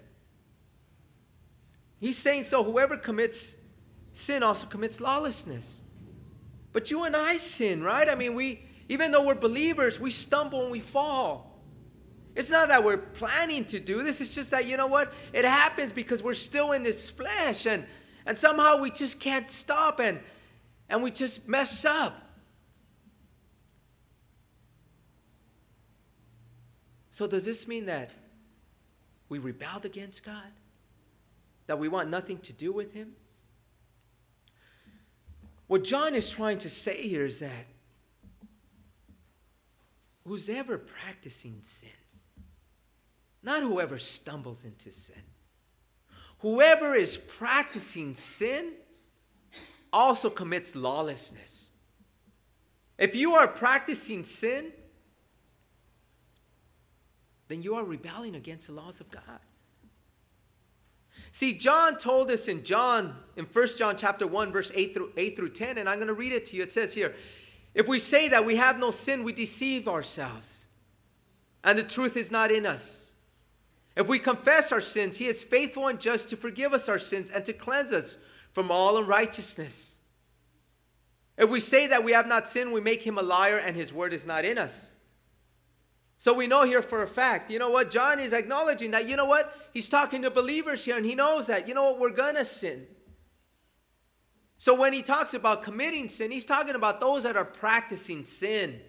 He's 2.00 2.18
saying, 2.18 2.44
So 2.44 2.62
whoever 2.62 2.96
commits 2.96 3.56
sin 4.12 4.42
also 4.42 4.66
commits 4.66 5.00
lawlessness. 5.00 5.82
But 6.72 6.90
you 6.90 7.04
and 7.04 7.16
I 7.16 7.38
sin, 7.38 7.82
right? 7.82 8.08
I 8.08 8.14
mean, 8.14 8.34
we, 8.34 8.66
even 8.88 9.10
though 9.10 9.24
we're 9.24 9.34
believers, 9.34 9.98
we 9.98 10.10
stumble 10.10 10.62
and 10.62 10.70
we 10.70 10.80
fall. 10.80 11.62
It's 12.34 12.50
not 12.50 12.68
that 12.68 12.84
we're 12.84 12.98
planning 12.98 13.64
to 13.66 13.80
do 13.80 14.02
this, 14.02 14.20
it's 14.20 14.34
just 14.34 14.50
that, 14.50 14.66
you 14.66 14.76
know 14.76 14.86
what? 14.86 15.12
It 15.32 15.46
happens 15.46 15.90
because 15.90 16.22
we're 16.22 16.34
still 16.34 16.72
in 16.72 16.82
this 16.82 17.08
flesh 17.08 17.64
and, 17.64 17.86
and 18.26 18.36
somehow 18.36 18.78
we 18.78 18.90
just 18.90 19.18
can't 19.18 19.50
stop 19.50 20.00
and, 20.00 20.20
and 20.88 21.02
we 21.02 21.10
just 21.10 21.48
mess 21.48 21.84
up. 21.84 22.22
So, 27.10 27.26
does 27.26 27.44
this 27.44 27.66
mean 27.66 27.86
that 27.86 28.12
we 29.28 29.38
rebelled 29.38 29.84
against 29.84 30.22
God? 30.22 30.52
That 31.66 31.78
we 31.78 31.88
want 31.88 32.10
nothing 32.10 32.38
to 32.40 32.52
do 32.52 32.72
with 32.72 32.92
Him? 32.92 33.14
What 35.66 35.82
John 35.82 36.14
is 36.14 36.28
trying 36.28 36.58
to 36.58 36.70
say 36.70 37.08
here 37.08 37.24
is 37.24 37.40
that 37.40 37.66
who's 40.26 40.48
ever 40.48 40.78
practicing 40.78 41.58
sin, 41.62 41.88
not 43.42 43.62
whoever 43.62 43.98
stumbles 43.98 44.64
into 44.64 44.92
sin, 44.92 45.22
whoever 46.40 46.94
is 46.94 47.16
practicing 47.16 48.14
sin 48.14 48.72
also 49.92 50.30
commits 50.30 50.74
lawlessness. 50.74 51.70
If 52.98 53.14
you 53.14 53.34
are 53.34 53.46
practicing 53.46 54.24
sin, 54.24 54.72
then 57.48 57.62
you 57.62 57.74
are 57.74 57.84
rebelling 57.84 58.34
against 58.34 58.68
the 58.68 58.72
laws 58.72 59.00
of 59.00 59.10
God. 59.10 59.40
See, 61.32 61.52
John 61.52 61.98
told 61.98 62.30
us 62.30 62.48
in 62.48 62.64
John, 62.64 63.14
in 63.36 63.44
1 63.44 63.68
John 63.76 63.96
chapter 63.96 64.26
1, 64.26 64.52
verse 64.52 64.72
8 64.74 64.94
through 64.94 65.12
8 65.16 65.36
through 65.36 65.50
10, 65.50 65.78
and 65.78 65.88
I'm 65.88 65.98
going 65.98 66.08
to 66.08 66.14
read 66.14 66.32
it 66.32 66.46
to 66.46 66.56
you. 66.56 66.62
It 66.62 66.72
says 66.72 66.94
here, 66.94 67.14
if 67.74 67.86
we 67.86 67.98
say 67.98 68.28
that 68.28 68.46
we 68.46 68.56
have 68.56 68.78
no 68.78 68.90
sin, 68.90 69.22
we 69.22 69.34
deceive 69.34 69.86
ourselves, 69.86 70.66
and 71.62 71.76
the 71.76 71.82
truth 71.82 72.16
is 72.16 72.30
not 72.30 72.50
in 72.50 72.64
us. 72.64 73.12
If 73.96 74.08
we 74.08 74.18
confess 74.18 74.72
our 74.72 74.80
sins, 74.80 75.18
he 75.18 75.26
is 75.26 75.42
faithful 75.42 75.88
and 75.88 76.00
just 76.00 76.30
to 76.30 76.36
forgive 76.36 76.72
us 76.72 76.88
our 76.88 76.98
sins 76.98 77.30
and 77.30 77.44
to 77.44 77.52
cleanse 77.52 77.92
us 77.92 78.16
from 78.56 78.70
all 78.70 78.96
unrighteousness. 78.96 79.98
If 81.36 81.50
we 81.50 81.60
say 81.60 81.88
that 81.88 82.02
we 82.02 82.12
have 82.12 82.26
not 82.26 82.48
sinned, 82.48 82.72
we 82.72 82.80
make 82.80 83.02
him 83.02 83.18
a 83.18 83.22
liar 83.22 83.58
and 83.58 83.76
his 83.76 83.92
word 83.92 84.14
is 84.14 84.24
not 84.24 84.46
in 84.46 84.56
us. 84.56 84.96
So 86.16 86.32
we 86.32 86.46
know 86.46 86.64
here 86.64 86.80
for 86.80 87.02
a 87.02 87.06
fact, 87.06 87.50
you 87.50 87.58
know 87.58 87.68
what? 87.68 87.90
John 87.90 88.18
is 88.18 88.32
acknowledging 88.32 88.92
that, 88.92 89.06
you 89.06 89.14
know 89.14 89.26
what? 89.26 89.54
He's 89.74 89.90
talking 89.90 90.22
to 90.22 90.30
believers 90.30 90.86
here 90.86 90.96
and 90.96 91.04
he 91.04 91.14
knows 91.14 91.48
that, 91.48 91.68
you 91.68 91.74
know 91.74 91.84
what? 91.84 92.00
We're 92.00 92.08
going 92.08 92.36
to 92.36 92.46
sin. 92.46 92.86
So 94.56 94.72
when 94.72 94.94
he 94.94 95.02
talks 95.02 95.34
about 95.34 95.62
committing 95.62 96.08
sin, 96.08 96.30
he's 96.30 96.46
talking 96.46 96.76
about 96.76 96.98
those 96.98 97.24
that 97.24 97.36
are 97.36 97.44
practicing 97.44 98.24
sin. 98.24 98.80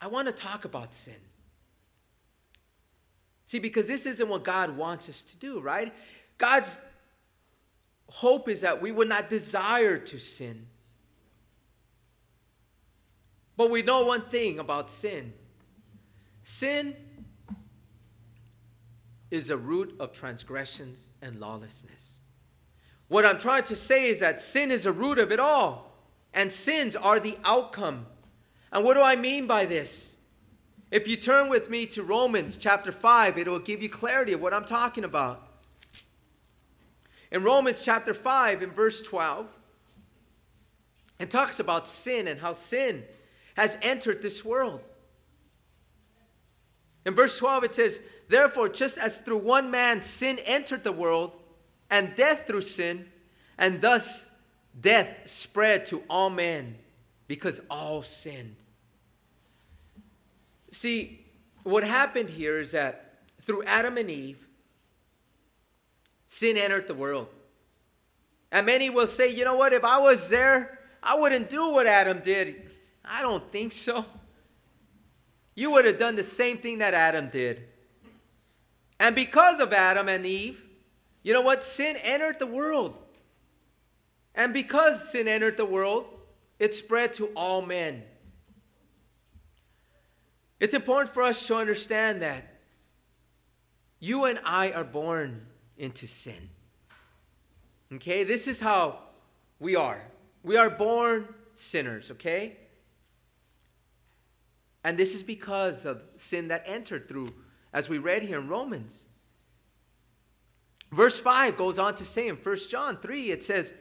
I 0.00 0.06
want 0.06 0.26
to 0.26 0.32
talk 0.32 0.64
about 0.64 0.94
sin. 0.94 1.20
See, 3.44 3.58
because 3.58 3.88
this 3.88 4.06
isn't 4.06 4.26
what 4.26 4.42
God 4.42 4.74
wants 4.74 5.10
us 5.10 5.22
to 5.24 5.36
do, 5.36 5.60
right? 5.60 5.92
God's 6.38 6.80
hope 8.12 8.46
is 8.46 8.60
that 8.60 8.82
we 8.82 8.92
would 8.92 9.08
not 9.08 9.30
desire 9.30 9.96
to 9.96 10.18
sin. 10.18 10.66
But 13.56 13.70
we 13.70 13.80
know 13.80 14.04
one 14.04 14.26
thing 14.26 14.58
about 14.58 14.90
sin 14.90 15.32
sin 16.42 16.94
is 19.30 19.48
a 19.48 19.56
root 19.56 19.94
of 19.98 20.12
transgressions 20.12 21.10
and 21.22 21.40
lawlessness. 21.40 22.18
What 23.08 23.24
I'm 23.24 23.38
trying 23.38 23.62
to 23.64 23.76
say 23.76 24.08
is 24.08 24.20
that 24.20 24.40
sin 24.40 24.70
is 24.70 24.84
a 24.84 24.92
root 24.92 25.18
of 25.18 25.32
it 25.32 25.40
all, 25.40 25.92
and 26.34 26.52
sins 26.52 26.94
are 26.94 27.18
the 27.18 27.38
outcome. 27.44 28.06
And 28.72 28.84
what 28.84 28.94
do 28.94 29.00
I 29.00 29.16
mean 29.16 29.46
by 29.46 29.64
this? 29.64 30.18
If 30.90 31.08
you 31.08 31.16
turn 31.16 31.48
with 31.48 31.70
me 31.70 31.86
to 31.86 32.02
Romans 32.02 32.58
chapter 32.58 32.92
5, 32.92 33.38
it 33.38 33.48
will 33.48 33.58
give 33.58 33.80
you 33.80 33.88
clarity 33.88 34.34
of 34.34 34.42
what 34.42 34.52
I'm 34.52 34.66
talking 34.66 35.04
about. 35.04 35.51
In 37.32 37.42
Romans 37.42 37.80
chapter 37.82 38.12
5, 38.12 38.62
in 38.62 38.70
verse 38.70 39.00
12, 39.00 39.48
it 41.18 41.30
talks 41.30 41.58
about 41.58 41.88
sin 41.88 42.28
and 42.28 42.38
how 42.38 42.52
sin 42.52 43.04
has 43.54 43.78
entered 43.80 44.20
this 44.20 44.44
world. 44.44 44.82
In 47.06 47.14
verse 47.14 47.38
12, 47.38 47.64
it 47.64 47.72
says, 47.72 48.00
Therefore, 48.28 48.68
just 48.68 48.98
as 48.98 49.18
through 49.18 49.38
one 49.38 49.70
man 49.70 50.02
sin 50.02 50.40
entered 50.44 50.84
the 50.84 50.92
world, 50.92 51.32
and 51.88 52.14
death 52.14 52.46
through 52.46 52.60
sin, 52.60 53.06
and 53.56 53.80
thus 53.80 54.26
death 54.78 55.08
spread 55.24 55.86
to 55.86 56.02
all 56.10 56.28
men 56.28 56.76
because 57.28 57.62
all 57.70 58.02
sinned. 58.02 58.56
See, 60.70 61.24
what 61.62 61.82
happened 61.82 62.28
here 62.28 62.58
is 62.58 62.72
that 62.72 63.20
through 63.40 63.64
Adam 63.64 63.96
and 63.96 64.10
Eve, 64.10 64.46
sin 66.32 66.56
entered 66.56 66.86
the 66.86 66.94
world. 66.94 67.28
And 68.50 68.64
many 68.64 68.88
will 68.88 69.06
say, 69.06 69.28
you 69.28 69.44
know 69.44 69.54
what, 69.54 69.74
if 69.74 69.84
I 69.84 69.98
was 69.98 70.30
there, 70.30 70.78
I 71.02 71.18
wouldn't 71.18 71.50
do 71.50 71.68
what 71.68 71.86
Adam 71.86 72.20
did. 72.20 72.70
I 73.04 73.20
don't 73.20 73.52
think 73.52 73.74
so. 73.74 74.06
You 75.54 75.70
would 75.72 75.84
have 75.84 75.98
done 75.98 76.16
the 76.16 76.24
same 76.24 76.56
thing 76.56 76.78
that 76.78 76.94
Adam 76.94 77.28
did. 77.28 77.64
And 78.98 79.14
because 79.14 79.60
of 79.60 79.74
Adam 79.74 80.08
and 80.08 80.24
Eve, 80.24 80.64
you 81.22 81.34
know 81.34 81.42
what? 81.42 81.62
Sin 81.62 81.96
entered 81.96 82.38
the 82.38 82.46
world. 82.46 82.96
And 84.34 84.54
because 84.54 85.12
sin 85.12 85.28
entered 85.28 85.58
the 85.58 85.66
world, 85.66 86.06
it 86.58 86.74
spread 86.74 87.12
to 87.14 87.26
all 87.36 87.60
men. 87.60 88.04
It's 90.58 90.72
important 90.72 91.12
for 91.12 91.22
us 91.22 91.46
to 91.48 91.56
understand 91.56 92.22
that 92.22 92.44
you 93.98 94.24
and 94.24 94.40
I 94.44 94.72
are 94.72 94.84
born 94.84 95.48
into 95.82 96.06
sin. 96.06 96.48
Okay? 97.92 98.24
This 98.24 98.46
is 98.46 98.60
how 98.60 99.00
we 99.58 99.76
are. 99.76 100.02
We 100.42 100.56
are 100.56 100.70
born 100.70 101.28
sinners, 101.52 102.10
okay? 102.12 102.56
And 104.84 104.96
this 104.96 105.14
is 105.14 105.22
because 105.22 105.84
of 105.84 106.02
sin 106.16 106.48
that 106.48 106.64
entered 106.66 107.08
through, 107.08 107.34
as 107.72 107.88
we 107.88 107.98
read 107.98 108.22
here 108.22 108.40
in 108.40 108.48
Romans. 108.48 109.04
Verse 110.90 111.18
5 111.18 111.56
goes 111.56 111.78
on 111.78 111.94
to 111.96 112.04
say 112.04 112.28
in 112.28 112.36
1 112.36 112.56
John 112.68 112.96
3, 112.98 113.30
it 113.30 113.42
says, 113.42 113.74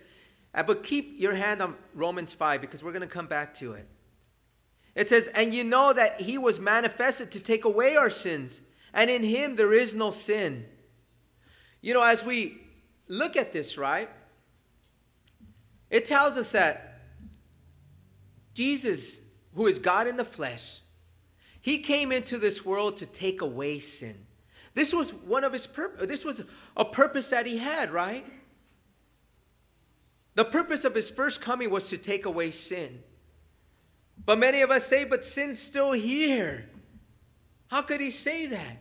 uh, 0.54 0.64
but 0.64 0.84
keep 0.84 1.20
your 1.20 1.36
hand 1.36 1.62
on 1.62 1.76
Romans 1.94 2.34
5 2.34 2.62
because 2.62 2.84
we're 2.84 2.92
going 2.92 3.02
to 3.02 3.08
come 3.08 3.28
back 3.28 3.54
to 3.56 3.74
it. 3.74 3.88
It 4.96 5.08
says, 5.08 5.28
And 5.28 5.54
you 5.54 5.64
know 5.64 5.94
that 5.94 6.22
he 6.22 6.38
was 6.38 6.60
manifested 6.60 7.32
to 7.32 7.40
take 7.40 7.64
away 7.64 7.96
our 7.96 8.10
sins, 8.10 8.62
and 8.94 9.10
in 9.10 9.24
him 9.24 9.56
there 9.56 9.72
is 9.72 9.94
no 9.94 10.12
sin. 10.12 10.66
You 11.82 11.94
know, 11.94 12.04
as 12.04 12.24
we 12.24 12.62
look 13.08 13.36
at 13.36 13.52
this, 13.52 13.78
right, 13.78 14.10
it 15.90 16.06
tells 16.06 16.38
us 16.38 16.52
that 16.52 17.02
Jesus, 18.54 19.20
who 19.56 19.68
is 19.68 19.80
God 19.80 20.08
in 20.08 20.18
the 20.18 20.26
flesh, 20.26 20.82
he 21.60 21.80
came 21.80 22.12
into 22.12 22.38
this 22.38 22.66
world 22.66 22.98
to 22.98 23.06
take 23.06 23.42
away 23.42 23.80
sin. 23.80 24.26
This 24.74 24.94
was 24.94 25.14
one 25.14 25.44
of 25.44 25.54
his 25.54 25.68
purpose. 25.68 26.08
This 26.08 26.24
was 26.24 26.44
a 26.78 26.86
purpose 26.86 27.30
that 27.30 27.46
he 27.46 27.58
had, 27.58 27.92
right? 27.92 28.26
The 30.36 30.46
purpose 30.46 30.86
of 30.86 30.96
his 30.96 31.10
first 31.10 31.42
coming 31.42 31.70
was 31.70 31.90
to 31.90 31.98
take 31.98 32.26
away 32.26 32.52
sin. 32.52 33.04
But 34.26 34.40
many 34.40 34.62
of 34.62 34.72
us 34.72 34.86
say, 34.86 35.04
but 35.04 35.26
sin's 35.26 35.60
still 35.60 35.92
here. 35.92 36.70
How 37.68 37.82
could 37.82 38.00
he 38.00 38.12
say 38.12 38.46
that? 38.48 38.81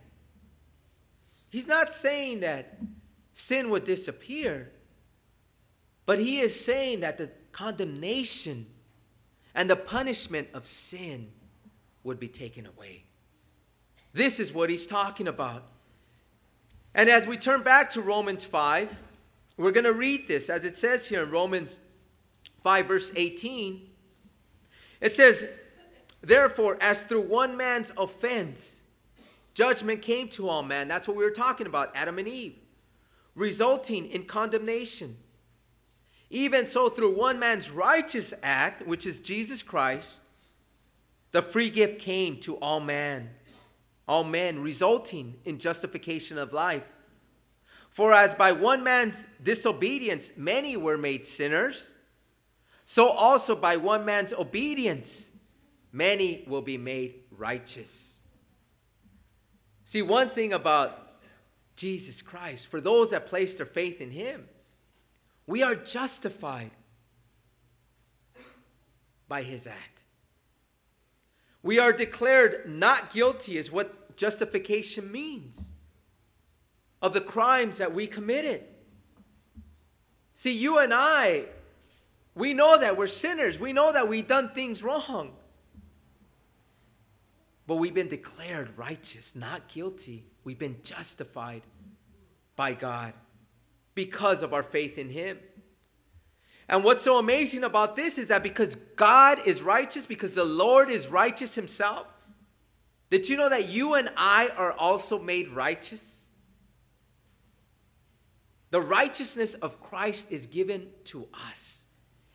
He's 1.51 1.67
not 1.67 1.93
saying 1.93 2.41
that 2.41 2.79
sin 3.35 3.71
would 3.71 3.85
disappear, 3.85 4.71
but 6.07 6.19
he 6.19 6.41
is 6.41 6.59
saying 6.59 7.01
that 7.01 7.19
the 7.19 7.31
condemnation 7.53 8.67
and 9.55 9.69
the 9.69 9.77
punishment 9.77 10.49
of 10.55 10.67
sin 10.67 11.31
would 12.05 12.19
be 12.19 12.29
taken 12.29 12.67
away. 12.67 13.05
This 14.13 14.41
is 14.41 14.53
what 14.53 14.71
he's 14.71 14.87
talking 14.87 15.29
about. 15.29 15.65
And 16.95 17.09
as 17.09 17.27
we 17.27 17.37
turn 17.37 17.63
back 17.63 17.91
to 17.91 18.01
Romans 18.01 18.45
5, 18.45 18.89
we're 19.57 19.73
going 19.73 19.85
to 19.85 19.93
read 19.93 20.27
this 20.27 20.49
as 20.49 20.65
it 20.65 20.77
says 20.77 21.07
here 21.07 21.23
in 21.23 21.31
Romans 21.31 21.79
5, 22.63 22.87
verse 22.87 23.13
18. 23.15 23.89
It 25.01 25.17
says, 25.17 25.47
Therefore, 26.21 26.77
as 26.81 27.05
through 27.05 27.23
one 27.23 27.57
man's 27.57 27.93
offense, 27.97 28.80
judgment 29.55 30.03
came 30.03 30.29
to 30.29 30.49
all 30.49 30.63
men. 30.63 30.89
That's 30.89 31.09
what 31.09 31.17
we 31.17 31.25
were 31.25 31.31
talking 31.31 31.67
about, 31.67 31.91
Adam 31.95 32.19
and 32.19 32.29
Eve, 32.29 32.59
resulting 33.35 34.07
in 34.07 34.25
condemnation. 34.25 35.17
Even 36.31 36.67
so, 36.67 36.89
through 36.89 37.17
one 37.17 37.39
man's 37.39 37.71
righteous 37.71 38.33
act, 38.43 38.87
which 38.87 39.05
is 39.05 39.21
Jesus 39.21 39.63
Christ, 39.63 40.21
the 41.33 41.43
free 41.43 41.71
gift 41.71 41.99
came 41.99 42.39
to 42.41 42.57
all 42.57 42.81
men, 42.81 43.31
all 44.07 44.25
men, 44.25 44.61
resulting 44.61 45.37
in 45.45 45.59
justification 45.59 46.39
of 46.39 46.53
life. 46.53 46.89
For 47.91 48.13
as 48.13 48.35
by 48.35 48.53
one 48.53 48.85
man's 48.85 49.27
disobedience 49.43 50.33
many 50.37 50.77
were 50.77 50.97
made 50.97 51.27
sinners, 51.27 51.95
so 52.85 53.09
also 53.09 53.57
by 53.57 53.77
one 53.77 54.05
man's 54.05 54.33
obedience 54.33 55.33
many 55.93 56.45
will 56.47 56.63
be 56.63 56.79
made 56.79 57.25
righteous. 57.31 58.20
See, 59.91 60.03
one 60.03 60.29
thing 60.29 60.53
about 60.53 61.17
Jesus 61.75 62.23
Christ, 62.23 62.69
for 62.69 62.81
those 62.81 63.11
that 63.11 63.27
place 63.27 63.57
their 63.57 63.67
faith 63.67 64.01
in 64.01 64.13
him, 64.13 64.47
we 65.49 65.65
are 65.65 65.75
justified 65.75 66.71
by 69.27 69.43
his 69.43 69.67
act. 69.67 70.05
We 71.65 71.81
are 71.81 71.93
declared 71.93 72.69
not 72.69 73.13
guilty, 73.13 73.59
is 73.59 73.73
what 73.73 74.17
justification 74.17 75.11
means 75.11 75.73
of 77.03 77.13
the 77.13 77.21
crimes 77.21 77.79
that 77.79 77.93
we 77.93 78.07
committed. 78.07 78.63
See, 80.37 80.53
you 80.53 80.79
and 80.79 80.95
I, 80.95 81.47
we 82.37 82.55
know 82.55 82.79
that 82.79 82.97
we're 82.97 83.09
sinners. 83.09 83.59
We 83.59 83.73
know 83.73 83.93
that 83.93 84.07
we've 84.07 84.29
done 84.29 84.51
things 84.51 84.85
wrong. 84.85 85.33
But 87.71 87.77
we've 87.77 87.95
been 87.95 88.09
declared 88.09 88.77
righteous, 88.77 89.37
not 89.37 89.69
guilty. 89.69 90.25
We've 90.43 90.59
been 90.59 90.79
justified 90.83 91.63
by 92.57 92.73
God 92.73 93.13
because 93.95 94.43
of 94.43 94.53
our 94.53 94.65
faith 94.65 94.99
in 94.99 95.09
Him. 95.09 95.39
And 96.69 96.83
what's 96.83 97.05
so 97.05 97.17
amazing 97.19 97.63
about 97.63 97.95
this 97.95 98.19
is 98.19 98.27
that 98.27 98.43
because 98.43 98.75
God 98.97 99.47
is 99.47 99.63
righteous, 99.63 100.05
because 100.05 100.35
the 100.35 100.43
Lord 100.43 100.91
is 100.91 101.07
righteous 101.07 101.55
Himself, 101.55 102.09
did 103.09 103.29
you 103.29 103.37
know 103.37 103.49
that 103.49 103.69
you 103.69 103.95
and 103.95 104.11
I 104.17 104.49
are 104.49 104.73
also 104.73 105.17
made 105.17 105.51
righteous? 105.51 106.27
The 108.71 108.81
righteousness 108.81 109.55
of 109.55 109.81
Christ 109.81 110.27
is 110.33 110.47
given 110.47 110.89
to 111.05 111.29
us. 111.49 111.85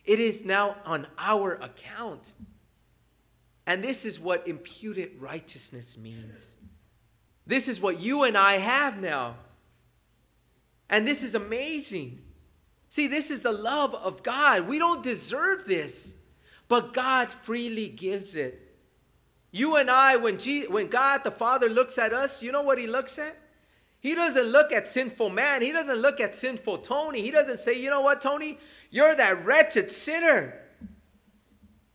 It 0.05 0.21
is 0.21 0.45
now 0.45 0.77
on 0.85 1.07
our 1.17 1.55
account. 1.55 2.31
And 3.67 3.83
this 3.83 4.05
is 4.05 4.19
what 4.19 4.47
imputed 4.47 5.19
righteousness 5.19 5.97
means. 5.97 6.57
This 7.47 7.67
is 7.67 7.79
what 7.79 7.99
you 7.99 8.23
and 8.23 8.37
I 8.37 8.57
have 8.57 8.99
now. 8.99 9.35
And 10.89 11.07
this 11.07 11.23
is 11.23 11.35
amazing. 11.35 12.21
See, 12.89 13.07
this 13.07 13.31
is 13.31 13.41
the 13.41 13.51
love 13.51 13.95
of 13.95 14.23
God. 14.23 14.67
We 14.67 14.77
don't 14.77 15.03
deserve 15.03 15.65
this, 15.65 16.13
but 16.67 16.93
God 16.93 17.29
freely 17.29 17.89
gives 17.89 18.35
it. 18.35 18.61
You 19.51 19.77
and 19.77 19.89
I, 19.89 20.17
when, 20.17 20.37
Jesus, 20.37 20.69
when 20.69 20.87
God 20.87 21.23
the 21.23 21.31
Father 21.31 21.69
looks 21.69 21.97
at 21.97 22.13
us, 22.13 22.43
you 22.43 22.51
know 22.51 22.61
what 22.61 22.77
He 22.77 22.87
looks 22.87 23.17
at? 23.17 23.35
He 23.99 24.13
doesn't 24.13 24.47
look 24.47 24.71
at 24.71 24.87
sinful 24.87 25.31
man. 25.31 25.63
He 25.63 25.71
doesn't 25.71 25.97
look 25.97 26.19
at 26.19 26.35
sinful 26.35 26.79
Tony. 26.79 27.21
He 27.21 27.31
doesn't 27.31 27.59
say, 27.59 27.73
you 27.73 27.89
know 27.89 28.01
what, 28.01 28.21
Tony? 28.21 28.59
You're 28.91 29.15
that 29.15 29.43
wretched 29.43 29.89
sinner. 29.89 30.61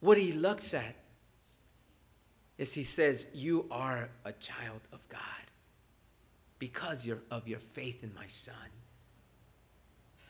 What 0.00 0.18
he 0.18 0.32
looks 0.32 0.74
at 0.74 0.96
is 2.60 2.74
he 2.74 2.84
says, 2.84 3.24
You 3.32 3.64
are 3.70 4.10
a 4.22 4.32
child 4.32 4.82
of 4.92 5.00
God 5.08 5.20
because 6.58 7.06
you're 7.06 7.22
of 7.30 7.48
your 7.48 7.58
faith 7.58 8.04
in 8.04 8.14
my 8.14 8.26
son. 8.26 8.54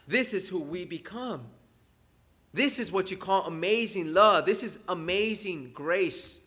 This 0.06 0.32
is 0.32 0.48
who 0.48 0.60
we 0.60 0.84
become. 0.84 1.48
This 2.54 2.78
is 2.78 2.92
what 2.92 3.10
you 3.10 3.16
call 3.16 3.46
amazing 3.46 4.14
love. 4.14 4.46
This 4.46 4.62
is 4.62 4.78
amazing 4.88 5.72
grace. 5.74 6.38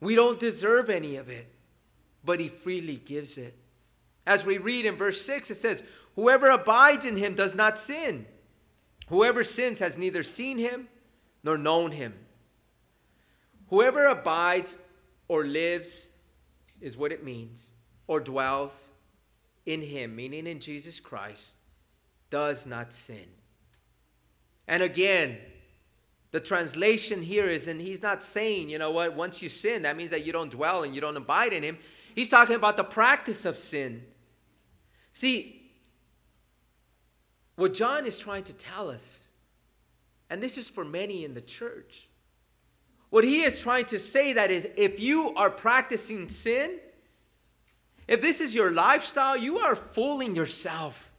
We 0.00 0.14
don't 0.14 0.38
deserve 0.38 0.90
any 0.90 1.16
of 1.16 1.28
it, 1.28 1.48
but 2.24 2.38
he 2.38 2.48
freely 2.48 3.02
gives 3.04 3.36
it. 3.36 3.56
As 4.26 4.44
we 4.44 4.58
read 4.58 4.86
in 4.86 4.94
verse 4.94 5.20
6, 5.22 5.50
it 5.50 5.56
says, 5.56 5.82
Whoever 6.14 6.50
abides 6.50 7.04
in 7.04 7.16
him 7.16 7.34
does 7.34 7.56
not 7.56 7.80
sin. 7.80 8.26
Whoever 9.08 9.42
sins 9.42 9.80
has 9.80 9.98
neither 9.98 10.22
seen 10.22 10.58
him 10.58 10.88
nor 11.42 11.58
known 11.58 11.90
him. 11.90 12.14
Whoever 13.70 14.06
abides 14.06 14.76
or 15.28 15.44
lives 15.44 16.08
is 16.80 16.96
what 16.96 17.12
it 17.12 17.24
means, 17.24 17.72
or 18.06 18.20
dwells 18.20 18.90
in 19.64 19.82
him, 19.82 20.16
meaning 20.16 20.46
in 20.46 20.58
Jesus 20.60 20.98
Christ, 20.98 21.54
does 22.30 22.66
not 22.66 22.92
sin. 22.92 23.26
And 24.66 24.82
again, 24.82 25.38
the 26.32 26.40
translation 26.40 27.22
here 27.22 27.46
is, 27.46 27.68
and 27.68 27.80
he's 27.80 28.02
not 28.02 28.22
saying, 28.22 28.70
you 28.70 28.78
know 28.78 28.90
what, 28.90 29.14
once 29.14 29.40
you 29.40 29.48
sin, 29.48 29.82
that 29.82 29.96
means 29.96 30.10
that 30.10 30.24
you 30.24 30.32
don't 30.32 30.50
dwell 30.50 30.82
and 30.82 30.94
you 30.94 31.00
don't 31.00 31.16
abide 31.16 31.52
in 31.52 31.62
him. 31.62 31.78
He's 32.14 32.28
talking 32.28 32.56
about 32.56 32.76
the 32.76 32.84
practice 32.84 33.44
of 33.44 33.58
sin. 33.58 34.04
See, 35.12 35.72
what 37.56 37.74
John 37.74 38.06
is 38.06 38.18
trying 38.18 38.44
to 38.44 38.52
tell 38.52 38.90
us, 38.90 39.30
and 40.28 40.42
this 40.42 40.58
is 40.58 40.68
for 40.68 40.84
many 40.84 41.24
in 41.24 41.34
the 41.34 41.40
church, 41.40 42.08
what 43.10 43.24
he 43.24 43.42
is 43.42 43.58
trying 43.58 43.86
to 43.86 43.98
say 43.98 44.32
that 44.32 44.50
is 44.50 44.68
if 44.76 44.98
you 45.00 45.34
are 45.34 45.50
practicing 45.50 46.28
sin, 46.28 46.78
if 48.06 48.20
this 48.20 48.40
is 48.40 48.54
your 48.54 48.70
lifestyle, 48.70 49.36
you 49.36 49.58
are 49.58 49.76
fooling 49.76 50.34
yourself. 50.34 51.10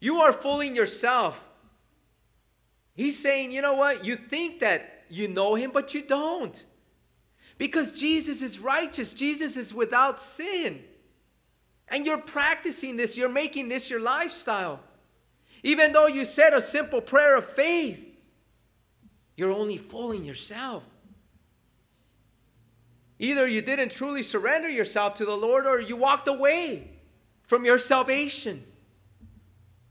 You 0.00 0.20
are 0.20 0.32
fooling 0.32 0.76
yourself. 0.76 1.40
He's 2.94 3.18
saying, 3.18 3.52
you 3.52 3.62
know 3.62 3.74
what? 3.74 4.04
You 4.04 4.16
think 4.16 4.60
that 4.60 5.04
you 5.08 5.28
know 5.28 5.54
him, 5.54 5.70
but 5.72 5.94
you 5.94 6.02
don't. 6.02 6.64
Because 7.56 7.98
Jesus 7.98 8.42
is 8.42 8.58
righteous, 8.58 9.12
Jesus 9.12 9.56
is 9.56 9.74
without 9.74 10.20
sin. 10.20 10.82
And 11.88 12.06
you're 12.06 12.18
practicing 12.18 12.96
this, 12.96 13.16
you're 13.16 13.28
making 13.28 13.68
this 13.68 13.90
your 13.90 14.00
lifestyle. 14.00 14.80
Even 15.62 15.92
though 15.92 16.06
you 16.06 16.24
said 16.24 16.52
a 16.52 16.60
simple 16.60 17.00
prayer 17.00 17.36
of 17.36 17.44
faith, 17.44 18.07
you're 19.38 19.52
only 19.52 19.76
fooling 19.76 20.24
yourself. 20.24 20.82
Either 23.20 23.46
you 23.46 23.62
didn't 23.62 23.92
truly 23.92 24.24
surrender 24.24 24.68
yourself 24.68 25.14
to 25.14 25.24
the 25.24 25.36
Lord 25.36 25.64
or 25.64 25.80
you 25.80 25.94
walked 25.94 26.26
away 26.26 26.90
from 27.44 27.64
your 27.64 27.78
salvation. 27.78 28.64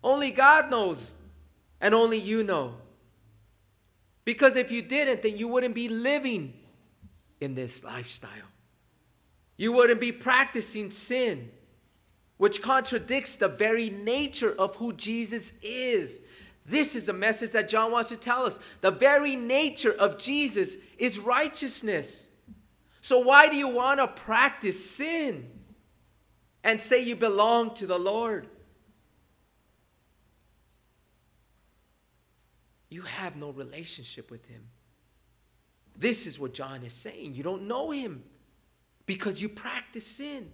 Only 0.04 0.32
God 0.32 0.70
knows, 0.70 1.12
and 1.80 1.96
only 1.96 2.18
you 2.18 2.44
know. 2.44 2.76
Because 4.26 4.58
if 4.58 4.70
you 4.70 4.82
didn't, 4.82 5.24
then 5.24 5.38
you 5.38 5.48
wouldn't 5.48 5.76
be 5.76 5.88
living 5.88 6.54
in 7.40 7.56
this 7.56 7.86
lifestyle. 7.86 8.52
You 9.56 9.72
wouldn't 9.72 10.02
be 10.02 10.12
practicing 10.12 10.92
sin, 10.92 11.52
which 12.36 12.62
contradicts 12.62 13.38
the 13.38 13.48
very 13.48 13.90
nature 13.92 14.54
of 14.60 14.76
who 14.76 14.92
Jesus 14.92 15.54
is. 15.62 16.20
This 16.68 16.98
is 16.98 17.08
a 17.08 17.14
message 17.14 17.52
that 17.52 17.70
John 17.70 17.92
wants 17.92 18.10
to 18.10 18.18
tell 18.18 18.46
us. 18.46 18.60
The 18.82 18.92
very 18.92 19.38
nature 19.38 19.94
of 19.94 20.18
Jesus 20.18 20.76
is 20.98 21.18
righteousness. 21.18 22.28
So, 23.00 23.20
why 23.20 23.48
do 23.48 23.56
you 23.56 23.70
want 23.70 24.02
to 24.02 24.08
practice 24.08 24.90
sin 24.90 25.50
and 26.66 26.82
say 26.82 27.02
you 27.02 27.16
belong 27.16 27.74
to 27.76 27.88
the 27.88 27.98
Lord? 27.98 28.48
You 32.90 33.04
have 33.04 33.38
no 33.38 33.52
relationship 33.52 34.30
with 34.30 34.46
Him. 34.48 34.64
This 35.98 36.28
is 36.28 36.38
what 36.38 36.54
John 36.54 36.84
is 36.84 36.94
saying. 36.94 37.34
You 37.36 37.44
don't 37.44 37.68
know 37.68 37.92
Him 37.92 38.24
because 39.06 39.42
you 39.42 39.48
practice 39.48 40.06
sin, 40.06 40.52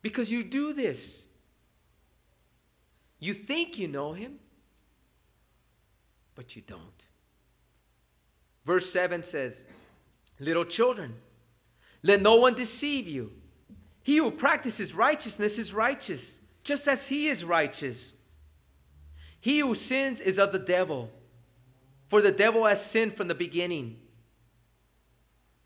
because 0.00 0.30
you 0.30 0.42
do 0.42 0.72
this. 0.72 1.26
You 3.18 3.34
think 3.34 3.78
you 3.78 3.86
know 3.86 4.14
Him, 4.14 4.38
but 6.34 6.56
you 6.56 6.62
don't. 6.62 7.06
Verse 8.64 8.90
7 8.92 9.22
says, 9.22 9.64
Little 10.38 10.64
children, 10.64 11.14
let 12.02 12.22
no 12.22 12.36
one 12.36 12.54
deceive 12.54 13.06
you. 13.06 13.32
He 14.02 14.16
who 14.16 14.30
practices 14.30 14.94
righteousness 14.94 15.58
is 15.58 15.74
righteous, 15.74 16.40
just 16.64 16.88
as 16.88 17.08
he 17.08 17.28
is 17.28 17.44
righteous. 17.44 18.14
He 19.40 19.60
who 19.60 19.74
sins 19.74 20.20
is 20.20 20.38
of 20.38 20.52
the 20.52 20.58
devil, 20.58 21.10
for 22.08 22.20
the 22.20 22.32
devil 22.32 22.66
has 22.66 22.84
sinned 22.84 23.14
from 23.14 23.28
the 23.28 23.34
beginning. 23.34 23.98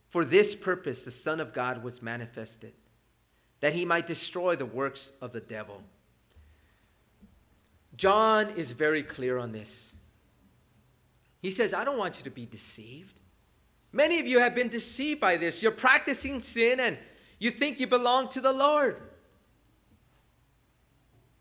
For 0.09 0.25
this 0.25 0.55
purpose 0.55 1.05
the 1.05 1.11
Son 1.11 1.41
of 1.41 1.53
God 1.53 1.83
was 1.83 2.03
manifested, 2.03 2.73
that 3.61 3.73
he 3.73 3.85
might 3.85 4.07
destroy 4.07 4.57
the 4.57 4.67
works 4.67 5.12
of 5.21 5.33
the 5.33 5.41
devil. 5.41 5.83
John 7.97 8.51
is 8.51 8.73
very 8.73 9.03
clear 9.03 9.39
on 9.39 9.53
this. 9.53 9.95
He 11.45 11.51
says, 11.51 11.74
I 11.74 11.84
don't 11.84 11.99
want 11.99 12.16
you 12.16 12.24
to 12.24 12.30
be 12.30 12.47
deceived. 12.47 13.20
Many 13.92 14.18
of 14.18 14.26
you 14.26 14.38
have 14.38 14.55
been 14.55 14.70
deceived 14.70 15.20
by 15.20 15.36
this. 15.36 15.62
You're 15.62 15.72
practicing 15.72 16.40
sin 16.40 16.80
and 16.80 16.97
you 17.38 17.51
think 17.51 17.78
you 17.78 17.86
belong 17.86 18.30
to 18.30 18.40
the 18.40 18.51
Lord. 18.51 18.97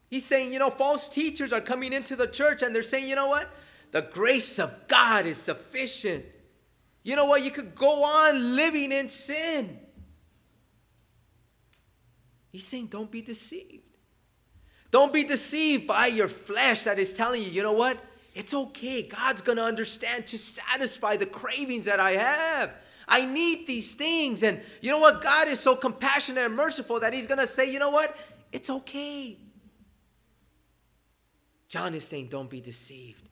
He's 0.10 0.26
saying, 0.26 0.52
you 0.52 0.60
know, 0.60 0.70
false 0.70 1.08
teachers 1.08 1.54
are 1.54 1.62
coming 1.62 1.94
into 1.94 2.18
the 2.18 2.28
church 2.28 2.62
and 2.62 2.76
they're 2.76 2.84
saying, 2.84 3.08
you 3.08 3.16
know 3.16 3.28
what? 3.28 3.50
The 3.94 4.02
grace 4.02 4.60
of 4.60 4.90
God 4.90 5.26
is 5.26 5.38
sufficient. 5.38 6.26
You 7.04 7.16
know 7.16 7.24
what? 7.24 7.42
You 7.42 7.52
could 7.52 7.74
go 7.74 8.04
on 8.04 8.58
living 8.58 8.92
in 8.92 9.08
sin. 9.08 9.80
He's 12.52 12.68
saying, 12.68 12.88
don't 12.88 13.10
be 13.10 13.22
deceived. 13.22 13.84
Don't 14.92 15.14
be 15.14 15.24
deceived 15.24 15.88
by 15.88 16.08
your 16.08 16.28
flesh 16.28 16.84
that 16.84 17.00
is 17.00 17.14
telling 17.14 17.42
you, 17.42 17.48
you 17.48 17.64
know 17.64 17.72
what? 17.72 17.98
It's 18.34 18.54
okay. 18.54 19.04
God's 19.04 19.42
going 19.42 19.58
to 19.58 19.64
understand 19.64 20.28
to 20.28 20.38
satisfy 20.38 21.18
the 21.18 21.26
cravings 21.26 21.86
that 21.86 22.00
I 22.00 22.14
have. 22.14 22.72
I 23.08 23.26
need 23.26 23.68
these 23.68 23.94
things. 23.94 24.44
And 24.44 24.62
you 24.82 24.92
know 24.92 24.98
what? 24.98 25.22
God 25.22 25.48
is 25.48 25.60
so 25.60 25.76
compassionate 25.76 26.46
and 26.46 26.56
merciful 26.56 27.00
that 27.02 27.14
He's 27.14 27.28
going 27.28 27.40
to 27.40 27.48
say, 27.48 27.72
you 27.72 27.80
know 27.80 27.90
what? 27.90 28.16
It's 28.52 28.70
okay. 28.70 29.38
John 31.68 31.94
is 31.94 32.06
saying, 32.08 32.28
don't 32.30 32.50
be 32.50 32.62
deceived. 32.62 33.30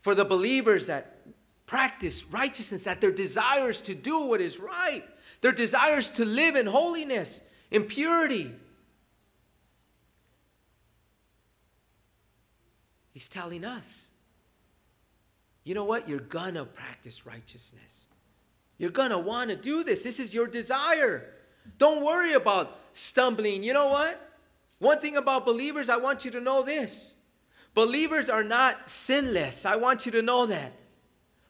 For 0.00 0.14
the 0.14 0.24
believers 0.24 0.88
that 0.88 1.18
practice 1.66 2.24
righteousness, 2.24 2.84
that 2.84 3.00
their 3.00 3.12
desires 3.12 3.80
to 3.82 3.94
do 3.94 4.20
what 4.20 4.40
is 4.40 4.58
right, 4.58 5.04
their 5.40 5.52
desires 5.52 6.10
to 6.10 6.24
live 6.24 6.56
in 6.56 6.66
holiness, 6.66 7.40
in 7.70 7.84
purity, 7.84 8.52
He's 13.12 13.28
telling 13.28 13.64
us, 13.64 14.10
you 15.64 15.74
know 15.74 15.84
what? 15.84 16.08
You're 16.08 16.18
gonna 16.18 16.64
practice 16.64 17.24
righteousness. 17.24 18.06
You're 18.78 18.90
gonna 18.90 19.18
wanna 19.18 19.54
do 19.54 19.84
this. 19.84 20.02
This 20.02 20.18
is 20.18 20.34
your 20.34 20.46
desire. 20.46 21.28
Don't 21.78 22.04
worry 22.04 22.32
about 22.32 22.78
stumbling. 22.92 23.62
You 23.62 23.72
know 23.72 23.86
what? 23.86 24.20
One 24.78 24.98
thing 24.98 25.16
about 25.16 25.44
believers, 25.44 25.88
I 25.88 25.98
want 25.98 26.24
you 26.24 26.30
to 26.32 26.40
know 26.40 26.62
this 26.62 27.14
believers 27.74 28.28
are 28.28 28.44
not 28.44 28.88
sinless. 28.88 29.64
I 29.64 29.76
want 29.76 30.04
you 30.04 30.12
to 30.12 30.22
know 30.22 30.46
that. 30.46 30.72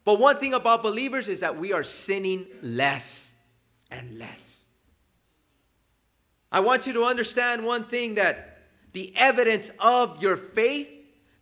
But 0.05 0.19
one 0.19 0.39
thing 0.39 0.55
about 0.55 0.83
believers 0.83 1.29
is 1.29 1.41
that 1.41 1.57
we 1.57 1.73
are 1.73 1.83
sinning 1.83 2.47
less 2.61 3.35
and 3.91 4.19
less. 4.19 4.67
I 6.51 6.61
want 6.61 6.87
you 6.87 6.93
to 6.95 7.05
understand 7.05 7.65
one 7.65 7.85
thing 7.85 8.17
that 8.17 8.59
the 8.93 9.13
evidence 9.17 9.71
of 9.79 10.23
your 10.23 10.37
faith 10.37 10.91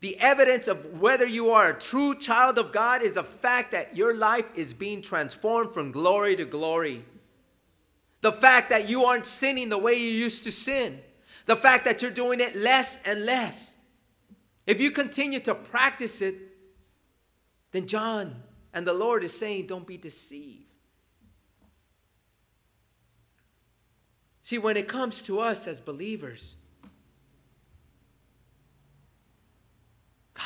the 0.00 0.18
evidence 0.18 0.66
of 0.66 0.98
whether 0.98 1.26
you 1.26 1.50
are 1.50 1.68
a 1.68 1.78
true 1.78 2.14
child 2.14 2.56
of 2.58 2.72
God 2.72 3.02
is 3.02 3.18
a 3.18 3.22
fact 3.22 3.72
that 3.72 3.96
your 3.96 4.16
life 4.16 4.46
is 4.54 4.72
being 4.72 5.02
transformed 5.02 5.74
from 5.74 5.92
glory 5.92 6.36
to 6.36 6.46
glory. 6.46 7.04
The 8.22 8.32
fact 8.32 8.70
that 8.70 8.88
you 8.88 9.04
aren't 9.04 9.26
sinning 9.26 9.68
the 9.68 9.78
way 9.78 9.94
you 9.94 10.08
used 10.08 10.44
to 10.44 10.52
sin. 10.52 11.00
The 11.46 11.56
fact 11.56 11.84
that 11.84 12.00
you're 12.00 12.10
doing 12.10 12.40
it 12.40 12.56
less 12.56 12.98
and 13.04 13.26
less. 13.26 13.76
If 14.66 14.80
you 14.80 14.90
continue 14.90 15.40
to 15.40 15.54
practice 15.54 16.22
it, 16.22 16.34
then 17.72 17.86
John 17.86 18.42
and 18.72 18.86
the 18.86 18.92
Lord 18.92 19.22
is 19.22 19.36
saying, 19.36 19.66
don't 19.66 19.86
be 19.86 19.98
deceived. 19.98 20.64
See, 24.42 24.58
when 24.58 24.76
it 24.76 24.88
comes 24.88 25.22
to 25.22 25.40
us 25.40 25.66
as 25.66 25.80
believers, 25.80 26.56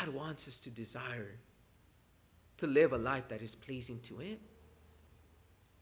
God 0.01 0.09
wants 0.09 0.49
us 0.49 0.59
to 0.61 0.71
desire 0.71 1.39
to 2.59 2.67
live 2.67 2.93
a 2.93 2.99
life 2.99 3.29
that 3.29 3.43
is 3.43 3.55
pleasing 3.55 4.01
to 4.01 4.19
Him. 4.19 4.39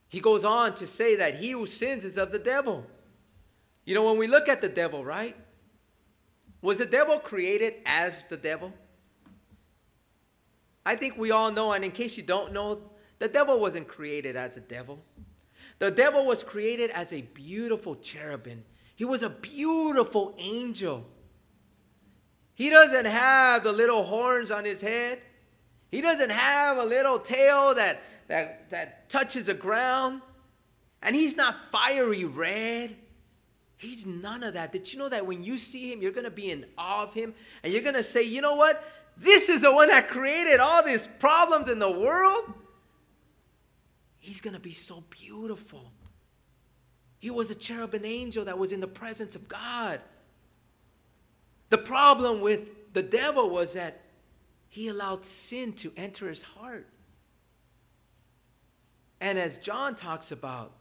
He 0.08 0.20
goes 0.20 0.44
on 0.44 0.74
to 0.74 0.86
say 0.86 1.16
that 1.16 1.36
he 1.36 1.52
who 1.52 1.64
sins 1.64 2.04
is 2.04 2.18
of 2.18 2.32
the 2.32 2.38
devil. 2.38 2.84
You 3.86 3.94
know, 3.94 4.04
when 4.04 4.18
we 4.18 4.26
look 4.26 4.48
at 4.48 4.60
the 4.60 4.68
devil, 4.68 5.04
right? 5.04 5.34
Was 6.60 6.78
the 6.78 6.86
devil 6.86 7.18
created 7.18 7.74
as 7.86 8.26
the 8.26 8.36
devil? 8.36 8.72
I 10.84 10.96
think 10.96 11.16
we 11.16 11.30
all 11.30 11.50
know, 11.50 11.72
and 11.72 11.84
in 11.84 11.92
case 11.92 12.16
you 12.16 12.22
don't 12.22 12.52
know, 12.52 12.82
the 13.20 13.28
devil 13.28 13.58
wasn't 13.58 13.88
created 13.88 14.36
as 14.36 14.56
a 14.56 14.60
devil. 14.60 14.98
The 15.78 15.90
devil 15.90 16.26
was 16.26 16.42
created 16.42 16.90
as 16.90 17.12
a 17.12 17.22
beautiful 17.22 17.94
cherubim. 17.94 18.64
He 18.96 19.04
was 19.04 19.22
a 19.22 19.30
beautiful 19.30 20.34
angel. 20.38 21.06
He 22.54 22.70
doesn't 22.70 23.06
have 23.06 23.64
the 23.64 23.72
little 23.72 24.04
horns 24.04 24.50
on 24.50 24.64
his 24.64 24.80
head. 24.80 25.20
He 25.90 26.00
doesn't 26.00 26.30
have 26.30 26.78
a 26.78 26.84
little 26.84 27.18
tail 27.18 27.74
that, 27.74 28.02
that, 28.28 28.70
that 28.70 29.10
touches 29.10 29.46
the 29.46 29.54
ground. 29.54 30.22
And 31.02 31.16
he's 31.16 31.36
not 31.36 31.56
fiery 31.70 32.24
red. 32.24 32.96
He's 33.76 34.06
none 34.06 34.42
of 34.42 34.54
that. 34.54 34.70
Did 34.70 34.92
you 34.92 34.98
know 34.98 35.08
that 35.08 35.26
when 35.26 35.42
you 35.42 35.58
see 35.58 35.92
him, 35.92 36.00
you're 36.00 36.12
going 36.12 36.24
to 36.24 36.30
be 36.30 36.50
in 36.50 36.66
awe 36.78 37.02
of 37.02 37.14
him? 37.14 37.34
And 37.62 37.72
you're 37.72 37.82
going 37.82 37.96
to 37.96 38.04
say, 38.04 38.22
you 38.22 38.40
know 38.40 38.54
what? 38.54 38.84
This 39.16 39.48
is 39.48 39.62
the 39.62 39.72
one 39.72 39.88
that 39.88 40.08
created 40.08 40.60
all 40.60 40.82
these 40.82 41.08
problems 41.18 41.68
in 41.68 41.78
the 41.78 41.90
world. 41.90 42.44
He's 44.18 44.40
going 44.40 44.54
to 44.54 44.60
be 44.60 44.72
so 44.72 45.02
beautiful. 45.10 45.90
He 47.18 47.28
was 47.30 47.50
a 47.50 47.54
cherubim 47.54 48.04
angel 48.04 48.44
that 48.44 48.56
was 48.56 48.72
in 48.72 48.80
the 48.80 48.86
presence 48.86 49.34
of 49.34 49.48
God. 49.48 50.00
The 51.72 51.78
problem 51.78 52.42
with 52.42 52.92
the 52.92 53.02
devil 53.02 53.48
was 53.48 53.72
that 53.72 54.02
he 54.68 54.88
allowed 54.88 55.24
sin 55.24 55.72
to 55.76 55.90
enter 55.96 56.28
his 56.28 56.42
heart. 56.42 56.86
And 59.22 59.38
as 59.38 59.56
John 59.56 59.94
talks 59.94 60.30
about, 60.30 60.72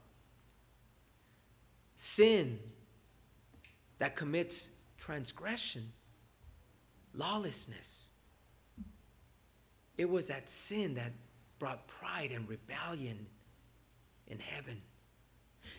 sin 1.96 2.60
that 4.00 4.18
commits 4.18 4.72
transgression, 4.98 5.94
lawlessness. 7.14 8.10
It 9.98 10.10
was 10.10 10.28
that 10.28 10.50
sin 10.50 10.96
that 10.96 11.14
brought 11.58 11.88
pride 11.88 12.34
and 12.34 12.50
rebellion 12.50 13.28
in 14.28 14.40
heaven. 14.40 14.82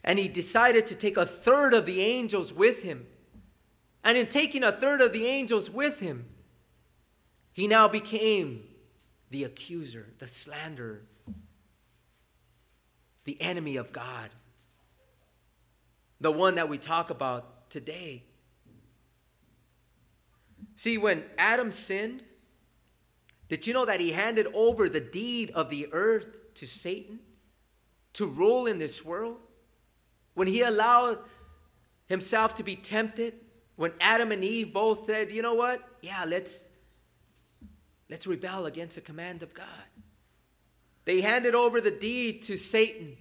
And 0.03 0.19
he 0.19 0.29
decided 0.29 0.87
to 0.87 0.95
take 0.95 1.19
a 1.19 1.27
third 1.27 1.75
of 1.75 1.85
the 1.85 2.01
angels 2.01 2.55
with 2.55 2.83
him. 2.83 3.09
And 4.05 4.19
in 4.19 4.27
taking 4.27 4.65
a 4.65 4.73
third 4.73 5.01
of 5.01 5.13
the 5.13 5.27
angels 5.27 5.71
with 5.71 6.01
him, 6.01 6.27
he 7.53 7.69
now 7.69 7.87
became 7.87 8.65
the 9.31 9.45
accuser, 9.45 10.09
the 10.19 10.27
slanderer, 10.27 11.03
the 13.25 13.41
enemy 13.41 13.77
of 13.77 13.93
God, 13.93 14.31
the 16.21 16.33
one 16.33 16.57
that 16.57 16.69
we 16.69 16.79
talk 16.79 17.11
about 17.11 17.71
today. 17.71 18.25
See, 20.77 20.99
when 20.99 21.25
Adam 21.39 21.71
sinned, 21.71 22.23
did 23.49 23.67
you 23.67 23.75
know 23.75 23.85
that 23.85 24.01
he 24.01 24.13
handed 24.13 24.47
over 24.55 24.89
the 24.89 25.01
deed 25.01 25.51
of 25.51 25.71
the 25.71 25.89
earth 25.93 26.55
to 26.55 26.67
Satan 26.67 27.21
to 28.15 28.27
rule 28.27 28.67
in 28.67 28.79
this 28.79 29.05
world? 29.05 29.37
When 30.35 30.49
he 30.49 30.63
allowed 30.63 31.19
himself 32.07 32.55
to 32.57 32.63
be 32.63 32.77
tempted, 32.77 33.35
when 33.77 33.93
Adam 34.01 34.33
and 34.33 34.45
Eve 34.45 34.73
both 34.73 35.07
said, 35.07 35.31
you 35.31 35.43
know 35.43 35.55
what? 35.55 35.83
Yeah, 36.01 36.25
let's 36.27 36.69
let's 38.11 38.27
rebel 38.27 38.67
against 38.67 38.97
the 38.97 39.01
command 39.01 39.43
of 39.43 39.55
God. 39.55 39.67
They 41.05 41.21
handed 41.21 41.55
over 41.55 41.81
the 41.81 41.91
deed 41.91 42.43
to 42.45 42.57
Satan. 42.57 43.17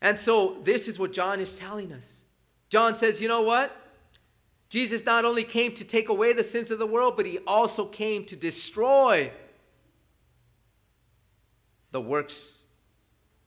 And 0.00 0.18
so 0.18 0.58
this 0.62 0.88
is 0.88 0.98
what 0.98 1.12
John 1.12 1.40
is 1.40 1.56
telling 1.56 1.92
us. 1.92 2.24
John 2.68 2.94
says, 2.96 3.20
you 3.20 3.28
know 3.28 3.42
what? 3.42 3.76
Jesus 4.68 5.04
not 5.04 5.24
only 5.24 5.42
came 5.42 5.74
to 5.74 5.84
take 5.84 6.08
away 6.08 6.32
the 6.32 6.44
sins 6.44 6.70
of 6.70 6.78
the 6.78 6.86
world, 6.86 7.16
but 7.16 7.26
he 7.26 7.38
also 7.38 7.84
came 7.84 8.24
to 8.26 8.36
destroy 8.36 9.32
the 11.90 12.00
works 12.00 12.62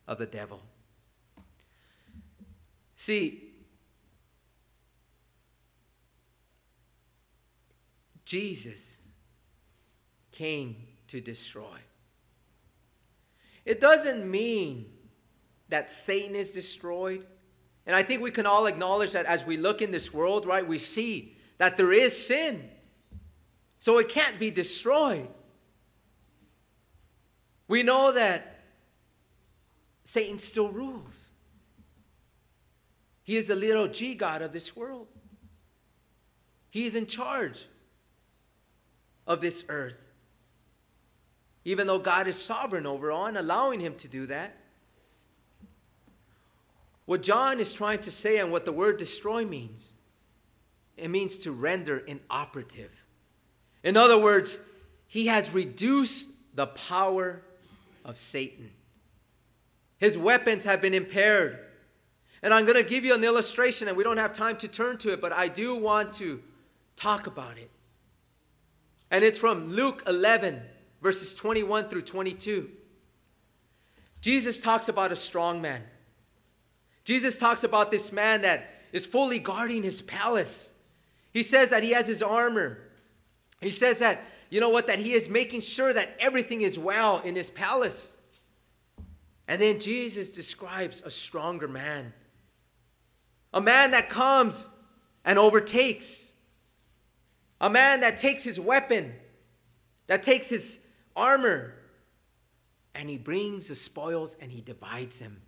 of 0.06 0.18
the 0.18 0.26
devil. 0.26 0.60
See, 2.98 3.53
Jesus 8.34 8.98
came 10.32 10.76
to 11.06 11.22
destroy. 11.22 11.78
It 13.64 13.80
doesn't 13.80 14.26
mean 14.26 14.88
that 15.70 15.92
Satan 15.92 16.36
is 16.36 16.50
destroyed. 16.50 17.28
And 17.86 17.96
I 17.96 18.02
think 18.02 18.24
we 18.24 18.32
can 18.32 18.48
all 18.48 18.66
acknowledge 18.66 19.12
that 19.12 19.28
as 19.28 19.46
we 19.46 19.56
look 19.56 19.84
in 19.84 19.92
this 19.92 20.12
world, 20.12 20.48
right, 20.48 20.68
we 20.68 20.80
see 20.80 21.38
that 21.60 21.78
there 21.78 21.94
is 21.94 22.26
sin. 22.26 22.72
So 23.78 24.00
it 24.00 24.10
can't 24.10 24.40
be 24.40 24.50
destroyed. 24.50 25.28
We 27.68 27.84
know 27.84 28.14
that 28.14 28.62
Satan 30.06 30.40
still 30.40 30.70
rules. 30.70 31.30
He 33.22 33.38
is 33.38 33.50
the 33.50 33.56
little 33.56 33.88
g 33.88 34.16
God 34.16 34.42
of 34.42 34.54
this 34.54 34.76
world. 34.76 35.06
He 36.72 36.88
is 36.88 36.96
in 36.96 37.06
charge 37.06 37.68
of 39.26 39.42
this 39.42 39.64
earth. 39.70 40.12
Even 41.66 41.88
though 41.88 42.00
God 42.00 42.28
is 42.28 42.42
sovereign 42.42 42.86
over 42.86 43.12
all 43.12 43.26
and 43.26 43.38
allowing 43.38 43.80
him 43.80 43.96
to 43.96 44.08
do 44.08 44.26
that. 44.28 44.58
What 47.06 47.22
John 47.22 47.60
is 47.60 47.74
trying 47.74 48.00
to 48.00 48.12
say 48.12 48.38
and 48.38 48.52
what 48.52 48.66
the 48.66 48.72
word 48.72 48.98
destroy 48.98 49.46
means, 49.46 49.94
it 50.98 51.10
means 51.10 51.38
to 51.40 51.52
render 51.52 51.98
inoperative. 51.98 52.92
In 53.84 53.98
other 53.98 54.18
words, 54.18 54.60
he 55.08 55.28
has 55.28 55.52
reduced 55.52 56.30
the 56.56 56.68
power 56.68 57.42
of 58.06 58.18
Satan. 58.18 58.72
His 59.98 60.18
weapons 60.18 60.66
have 60.66 60.82
been 60.82 60.94
impaired. 60.94 61.60
And 62.42 62.54
I'm 62.54 62.66
going 62.66 62.76
to 62.76 62.84
give 62.84 63.06
you 63.06 63.14
an 63.14 63.24
illustration, 63.24 63.88
and 63.88 63.96
we 63.96 64.04
don't 64.04 64.18
have 64.18 64.34
time 64.34 64.58
to 64.58 64.68
turn 64.68 64.98
to 65.00 65.14
it, 65.14 65.22
but 65.22 65.32
I 65.32 65.48
do 65.48 65.76
want 65.76 66.14
to 66.14 66.42
talk 66.98 67.26
about 67.26 67.58
it. 67.58 67.70
And 69.14 69.24
it's 69.24 69.38
from 69.38 69.70
Luke 69.70 70.02
11, 70.08 70.60
verses 71.00 71.36
21 71.36 71.88
through 71.88 72.02
22. 72.02 72.68
Jesus 74.22 74.60
talks 74.60 74.90
about 74.90 75.12
a 75.12 75.16
strong 75.16 75.62
man. 75.62 75.84
Jesus 77.04 77.38
talks 77.38 77.64
about 77.64 77.92
this 77.92 78.12
man 78.12 78.42
that 78.42 78.72
is 78.92 79.06
fully 79.06 79.38
guarding 79.38 79.84
his 79.84 80.02
palace. 80.02 80.74
He 81.32 81.44
says 81.44 81.70
that 81.70 81.84
he 81.84 81.92
has 81.92 82.08
his 82.08 82.24
armor. 82.24 82.80
He 83.62 83.70
says 83.70 84.00
that, 84.00 84.26
you 84.50 84.60
know 84.60 84.70
what, 84.70 84.88
that 84.88 84.98
he 84.98 85.14
is 85.14 85.30
making 85.30 85.62
sure 85.62 85.94
that 85.94 86.16
everything 86.20 86.62
is 86.62 86.80
well 86.80 87.20
in 87.20 87.36
his 87.36 87.52
palace. 87.52 88.18
And 89.48 89.62
then 89.62 89.80
Jesus 89.80 90.32
describes 90.32 91.04
a 91.06 91.12
stronger 91.12 91.68
man, 91.68 92.14
a 93.54 93.62
man 93.62 93.92
that 93.92 94.10
comes 94.10 94.70
and 95.24 95.38
overtakes, 95.38 96.33
a 97.64 97.70
man 97.70 98.02
that 98.02 98.18
takes 98.18 98.44
his 98.44 98.60
weapon, 98.60 99.14
that 100.08 100.22
takes 100.22 100.50
his 100.50 100.82
armor, 101.16 101.74
and 102.94 103.10
he 103.10 103.18
brings 103.18 103.70
the 103.70 103.76
spoils 103.76 104.36
and 104.42 104.52
he 104.52 104.60
divides 104.60 105.20
them. 105.20 105.42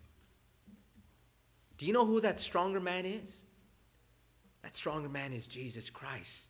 Do 1.78 1.86
you 1.86 1.91
know 1.91 2.05
who 2.05 2.22
that 2.22 2.39
stronger 2.39 2.80
man 2.80 3.05
is? 3.05 3.43
That 4.63 4.74
stronger 4.74 5.09
man 5.09 5.34
is 5.34 5.45
Jesus 5.45 5.89
Christ. 5.89 6.47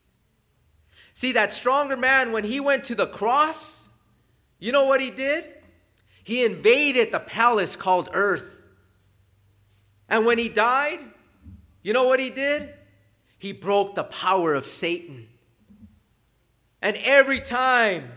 See, 1.16 1.32
that 1.32 1.52
stronger 1.52 1.98
man, 1.98 2.32
when 2.32 2.44
he 2.44 2.60
went 2.60 2.84
to 2.84 2.94
the 2.94 3.08
cross, 3.08 3.90
you 4.60 4.72
know 4.72 4.86
what 4.86 5.02
he 5.02 5.10
did? 5.10 5.46
He 6.24 6.46
invaded 6.46 7.12
the 7.12 7.20
palace 7.20 7.76
called 7.76 8.10
earth. 8.14 8.62
And 10.08 10.28
when 10.28 10.38
he 10.38 10.48
died, 10.48 11.00
you 11.82 11.92
know 11.92 12.04
what 12.04 12.20
he 12.20 12.30
did? 12.30 12.72
He 13.40 13.52
broke 13.52 13.96
the 13.96 14.04
power 14.04 14.54
of 14.54 14.68
Satan. 14.68 15.30
And 16.86 16.98
every 16.98 17.40
time 17.40 18.12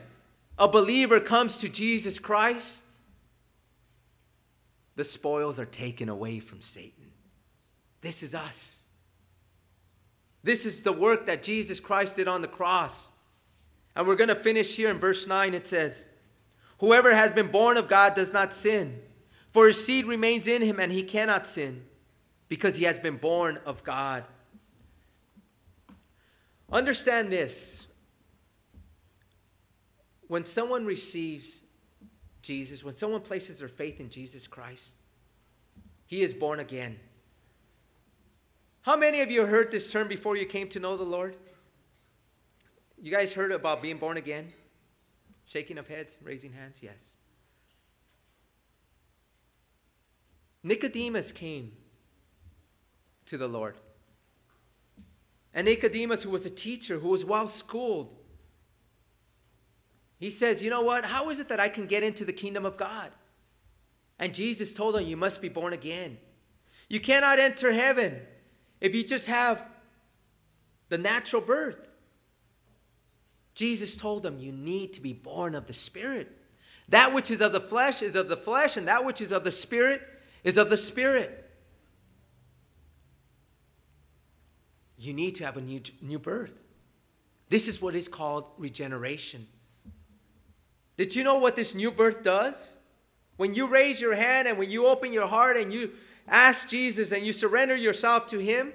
a 0.59 0.69
believer 0.69 1.21
comes 1.21 1.57
to 1.57 1.71
Jesus 1.71 2.19
Christ, 2.19 2.83
the 4.95 5.05
spoils 5.05 5.59
are 5.59 5.65
taken 5.65 6.11
away 6.11 6.39
from 6.39 6.61
Satan. 6.61 7.13
This 8.03 8.23
is 8.23 8.35
us. 8.35 8.85
This 10.43 10.67
is 10.67 10.83
the 10.83 10.93
work 10.93 11.25
that 11.25 11.43
Jesus 11.43 11.81
Christ 11.81 12.17
did 12.17 12.29
on 12.29 12.43
the 12.43 12.47
cross. 12.47 13.11
And 13.97 14.07
we're 14.07 14.17
going 14.17 14.29
to 14.29 14.35
finish 14.35 14.77
here 14.77 14.91
in 14.91 14.99
verse 14.99 15.27
9. 15.27 15.55
It 15.55 15.67
says, 15.67 16.07
Whoever 16.81 17.15
has 17.15 17.31
been 17.31 17.51
born 17.51 17.79
of 17.79 17.89
God 17.89 18.13
does 18.13 18.35
not 18.35 18.53
sin, 18.53 19.01
for 19.51 19.67
his 19.67 19.83
seed 19.83 20.05
remains 20.05 20.47
in 20.47 20.61
him, 20.61 20.79
and 20.79 20.93
he 20.93 21.05
cannot 21.05 21.47
sin, 21.47 21.87
because 22.49 22.77
he 22.77 22.85
has 22.85 22.99
been 22.99 23.17
born 23.17 23.61
of 23.65 23.83
God. 23.83 24.25
Understand 26.71 27.33
this. 27.33 27.87
When 30.29 30.45
someone 30.45 30.87
receives 30.87 31.63
Jesus, 32.43 32.85
when 32.85 32.97
someone 32.97 33.23
places 33.23 33.59
their 33.59 33.69
faith 33.69 33.99
in 33.99 34.11
Jesus 34.11 34.47
Christ, 34.47 34.93
he 36.07 36.23
is 36.23 36.33
born 36.33 36.61
again. 36.61 36.99
How 38.83 38.97
many 38.97 39.21
of 39.21 39.31
you 39.31 39.45
heard 39.45 39.71
this 39.71 39.91
term 39.91 40.09
before 40.09 40.37
you 40.37 40.47
came 40.47 40.69
to 40.69 40.81
know 40.81 40.97
the 40.97 41.03
Lord? 41.03 41.37
You 43.01 43.11
guys 43.11 43.33
heard 43.33 43.53
about 43.53 43.83
being 43.83 43.99
born 43.99 44.17
again? 44.17 44.53
Shaking 45.47 45.79
of 45.79 45.89
heads, 45.89 46.17
raising 46.23 46.53
hands? 46.53 46.81
Yes. 46.83 47.17
Nicodemus 50.63 51.33
came 51.33 51.73
to 53.27 53.39
the 53.39 53.47
Lord. 53.47 53.77
And 55.55 55.67
Nicodemus, 55.67 56.23
who 56.23 56.31
was 56.31 56.45
a 56.45 56.51
teacher, 56.51 56.99
who 56.99 57.09
was 57.09 57.25
well 57.25 57.49
schooled, 57.49 58.15
he 60.19 60.31
says, 60.31 60.63
You 60.63 60.71
know 60.71 60.83
what? 60.83 61.05
How 61.05 61.31
is 61.31 61.41
it 61.41 61.49
that 61.49 61.61
I 61.61 61.69
can 61.69 61.87
get 61.87 62.03
into 62.03 62.25
the 62.25 62.33
kingdom 62.33 62.67
of 62.67 62.77
God? 62.77 63.11
And 64.19 64.35
Jesus 64.35 64.73
told 64.73 64.97
him, 64.97 65.07
You 65.07 65.17
must 65.17 65.41
be 65.41 65.49
born 65.49 65.73
again. 65.73 66.19
You 66.89 67.01
cannot 67.01 67.39
enter 67.39 67.73
heaven 67.73 68.21
if 68.81 68.95
you 68.95 69.05
just 69.05 69.27
have 69.27 69.65
the 70.89 70.99
natural 70.99 71.43
birth. 71.43 71.87
Jesus 73.55 73.97
told 73.97 74.23
them, 74.23 74.39
You 74.39 74.53
need 74.53 74.93
to 74.95 75.01
be 75.01 75.13
born 75.13 75.55
of 75.55 75.67
the 75.67 75.75
Spirit. 75.75 76.33
That 76.89 77.13
which 77.13 77.31
is 77.31 77.41
of 77.41 77.53
the 77.53 77.61
flesh 77.61 78.03
is 78.03 78.17
of 78.17 78.29
the 78.29 78.37
flesh, 78.37 78.77
and 78.77 78.89
that 78.89 79.05
which 79.05 79.21
is 79.21 79.31
of 79.31 79.45
the 79.45 79.53
Spirit 79.53 80.03
is 80.43 80.57
of 80.57 80.71
the 80.71 80.77
Spirit. 80.77 81.45
You 84.97 85.13
need 85.13 85.37
to 85.37 85.45
have 85.45 85.57
a 85.57 85.61
new, 85.61 85.81
new 86.03 86.19
birth. 86.19 86.55
This 87.51 87.69
is 87.69 87.81
what 87.81 87.95
is 87.95 88.09
called 88.09 88.47
regeneration. 88.59 89.47
Did 90.99 91.15
you 91.15 91.23
know 91.25 91.37
what 91.37 91.57
this 91.57 91.75
new 91.75 91.91
birth 91.91 92.25
does? 92.25 92.77
When 93.37 93.55
you 93.55 93.69
raise 93.69 94.01
your 94.01 94.17
hand 94.17 94.49
and 94.49 94.59
when 94.59 94.71
you 94.71 94.87
open 94.87 95.13
your 95.13 95.29
heart 95.29 95.57
and 95.57 95.73
you 95.73 95.93
ask 96.27 96.69
Jesus 96.69 97.13
and 97.13 97.25
you 97.25 97.33
surrender 97.33 97.77
yourself 97.77 98.27
to 98.27 98.39
Him, 98.39 98.73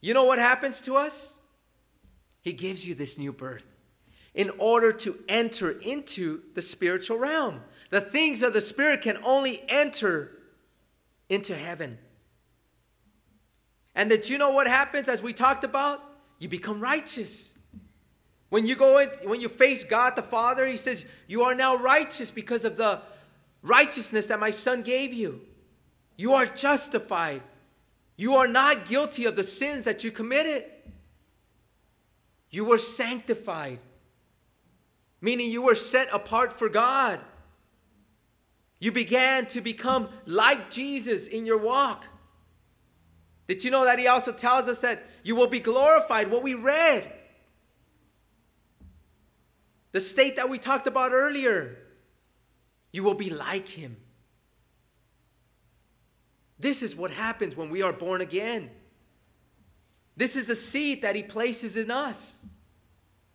you 0.00 0.14
know 0.14 0.24
what 0.24 0.38
happens 0.38 0.80
to 0.80 0.96
us? 0.96 1.40
He 2.40 2.54
gives 2.54 2.86
you 2.86 2.94
this 2.94 3.18
new 3.18 3.32
birth 3.32 3.66
in 4.34 4.50
order 4.58 4.92
to 4.92 5.18
enter 5.28 5.72
into 5.72 6.40
the 6.54 6.62
spiritual 6.62 7.18
realm. 7.18 7.60
The 7.90 8.00
things 8.00 8.42
of 8.42 8.54
the 8.54 8.60
Spirit 8.62 9.02
can 9.02 9.18
only 9.22 9.62
enter 9.68 10.32
into 11.28 11.54
heaven. 11.54 11.98
And 13.94 14.10
that 14.10 14.30
you 14.30 14.38
know 14.38 14.50
what 14.50 14.68
happens 14.68 15.08
as 15.08 15.20
we 15.20 15.34
talked 15.34 15.64
about? 15.64 16.02
You 16.38 16.48
become 16.48 16.80
righteous. 16.80 17.55
When 18.48 18.66
you 18.66 18.76
go 18.76 18.98
in, 18.98 19.08
when 19.24 19.40
you 19.40 19.48
face 19.48 19.82
God 19.82 20.16
the 20.16 20.22
Father, 20.22 20.66
He 20.66 20.76
says, 20.76 21.04
You 21.26 21.42
are 21.42 21.54
now 21.54 21.76
righteous 21.76 22.30
because 22.30 22.64
of 22.64 22.76
the 22.76 23.00
righteousness 23.62 24.28
that 24.28 24.38
my 24.38 24.50
Son 24.50 24.82
gave 24.82 25.12
you. 25.12 25.40
You 26.16 26.34
are 26.34 26.46
justified. 26.46 27.42
You 28.16 28.36
are 28.36 28.48
not 28.48 28.88
guilty 28.88 29.26
of 29.26 29.36
the 29.36 29.42
sins 29.42 29.84
that 29.84 30.02
you 30.04 30.10
committed. 30.10 30.64
You 32.50 32.64
were 32.64 32.78
sanctified, 32.78 33.80
meaning 35.20 35.50
you 35.50 35.62
were 35.62 35.74
set 35.74 36.08
apart 36.12 36.58
for 36.58 36.68
God. 36.68 37.20
You 38.78 38.92
began 38.92 39.46
to 39.46 39.60
become 39.60 40.08
like 40.24 40.70
Jesus 40.70 41.26
in 41.26 41.44
your 41.44 41.58
walk. 41.58 42.04
Did 43.48 43.64
you 43.64 43.70
know 43.70 43.84
that 43.84 43.98
he 43.98 44.06
also 44.06 44.32
tells 44.32 44.68
us 44.68 44.80
that 44.80 45.04
you 45.22 45.36
will 45.36 45.46
be 45.46 45.60
glorified? 45.60 46.30
What 46.30 46.42
we 46.42 46.54
read. 46.54 47.12
The 49.96 50.00
state 50.00 50.36
that 50.36 50.50
we 50.50 50.58
talked 50.58 50.86
about 50.86 51.12
earlier. 51.12 51.78
You 52.92 53.02
will 53.02 53.14
be 53.14 53.30
like 53.30 53.66
him. 53.66 53.96
This 56.58 56.82
is 56.82 56.94
what 56.94 57.10
happens 57.10 57.56
when 57.56 57.70
we 57.70 57.80
are 57.80 57.94
born 57.94 58.20
again. 58.20 58.68
This 60.14 60.36
is 60.36 60.48
the 60.48 60.54
seed 60.54 61.00
that 61.00 61.16
he 61.16 61.22
places 61.22 61.76
in 61.76 61.90
us. 61.90 62.44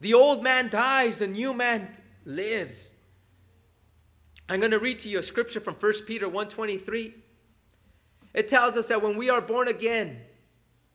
The 0.01 0.14
old 0.14 0.43
man 0.43 0.70
dies, 0.70 1.18
the 1.18 1.26
new 1.26 1.51
man 1.51 1.97
lives. 2.26 2.93
I'm 4.47 4.59
going 4.59 4.70
to 4.70 4.78
read 4.78 4.99
to 4.99 5.09
you 5.09 5.18
a 5.18 5.24
scripture 5.24 5.62
from 5.62 5.74
1 5.74 6.05
Peter 6.05 6.30
1:23. 6.30 7.14
It 8.36 8.49
tells 8.49 8.78
us 8.78 8.89
that 8.89 9.01
when 9.01 9.18
we 9.18 9.32
are 9.32 9.41
born 9.41 9.68
again, 9.68 10.22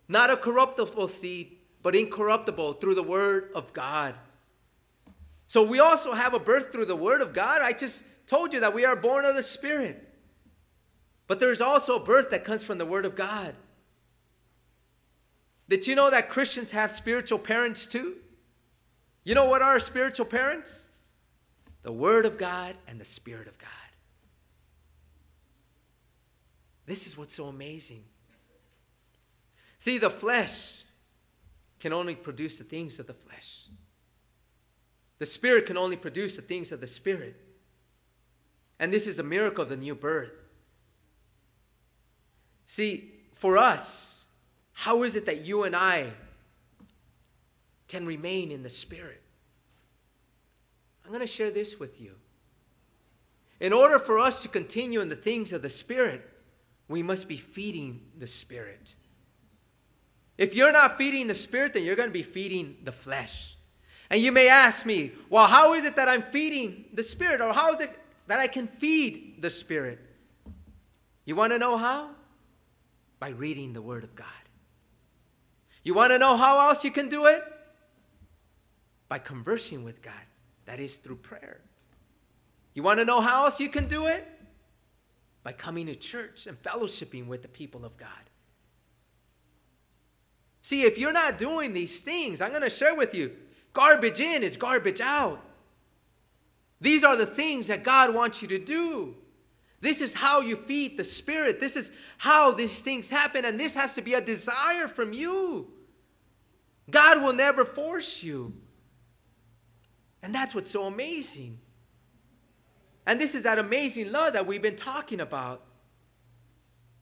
not 0.06 0.30
a 0.30 0.36
corruptible 0.36 1.08
seed, 1.08 1.58
but 1.82 1.96
incorruptible 1.96 2.74
through 2.74 2.94
the 2.94 3.02
word 3.02 3.50
of 3.52 3.72
God. 3.72 4.14
So 5.47 5.62
we 5.62 5.78
also 5.78 6.12
have 6.12 6.34
a 6.34 6.40
birth 6.40 6.72
through 6.72 6.86
the 6.86 6.97
word 6.97 7.20
of 7.20 7.32
God. 7.32 7.62
I 7.62 7.72
just 7.72 8.05
told 8.26 8.53
you 8.53 8.61
that 8.61 8.74
we 8.74 8.84
are 8.84 8.97
born 8.97 9.24
of 9.24 9.34
the 9.34 9.42
Spirit. 9.42 10.03
But 11.26 11.40
there's 11.40 11.61
also 11.61 11.97
a 11.97 12.05
birth 12.05 12.30
that 12.30 12.44
comes 12.44 12.62
from 12.62 12.78
the 12.78 12.86
Word 12.86 13.05
of 13.05 13.16
God. 13.16 13.55
Did 15.68 15.86
you 15.86 15.97
know 15.97 16.11
that 16.11 16.30
Christians 16.30 16.70
have 16.70 16.92
spiritual 16.92 17.38
parents 17.38 17.86
too? 17.86 18.16
You 19.24 19.34
know 19.34 19.47
what 19.47 19.62
are 19.62 19.80
spiritual 19.80 20.26
parents? 20.26 20.90
The 21.82 21.92
Word 21.92 22.26
of 22.26 22.38
God 22.38 22.76
and 22.86 23.01
the 23.01 23.05
Spirit 23.05 23.49
of 23.49 23.59
God. 23.59 23.70
This 26.86 27.09
is 27.09 27.18
what's 27.18 27.34
so 27.34 27.47
amazing. 27.47 28.05
See, 29.80 29.99
the 29.99 30.11
flesh 30.11 30.84
can 31.80 31.92
only 31.92 32.14
produce 32.14 32.59
the 32.59 32.64
things 32.64 33.01
of 33.01 33.09
the 33.09 33.14
flesh. 33.14 33.64
The 35.18 35.26
Spirit 35.26 35.66
can 35.66 35.76
only 35.76 35.96
produce 35.96 36.36
the 36.36 36.42
things 36.42 36.72
of 36.72 36.80
the 36.80 36.86
Spirit. 36.86 37.36
And 38.78 38.92
this 38.92 39.06
is 39.06 39.18
a 39.18 39.22
miracle 39.22 39.62
of 39.62 39.70
the 39.70 39.76
new 39.76 39.94
birth. 39.94 40.32
See, 42.66 43.12
for 43.32 43.56
us, 43.56 44.26
how 44.72 45.02
is 45.02 45.16
it 45.16 45.26
that 45.26 45.44
you 45.44 45.62
and 45.62 45.74
I 45.74 46.12
can 47.88 48.04
remain 48.04 48.50
in 48.50 48.62
the 48.62 48.70
Spirit? 48.70 49.22
I'm 51.04 51.10
going 51.10 51.20
to 51.20 51.26
share 51.26 51.50
this 51.50 51.78
with 51.78 52.00
you. 52.00 52.12
In 53.60 53.72
order 53.72 53.98
for 53.98 54.18
us 54.18 54.42
to 54.42 54.48
continue 54.48 55.00
in 55.00 55.08
the 55.08 55.16
things 55.16 55.52
of 55.52 55.62
the 55.62 55.70
Spirit, 55.70 56.28
we 56.88 57.02
must 57.02 57.26
be 57.26 57.38
feeding 57.38 58.02
the 58.18 58.26
Spirit. 58.26 58.96
If 60.36 60.54
you're 60.54 60.72
not 60.72 60.98
feeding 60.98 61.28
the 61.28 61.34
Spirit, 61.34 61.72
then 61.72 61.84
you're 61.84 61.96
going 61.96 62.10
to 62.10 62.12
be 62.12 62.22
feeding 62.22 62.76
the 62.84 62.92
flesh. 62.92 63.55
And 64.11 64.20
you 64.20 64.32
may 64.32 64.48
ask 64.48 64.86
me, 64.86 65.12
well, 65.28 65.46
how 65.46 65.74
is 65.74 65.84
it 65.84 65.96
that 65.96 66.09
I'm 66.09 66.22
feeding 66.22 66.84
the 66.92 67.02
Spirit? 67.02 67.40
Or 67.40 67.52
how 67.52 67.74
is 67.74 67.80
it 67.80 67.98
that 68.26 68.40
I 68.40 68.46
can 68.46 68.66
feed 68.66 69.40
the 69.40 69.50
Spirit. 69.50 70.00
You 71.24 71.36
want 71.36 71.52
to 71.52 71.59
know 71.59 71.76
how? 71.76 72.11
By 73.18 73.30
reading 73.30 73.72
the 73.72 73.82
Word 73.82 74.04
of 74.04 74.14
God. 74.14 74.26
You 75.82 75.94
want 75.94 76.12
to 76.12 76.18
know 76.18 76.36
how 76.36 76.68
else 76.68 76.84
you 76.84 76.90
can 76.90 77.09
do 77.09 77.26
it? 77.26 77.42
By 79.09 79.18
conversing 79.18 79.84
with 79.84 80.02
God. 80.02 80.14
That 80.66 80.80
is 80.80 80.96
through 80.96 81.16
prayer. 81.16 81.61
You 82.74 82.82
want 82.82 82.98
to 82.98 83.04
know 83.04 83.20
how 83.20 83.44
else 83.44 83.61
you 83.61 83.68
can 83.68 83.88
do 83.88 84.07
it? 84.07 84.26
By 85.44 85.52
coming 85.52 85.86
to 85.86 85.94
church 85.94 86.46
and 86.48 86.61
fellowshipping 86.62 87.28
with 87.28 87.42
the 87.42 87.48
people 87.48 87.84
of 87.84 87.96
God. 87.96 88.09
See, 90.62 90.82
if 90.82 90.98
you're 90.98 91.12
not 91.12 91.38
doing 91.38 91.72
these 91.72 92.00
things, 92.00 92.40
I'm 92.40 92.50
going 92.50 92.62
to 92.62 92.70
share 92.70 92.96
with 92.96 93.14
you 93.14 93.30
garbage 93.76 94.20
in 94.20 94.42
is 94.42 94.56
garbage 94.56 95.02
out. 95.02 95.40
These 96.80 97.04
are 97.04 97.14
the 97.14 97.26
things 97.26 97.66
that 97.66 97.84
God 97.84 98.14
wants 98.14 98.40
you 98.40 98.48
to 98.48 98.58
do. 98.58 99.14
This 99.82 100.00
is 100.00 100.14
how 100.14 100.40
you 100.40 100.56
feed 100.56 100.96
the 100.96 101.04
Spirit. 101.04 101.60
This 101.60 101.76
is 101.76 101.92
how 102.16 102.52
these 102.52 102.80
things 102.80 103.10
happen, 103.10 103.44
and 103.44 103.60
this 103.60 103.74
has 103.74 103.94
to 103.94 104.02
be 104.02 104.14
a 104.14 104.20
desire 104.20 104.88
from 104.88 105.12
you. 105.12 105.70
God 106.90 107.22
will 107.22 107.34
never 107.34 107.66
force 107.66 108.22
you. 108.22 108.54
And 110.22 110.34
that's 110.34 110.54
what's 110.54 110.70
so 110.70 110.86
amazing. 110.86 111.58
And 113.04 113.20
this 113.20 113.34
is 113.34 113.42
that 113.42 113.58
amazing 113.58 114.10
love 114.10 114.32
that 114.32 114.46
we've 114.46 114.62
been 114.62 114.74
talking 114.74 115.20
about. 115.20 115.62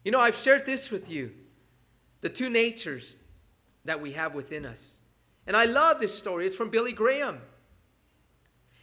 You 0.03 0.11
know, 0.11 0.19
I've 0.19 0.35
shared 0.35 0.65
this 0.65 0.91
with 0.91 1.09
you 1.09 1.31
the 2.19 2.29
two 2.29 2.49
natures 2.49 3.17
that 3.85 4.01
we 4.01 4.11
have 4.11 4.35
within 4.35 4.65
us. 4.65 4.99
And 5.47 5.55
I 5.55 5.65
love 5.65 5.99
this 5.99 6.17
story. 6.17 6.47
It's 6.47 6.55
from 6.55 6.69
Billy 6.69 6.93
Graham. 6.93 7.39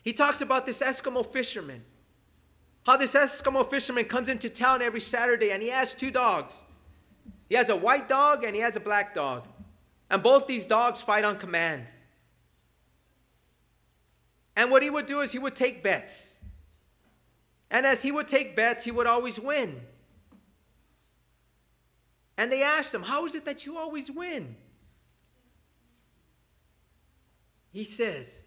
He 0.02 0.12
talks 0.12 0.40
about 0.40 0.66
this 0.66 0.80
Eskimo 0.80 1.30
fisherman. 1.30 1.84
How 2.84 2.96
this 2.96 3.14
Eskimo 3.14 3.68
fisherman 3.68 4.04
comes 4.04 4.28
into 4.28 4.50
town 4.50 4.82
every 4.82 5.00
Saturday 5.00 5.50
and 5.50 5.62
he 5.62 5.68
has 5.68 5.94
two 5.94 6.10
dogs. 6.10 6.62
He 7.48 7.54
has 7.54 7.68
a 7.68 7.76
white 7.76 8.08
dog 8.08 8.44
and 8.44 8.54
he 8.54 8.62
has 8.62 8.76
a 8.76 8.80
black 8.80 9.14
dog. 9.14 9.46
And 10.10 10.22
both 10.22 10.46
these 10.46 10.66
dogs 10.66 11.00
fight 11.00 11.24
on 11.24 11.38
command. 11.38 11.86
And 14.56 14.70
what 14.70 14.82
he 14.82 14.90
would 14.90 15.06
do 15.06 15.20
is 15.20 15.32
he 15.32 15.38
would 15.38 15.56
take 15.56 15.82
bets. 15.82 16.40
And 17.70 17.86
as 17.86 18.02
he 18.02 18.12
would 18.12 18.28
take 18.28 18.54
bets, 18.54 18.84
he 18.84 18.90
would 18.90 19.06
always 19.06 19.40
win. 19.40 19.80
And 22.36 22.52
they 22.52 22.62
asked 22.62 22.92
him, 22.92 23.04
How 23.04 23.24
is 23.26 23.34
it 23.34 23.44
that 23.44 23.64
you 23.64 23.78
always 23.78 24.10
win? 24.10 24.56
He 27.72 27.84
says, 27.84 28.44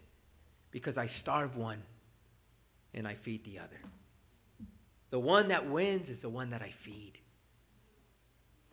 because 0.71 0.97
I 0.97 1.07
starve 1.07 1.57
one 1.57 1.81
and 2.93 3.07
I 3.07 3.15
feed 3.15 3.43
the 3.43 3.59
other. 3.59 3.79
The 5.09 5.19
one 5.19 5.47
that 5.49 5.69
wins 5.69 6.09
is 6.09 6.21
the 6.21 6.29
one 6.29 6.51
that 6.51 6.61
I 6.61 6.69
feed. 6.69 7.19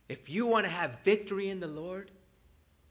If 0.09 0.29
you 0.29 0.47
want 0.47 0.65
to 0.65 0.71
have 0.71 0.99
victory 1.05 1.49
in 1.49 1.61
the 1.61 1.67
Lord, 1.67 2.11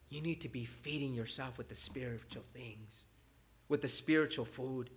you 0.10 0.22
need 0.22 0.42
to 0.42 0.50
be 0.50 0.66
feeding 0.66 1.14
yourself 1.14 1.58
with 1.58 1.70
the 1.70 1.76
spiritual 1.76 2.44
things, 2.54 3.06
with 3.70 3.82
the 3.82 3.88
spiritual 3.88 4.46
food. 4.46 4.90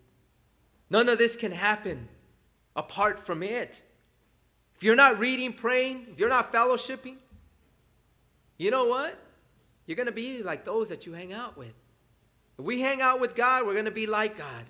None 0.91 1.09
of 1.09 1.19
this 1.19 1.37
can 1.37 1.53
happen 1.53 2.09
apart 2.75 3.19
from 3.21 3.43
it. 3.43 3.83
If 4.75 4.83
you're 4.83 4.97
not 4.97 5.19
reading, 5.19 5.53
praying, 5.53 6.07
if 6.12 6.19
you're 6.19 6.29
not 6.29 6.53
fellowshipping, 6.53 7.17
You 8.57 8.71
know 8.71 8.85
what? 8.87 9.19
You're 9.87 9.97
going 9.97 10.07
to 10.07 10.12
be 10.12 10.43
like 10.43 10.65
those 10.65 10.89
that 10.89 11.07
you 11.07 11.12
hang 11.12 11.33
out 11.33 11.57
with. 11.57 11.75
If 12.59 12.65
we 12.65 12.81
hang 12.81 13.01
out 13.01 13.21
with 13.21 13.35
God, 13.35 13.67
we're 13.67 13.73
going 13.73 13.85
to 13.85 13.91
be 13.91 14.07
like 14.07 14.39
God. 14.39 14.65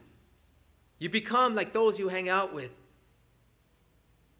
You 0.98 1.08
become 1.10 1.54
like 1.54 1.72
those 1.72 1.98
you 1.98 2.08
hang 2.08 2.28
out 2.28 2.54
with. 2.54 2.70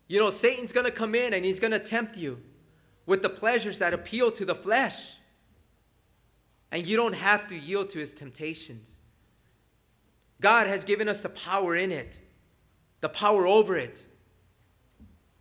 You 0.08 0.20
know, 0.20 0.30
Satan's 0.30 0.72
going 0.72 0.86
to 0.86 0.92
come 0.92 1.14
in 1.14 1.34
and 1.34 1.44
he's 1.44 1.58
going 1.58 1.72
to 1.72 1.78
tempt 1.78 2.16
you 2.16 2.40
with 3.06 3.22
the 3.22 3.28
pleasures 3.28 3.78
that 3.80 3.92
appeal 3.92 4.30
to 4.32 4.44
the 4.44 4.54
flesh. 4.54 5.16
And 6.70 6.86
you 6.86 6.96
don't 6.96 7.14
have 7.14 7.46
to 7.48 7.56
yield 7.56 7.90
to 7.90 7.98
his 7.98 8.12
temptations. 8.12 9.00
God 10.40 10.66
has 10.66 10.84
given 10.84 11.08
us 11.08 11.22
the 11.22 11.28
power 11.28 11.76
in 11.76 11.92
it, 11.92 12.18
the 13.00 13.08
power 13.08 13.46
over 13.46 13.76
it. 13.76 14.04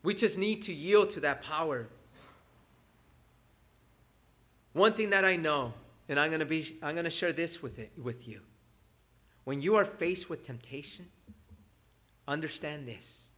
We 0.03 0.13
just 0.13 0.37
need 0.37 0.61
to 0.63 0.73
yield 0.73 1.09
to 1.11 1.21
that 1.21 1.41
power. 1.41 1.87
One 4.73 4.93
thing 4.93 5.11
that 5.11 5.23
I 5.23 5.35
know, 5.35 5.73
and 6.13 6.19
I'm 6.19 6.29
going 6.29 6.41
to 6.41 6.45
be 6.45 6.77
I'm 6.83 6.93
going 6.93 7.05
to 7.05 7.09
share 7.09 7.33
this 7.33 7.63
with 7.63 7.79
it 7.79 7.91
with 7.97 8.27
you. 8.27 8.41
When 9.45 9.63
you 9.63 9.77
are 9.77 9.83
faced 9.83 10.29
with 10.29 10.43
temptation, 10.43 11.07
understand 12.27 12.87
this. 12.87 13.31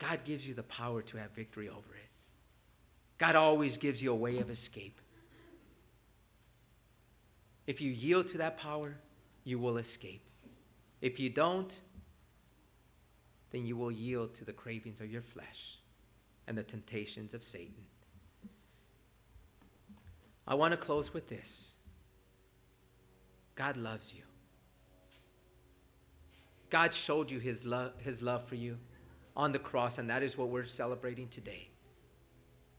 God 0.00 0.24
gives 0.24 0.44
you 0.48 0.52
the 0.52 0.64
power 0.64 1.02
to 1.02 1.16
have 1.18 1.30
victory 1.30 1.68
over 1.68 1.78
it. 1.94 2.10
God 3.18 3.36
always 3.36 3.76
gives 3.76 4.02
you 4.02 4.10
a 4.10 4.16
way 4.16 4.38
of 4.40 4.50
escape. 4.50 5.00
If 7.68 7.80
you 7.80 7.92
yield 7.92 8.26
to 8.28 8.38
that 8.38 8.58
power, 8.58 8.96
you 9.44 9.60
will 9.60 9.76
escape. 9.76 10.28
If 11.00 11.20
you 11.20 11.30
don't, 11.30 11.72
then 13.52 13.64
you 13.64 13.76
will 13.76 13.92
yield 13.92 14.34
to 14.34 14.44
the 14.44 14.52
cravings 14.52 15.00
of 15.00 15.08
your 15.08 15.22
flesh 15.22 15.78
and 16.48 16.58
the 16.58 16.64
temptations 16.64 17.32
of 17.32 17.44
Satan. 17.44 17.84
I 20.46 20.54
want 20.54 20.72
to 20.72 20.76
close 20.76 21.12
with 21.12 21.28
this 21.28 21.76
God 23.54 23.76
loves 23.76 24.12
you. 24.14 24.22
God 26.68 26.92
showed 26.92 27.30
you 27.30 27.38
his 27.38 27.64
love, 27.64 27.92
his 27.98 28.22
love 28.22 28.44
for 28.44 28.56
you 28.56 28.78
on 29.36 29.52
the 29.52 29.58
cross, 29.58 29.98
and 29.98 30.10
that 30.10 30.22
is 30.22 30.36
what 30.36 30.48
we're 30.48 30.64
celebrating 30.64 31.28
today. 31.28 31.68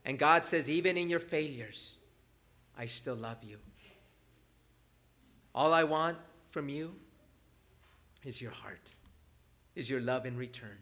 And 0.06 0.20
God 0.20 0.46
says, 0.46 0.70
even 0.70 0.98
in 0.98 1.10
your 1.10 1.20
failures, 1.20 1.96
I 2.78 2.86
still 2.86 3.16
love 3.16 3.38
you. 3.44 3.58
All 5.56 5.74
I 5.74 5.84
want 5.84 6.18
from 6.52 6.70
you 6.70 6.94
is 8.24 8.42
your 8.42 8.52
heart, 8.52 8.92
is 9.76 9.90
your 9.90 10.02
love 10.02 10.26
in 10.26 10.38
return. 10.38 10.78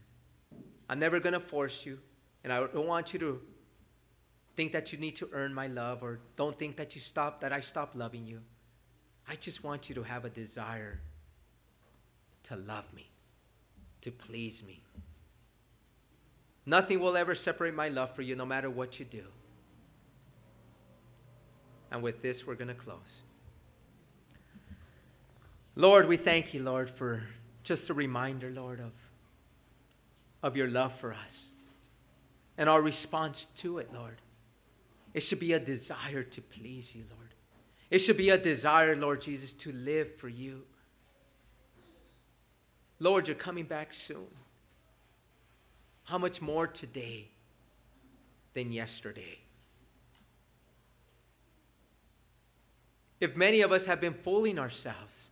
I'm 0.90 1.00
never 1.00 1.20
going 1.20 1.34
to 1.34 1.40
force 1.40 1.86
you, 1.86 2.00
and 2.44 2.52
I 2.52 2.60
don't 2.60 2.88
want 2.88 3.14
you 3.14 3.20
to 3.20 3.42
think 4.56 4.72
that 4.72 4.92
you 4.92 5.00
need 5.00 5.16
to 5.18 5.30
earn 5.34 5.54
my 5.54 5.68
love 5.68 6.04
or 6.04 6.20
don't 6.36 6.58
think 6.58 6.78
that 6.78 6.96
you 6.96 7.02
stop 7.02 7.42
that 7.42 7.52
I 7.52 7.60
stop 7.60 7.92
loving 7.94 8.26
you. 8.26 8.42
I 9.28 9.36
just 9.36 9.64
want 9.64 9.90
you 9.90 9.96
to 9.96 10.04
have 10.04 10.26
a 10.26 10.30
desire 10.30 11.00
to 12.44 12.56
love 12.56 12.94
me, 12.94 13.10
to 14.02 14.12
please 14.12 14.64
me. 14.64 14.82
Nothing 16.66 17.00
will 17.00 17.18
ever 17.18 17.36
separate 17.36 17.76
my 17.76 17.90
love 17.90 18.16
for 18.16 18.22
you 18.22 18.36
no 18.36 18.46
matter 18.46 18.70
what 18.70 19.00
you 19.00 19.06
do. 19.06 19.24
And 21.92 22.02
with 22.02 22.22
this, 22.22 22.46
we're 22.46 22.56
going 22.56 22.68
to 22.70 22.74
close. 22.74 23.22
Lord, 25.76 26.08
we 26.08 26.18
thank 26.18 26.54
you, 26.54 26.64
Lord, 26.64 26.90
for 26.90 27.24
just 27.64 27.90
a 27.90 27.94
reminder, 27.94 28.50
Lord, 28.50 28.80
of, 28.80 28.94
of 30.42 30.56
your 30.56 30.68
love 30.68 30.94
for 30.94 31.14
us 31.14 31.50
and 32.58 32.70
our 32.70 32.82
response 32.82 33.48
to 33.58 33.80
it, 33.80 33.94
Lord. 33.94 34.22
It 35.16 35.22
should 35.22 35.40
be 35.40 35.54
a 35.54 35.60
desire 35.62 36.24
to 36.24 36.42
please 36.42 36.94
you, 36.94 37.06
Lord. 37.10 37.34
It 37.90 38.00
should 38.00 38.18
be 38.18 38.32
a 38.32 38.38
desire, 38.38 38.98
Lord 38.98 39.22
Jesus, 39.22 39.54
to 39.54 39.72
live 39.72 40.14
for 40.18 40.28
you. 40.28 40.64
Lord, 43.00 43.30
you're 43.30 43.36
coming 43.36 43.64
back 43.64 43.94
soon. 43.94 44.28
How 46.04 46.18
much 46.18 46.42
more 46.42 46.68
today 46.68 47.30
than 48.54 48.74
yesterday? 48.74 49.40
If 53.22 53.38
many 53.38 53.62
of 53.62 53.72
us 53.72 53.86
have 53.86 54.02
been 54.02 54.16
fooling 54.16 54.60
ourselves 54.60 55.30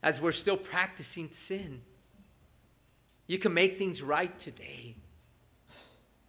as 0.00 0.20
we're 0.20 0.30
still 0.30 0.56
practicing 0.56 1.28
sin, 1.32 1.82
you 3.26 3.38
can 3.38 3.52
make 3.52 3.78
things 3.78 4.00
right 4.00 4.38
today. 4.38 4.94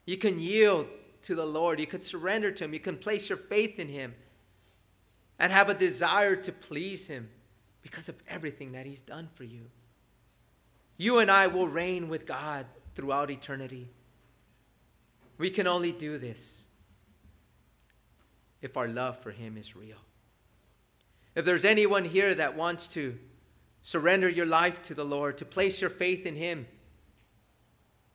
You 0.08 0.18
can 0.18 0.40
yield 0.40 0.88
to 1.24 1.36
the 1.36 1.46
Lord. 1.46 1.80
You 1.80 1.88
can 1.88 2.02
surrender 2.02 2.52
to 2.52 2.66
Him. 2.66 2.74
You 2.74 2.80
can 2.80 2.98
place 2.98 3.30
your 3.30 3.38
faith 3.38 3.80
in 3.80 3.90
Him 3.90 4.16
and 5.40 5.52
have 5.52 5.70
a 5.70 5.74
desire 5.74 6.36
to 6.36 6.52
please 6.52 7.08
Him 7.08 7.30
because 7.82 8.10
of 8.10 8.16
everything 8.28 8.74
that 8.74 8.86
He's 8.86 9.02
done 9.02 9.30
for 9.36 9.44
you. 9.44 9.70
You 10.98 11.20
and 11.20 11.30
I 11.30 11.48
will 11.48 11.68
reign 11.68 12.10
with 12.10 12.26
God 12.26 12.66
throughout 12.96 13.30
eternity. 13.30 13.90
We 15.38 15.50
can 15.52 15.68
only 15.68 15.92
do 15.92 16.18
this 16.18 16.68
if 18.62 18.76
our 18.76 18.88
love 18.88 19.20
for 19.20 19.32
Him 19.32 19.58
is 19.58 19.76
real. 19.76 19.98
If 21.36 21.46
there's 21.46 21.66
anyone 21.66 22.06
here 22.06 22.34
that 22.34 22.58
wants 22.58 22.88
to 22.90 23.18
surrender 23.84 24.28
your 24.28 24.48
life 24.48 24.82
to 24.84 24.96
the 24.96 25.06
Lord, 25.06 25.38
to 25.38 25.46
place 25.46 25.80
your 25.80 25.92
faith 25.92 26.26
in 26.26 26.36
Him, 26.36 26.66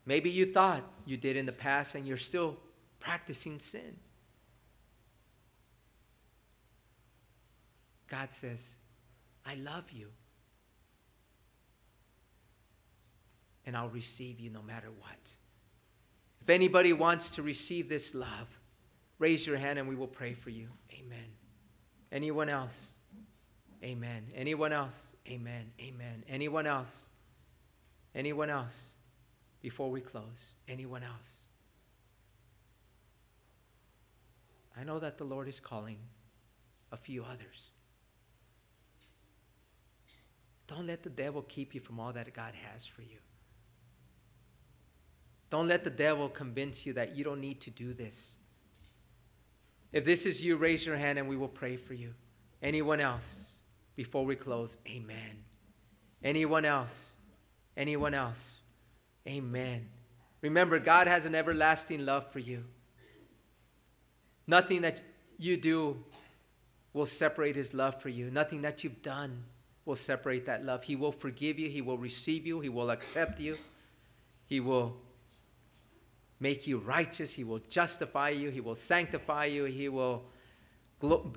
maybe 0.05 0.29
you 0.29 0.45
thought 0.45 0.83
you 1.07 1.17
did 1.17 1.37
in 1.37 1.47
the 1.47 1.53
past 1.53 1.95
and 1.95 2.07
you're 2.07 2.17
still 2.17 2.57
practicing 3.03 3.59
sin. 3.59 3.97
God 8.09 8.33
says, 8.33 8.77
I 9.45 9.57
love 9.57 9.91
you. 9.91 10.09
And 13.67 13.77
I'll 13.77 13.89
receive 13.89 14.39
you 14.39 14.51
no 14.51 14.63
matter 14.63 14.89
what. 15.01 15.33
If 16.41 16.51
anybody 16.51 16.93
wants 16.93 17.31
to 17.31 17.43
receive 17.43 17.89
this 17.89 18.15
love, 18.15 18.61
raise 19.19 19.47
your 19.47 19.57
hand 19.57 19.79
and 19.79 19.89
we 19.89 19.95
will 19.95 20.07
pray 20.07 20.35
for 20.35 20.51
you. 20.51 20.69
Amen. 20.93 21.33
Anyone 22.11 22.49
else? 22.49 23.01
Amen. 23.83 24.27
Anyone 24.35 24.73
else? 24.73 25.15
Amen. 25.29 25.73
Amen. 25.81 26.25
Anyone 26.29 26.67
else? 26.67 27.09
Anyone 28.15 28.51
else? 28.51 28.97
Before 29.61 29.91
we 29.91 30.01
close, 30.01 30.57
anyone 30.69 31.03
else? 31.03 31.47
I 34.79 34.85
know 34.85 34.99
that 34.99 35.18
the 35.18 35.25
Lord 35.25 35.49
is 35.49 35.61
calling 35.61 35.99
a 36.91 36.97
few 36.97 37.25
others. 37.25 37.70
Don't 40.66 40.87
let 40.87 41.03
the 41.03 41.11
devil 41.11 41.43
keep 41.43 41.75
you 41.75 41.81
from 41.81 42.01
all 42.01 42.12
that 42.12 42.33
God 42.33 42.55
has 42.70 42.87
for 42.87 43.03
you. 43.03 43.18
Don't 45.51 45.68
let 45.68 45.85
the 45.85 45.91
devil 45.91 46.29
convince 46.31 46.87
you 46.87 46.95
that 46.95 47.14
you 47.14 47.25
don't 47.25 47.41
need 47.41 47.61
to 47.61 47.70
do 47.70 47.93
this. 47.93 48.37
If 49.93 50.07
this 50.07 50.25
is 50.25 50.43
you, 50.43 50.57
raise 50.57 50.87
your 50.87 50.97
hand 50.97 51.18
and 51.18 51.29
we 51.29 51.37
will 51.37 51.49
pray 51.49 51.77
for 51.77 51.93
you. 51.93 52.14
Anyone 52.62 53.01
else 53.01 53.61
before 53.95 54.25
we 54.25 54.35
close? 54.35 54.79
Amen. 54.89 55.45
Anyone 56.25 56.64
else? 56.64 57.16
Anyone 57.77 58.14
else? 58.14 58.61
Amen. 59.27 59.89
Remember, 60.41 60.79
God 60.79 61.07
has 61.07 61.27
an 61.27 61.35
everlasting 61.35 62.07
love 62.07 62.33
for 62.33 62.39
you. 62.39 62.64
Nothing 64.47 64.82
that 64.82 65.03
you 65.38 65.57
do 65.57 66.05
will 66.93 67.07
separate 67.07 67.57
his 67.57 67.72
love 67.72 68.01
for 68.01 68.09
you. 68.09 68.30
Nothing 68.30 68.62
that 68.62 68.84
you've 68.84 69.03
done 69.03 69.45
will 69.84 69.97
separate 69.97 70.47
that 70.47 70.64
love. 70.64 70.84
He 70.84 70.97
will 70.97 71.12
forgive 71.12 71.59
you, 71.59 71.68
he 71.68 71.82
will 71.82 71.99
receive 71.99 72.47
you, 72.47 72.61
he 72.61 72.68
will 72.68 72.90
accept 72.90 73.40
you, 73.40 73.57
he 74.47 74.61
will 74.61 74.97
make 76.38 76.66
you 76.66 76.78
righteous, 76.78 77.32
he 77.32 77.45
will 77.45 77.61
justify 77.70 78.30
you, 78.30 78.51
he 78.51 78.61
will 78.61 78.76
sanctify 78.76 79.47
you, 79.47 79.64
he 79.64 79.88
will 79.88 80.24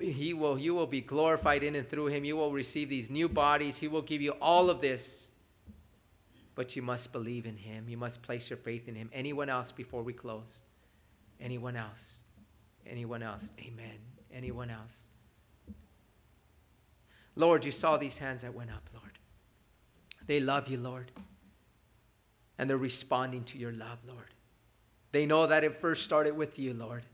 he 0.00 0.32
will 0.32 0.56
you 0.56 0.74
will 0.74 0.86
be 0.86 1.00
glorified 1.00 1.64
in 1.64 1.74
and 1.74 1.88
through 1.88 2.06
him. 2.06 2.24
You 2.24 2.36
will 2.36 2.52
receive 2.52 2.88
these 2.88 3.10
new 3.10 3.28
bodies. 3.28 3.76
He 3.76 3.88
will 3.88 4.02
give 4.02 4.22
you 4.22 4.32
all 4.40 4.70
of 4.70 4.80
this. 4.80 5.30
But 6.54 6.76
you 6.76 6.82
must 6.82 7.12
believe 7.12 7.46
in 7.46 7.56
him. 7.56 7.88
You 7.88 7.96
must 7.96 8.22
place 8.22 8.48
your 8.48 8.58
faith 8.58 8.86
in 8.86 8.94
him. 8.94 9.10
Anyone 9.12 9.48
else 9.48 9.72
before 9.72 10.04
we 10.04 10.12
close? 10.12 10.60
Anyone 11.40 11.74
else? 11.74 12.22
Anyone 12.88 13.22
else? 13.22 13.50
Amen. 13.60 13.98
Anyone 14.32 14.70
else? 14.70 15.08
Lord, 17.34 17.64
you 17.64 17.72
saw 17.72 17.96
these 17.96 18.18
hands 18.18 18.42
that 18.42 18.54
went 18.54 18.70
up, 18.70 18.88
Lord. 18.94 19.18
They 20.26 20.40
love 20.40 20.68
you, 20.68 20.78
Lord. 20.78 21.12
And 22.58 22.68
they're 22.68 22.78
responding 22.78 23.44
to 23.44 23.58
your 23.58 23.72
love, 23.72 23.98
Lord. 24.06 24.32
They 25.12 25.26
know 25.26 25.46
that 25.46 25.64
it 25.64 25.80
first 25.80 26.04
started 26.04 26.36
with 26.36 26.58
you, 26.58 26.72
Lord. 26.74 27.04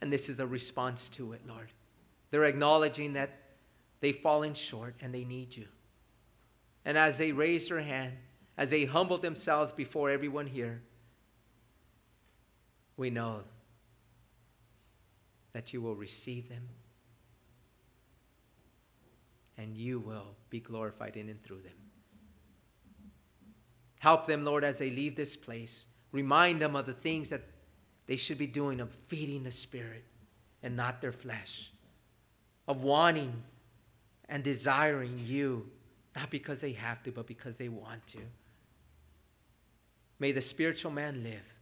And 0.00 0.12
this 0.12 0.28
is 0.28 0.40
a 0.40 0.46
response 0.46 1.08
to 1.10 1.32
it, 1.32 1.42
Lord. 1.46 1.68
They're 2.30 2.44
acknowledging 2.44 3.12
that 3.14 3.30
they've 4.00 4.16
fallen 4.16 4.54
short 4.54 4.94
and 5.00 5.14
they 5.14 5.24
need 5.24 5.56
you. 5.56 5.66
And 6.84 6.96
as 6.96 7.18
they 7.18 7.32
raise 7.32 7.68
their 7.68 7.80
hand, 7.80 8.14
as 8.56 8.70
they 8.70 8.84
humble 8.84 9.18
themselves 9.18 9.72
before 9.72 10.10
everyone 10.10 10.46
here, 10.46 10.82
we 12.96 13.10
know 13.10 13.42
that 15.52 15.72
you 15.72 15.80
will 15.82 15.94
receive 15.94 16.48
them 16.48 16.68
and 19.56 19.76
you 19.76 19.98
will 20.00 20.34
be 20.48 20.60
glorified 20.60 21.16
in 21.16 21.28
and 21.28 21.42
through 21.42 21.60
them. 21.60 21.72
Help 23.98 24.26
them, 24.26 24.44
Lord, 24.44 24.64
as 24.64 24.78
they 24.78 24.90
leave 24.90 25.16
this 25.16 25.36
place. 25.36 25.86
Remind 26.12 26.62
them 26.62 26.74
of 26.74 26.86
the 26.86 26.94
things 26.94 27.28
that 27.28 27.42
they 28.06 28.16
should 28.16 28.38
be 28.38 28.46
doing 28.46 28.80
of 28.80 28.90
feeding 29.08 29.44
the 29.44 29.50
Spirit 29.50 30.04
and 30.62 30.74
not 30.74 31.00
their 31.00 31.12
flesh, 31.12 31.70
of 32.66 32.82
wanting 32.82 33.42
and 34.28 34.42
desiring 34.42 35.22
you, 35.26 35.68
not 36.16 36.30
because 36.30 36.60
they 36.60 36.72
have 36.72 37.02
to, 37.02 37.12
but 37.12 37.26
because 37.26 37.58
they 37.58 37.68
want 37.68 38.06
to. 38.08 38.20
May 40.18 40.32
the 40.32 40.42
spiritual 40.42 40.90
man 40.90 41.22
live. 41.22 41.54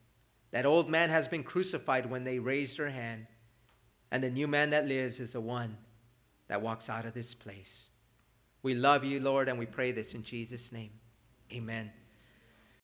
That 0.52 0.66
old 0.66 0.88
man 0.88 1.10
has 1.10 1.28
been 1.28 1.42
crucified 1.42 2.10
when 2.10 2.24
they 2.24 2.38
raised 2.38 2.78
their 2.78 2.90
hand, 2.90 3.26
and 4.10 4.22
the 4.22 4.30
new 4.30 4.48
man 4.48 4.70
that 4.70 4.86
lives 4.86 5.20
is 5.20 5.32
the 5.32 5.40
one 5.40 5.76
that 6.48 6.62
walks 6.62 6.88
out 6.88 7.04
of 7.04 7.14
this 7.14 7.34
place. 7.34 7.90
We 8.62 8.74
love 8.74 9.04
you, 9.04 9.20
Lord, 9.20 9.48
and 9.48 9.58
we 9.58 9.66
pray 9.66 9.92
this 9.92 10.14
in 10.14 10.22
Jesus' 10.22 10.72
name. 10.72 10.90
Amen. 11.52 11.90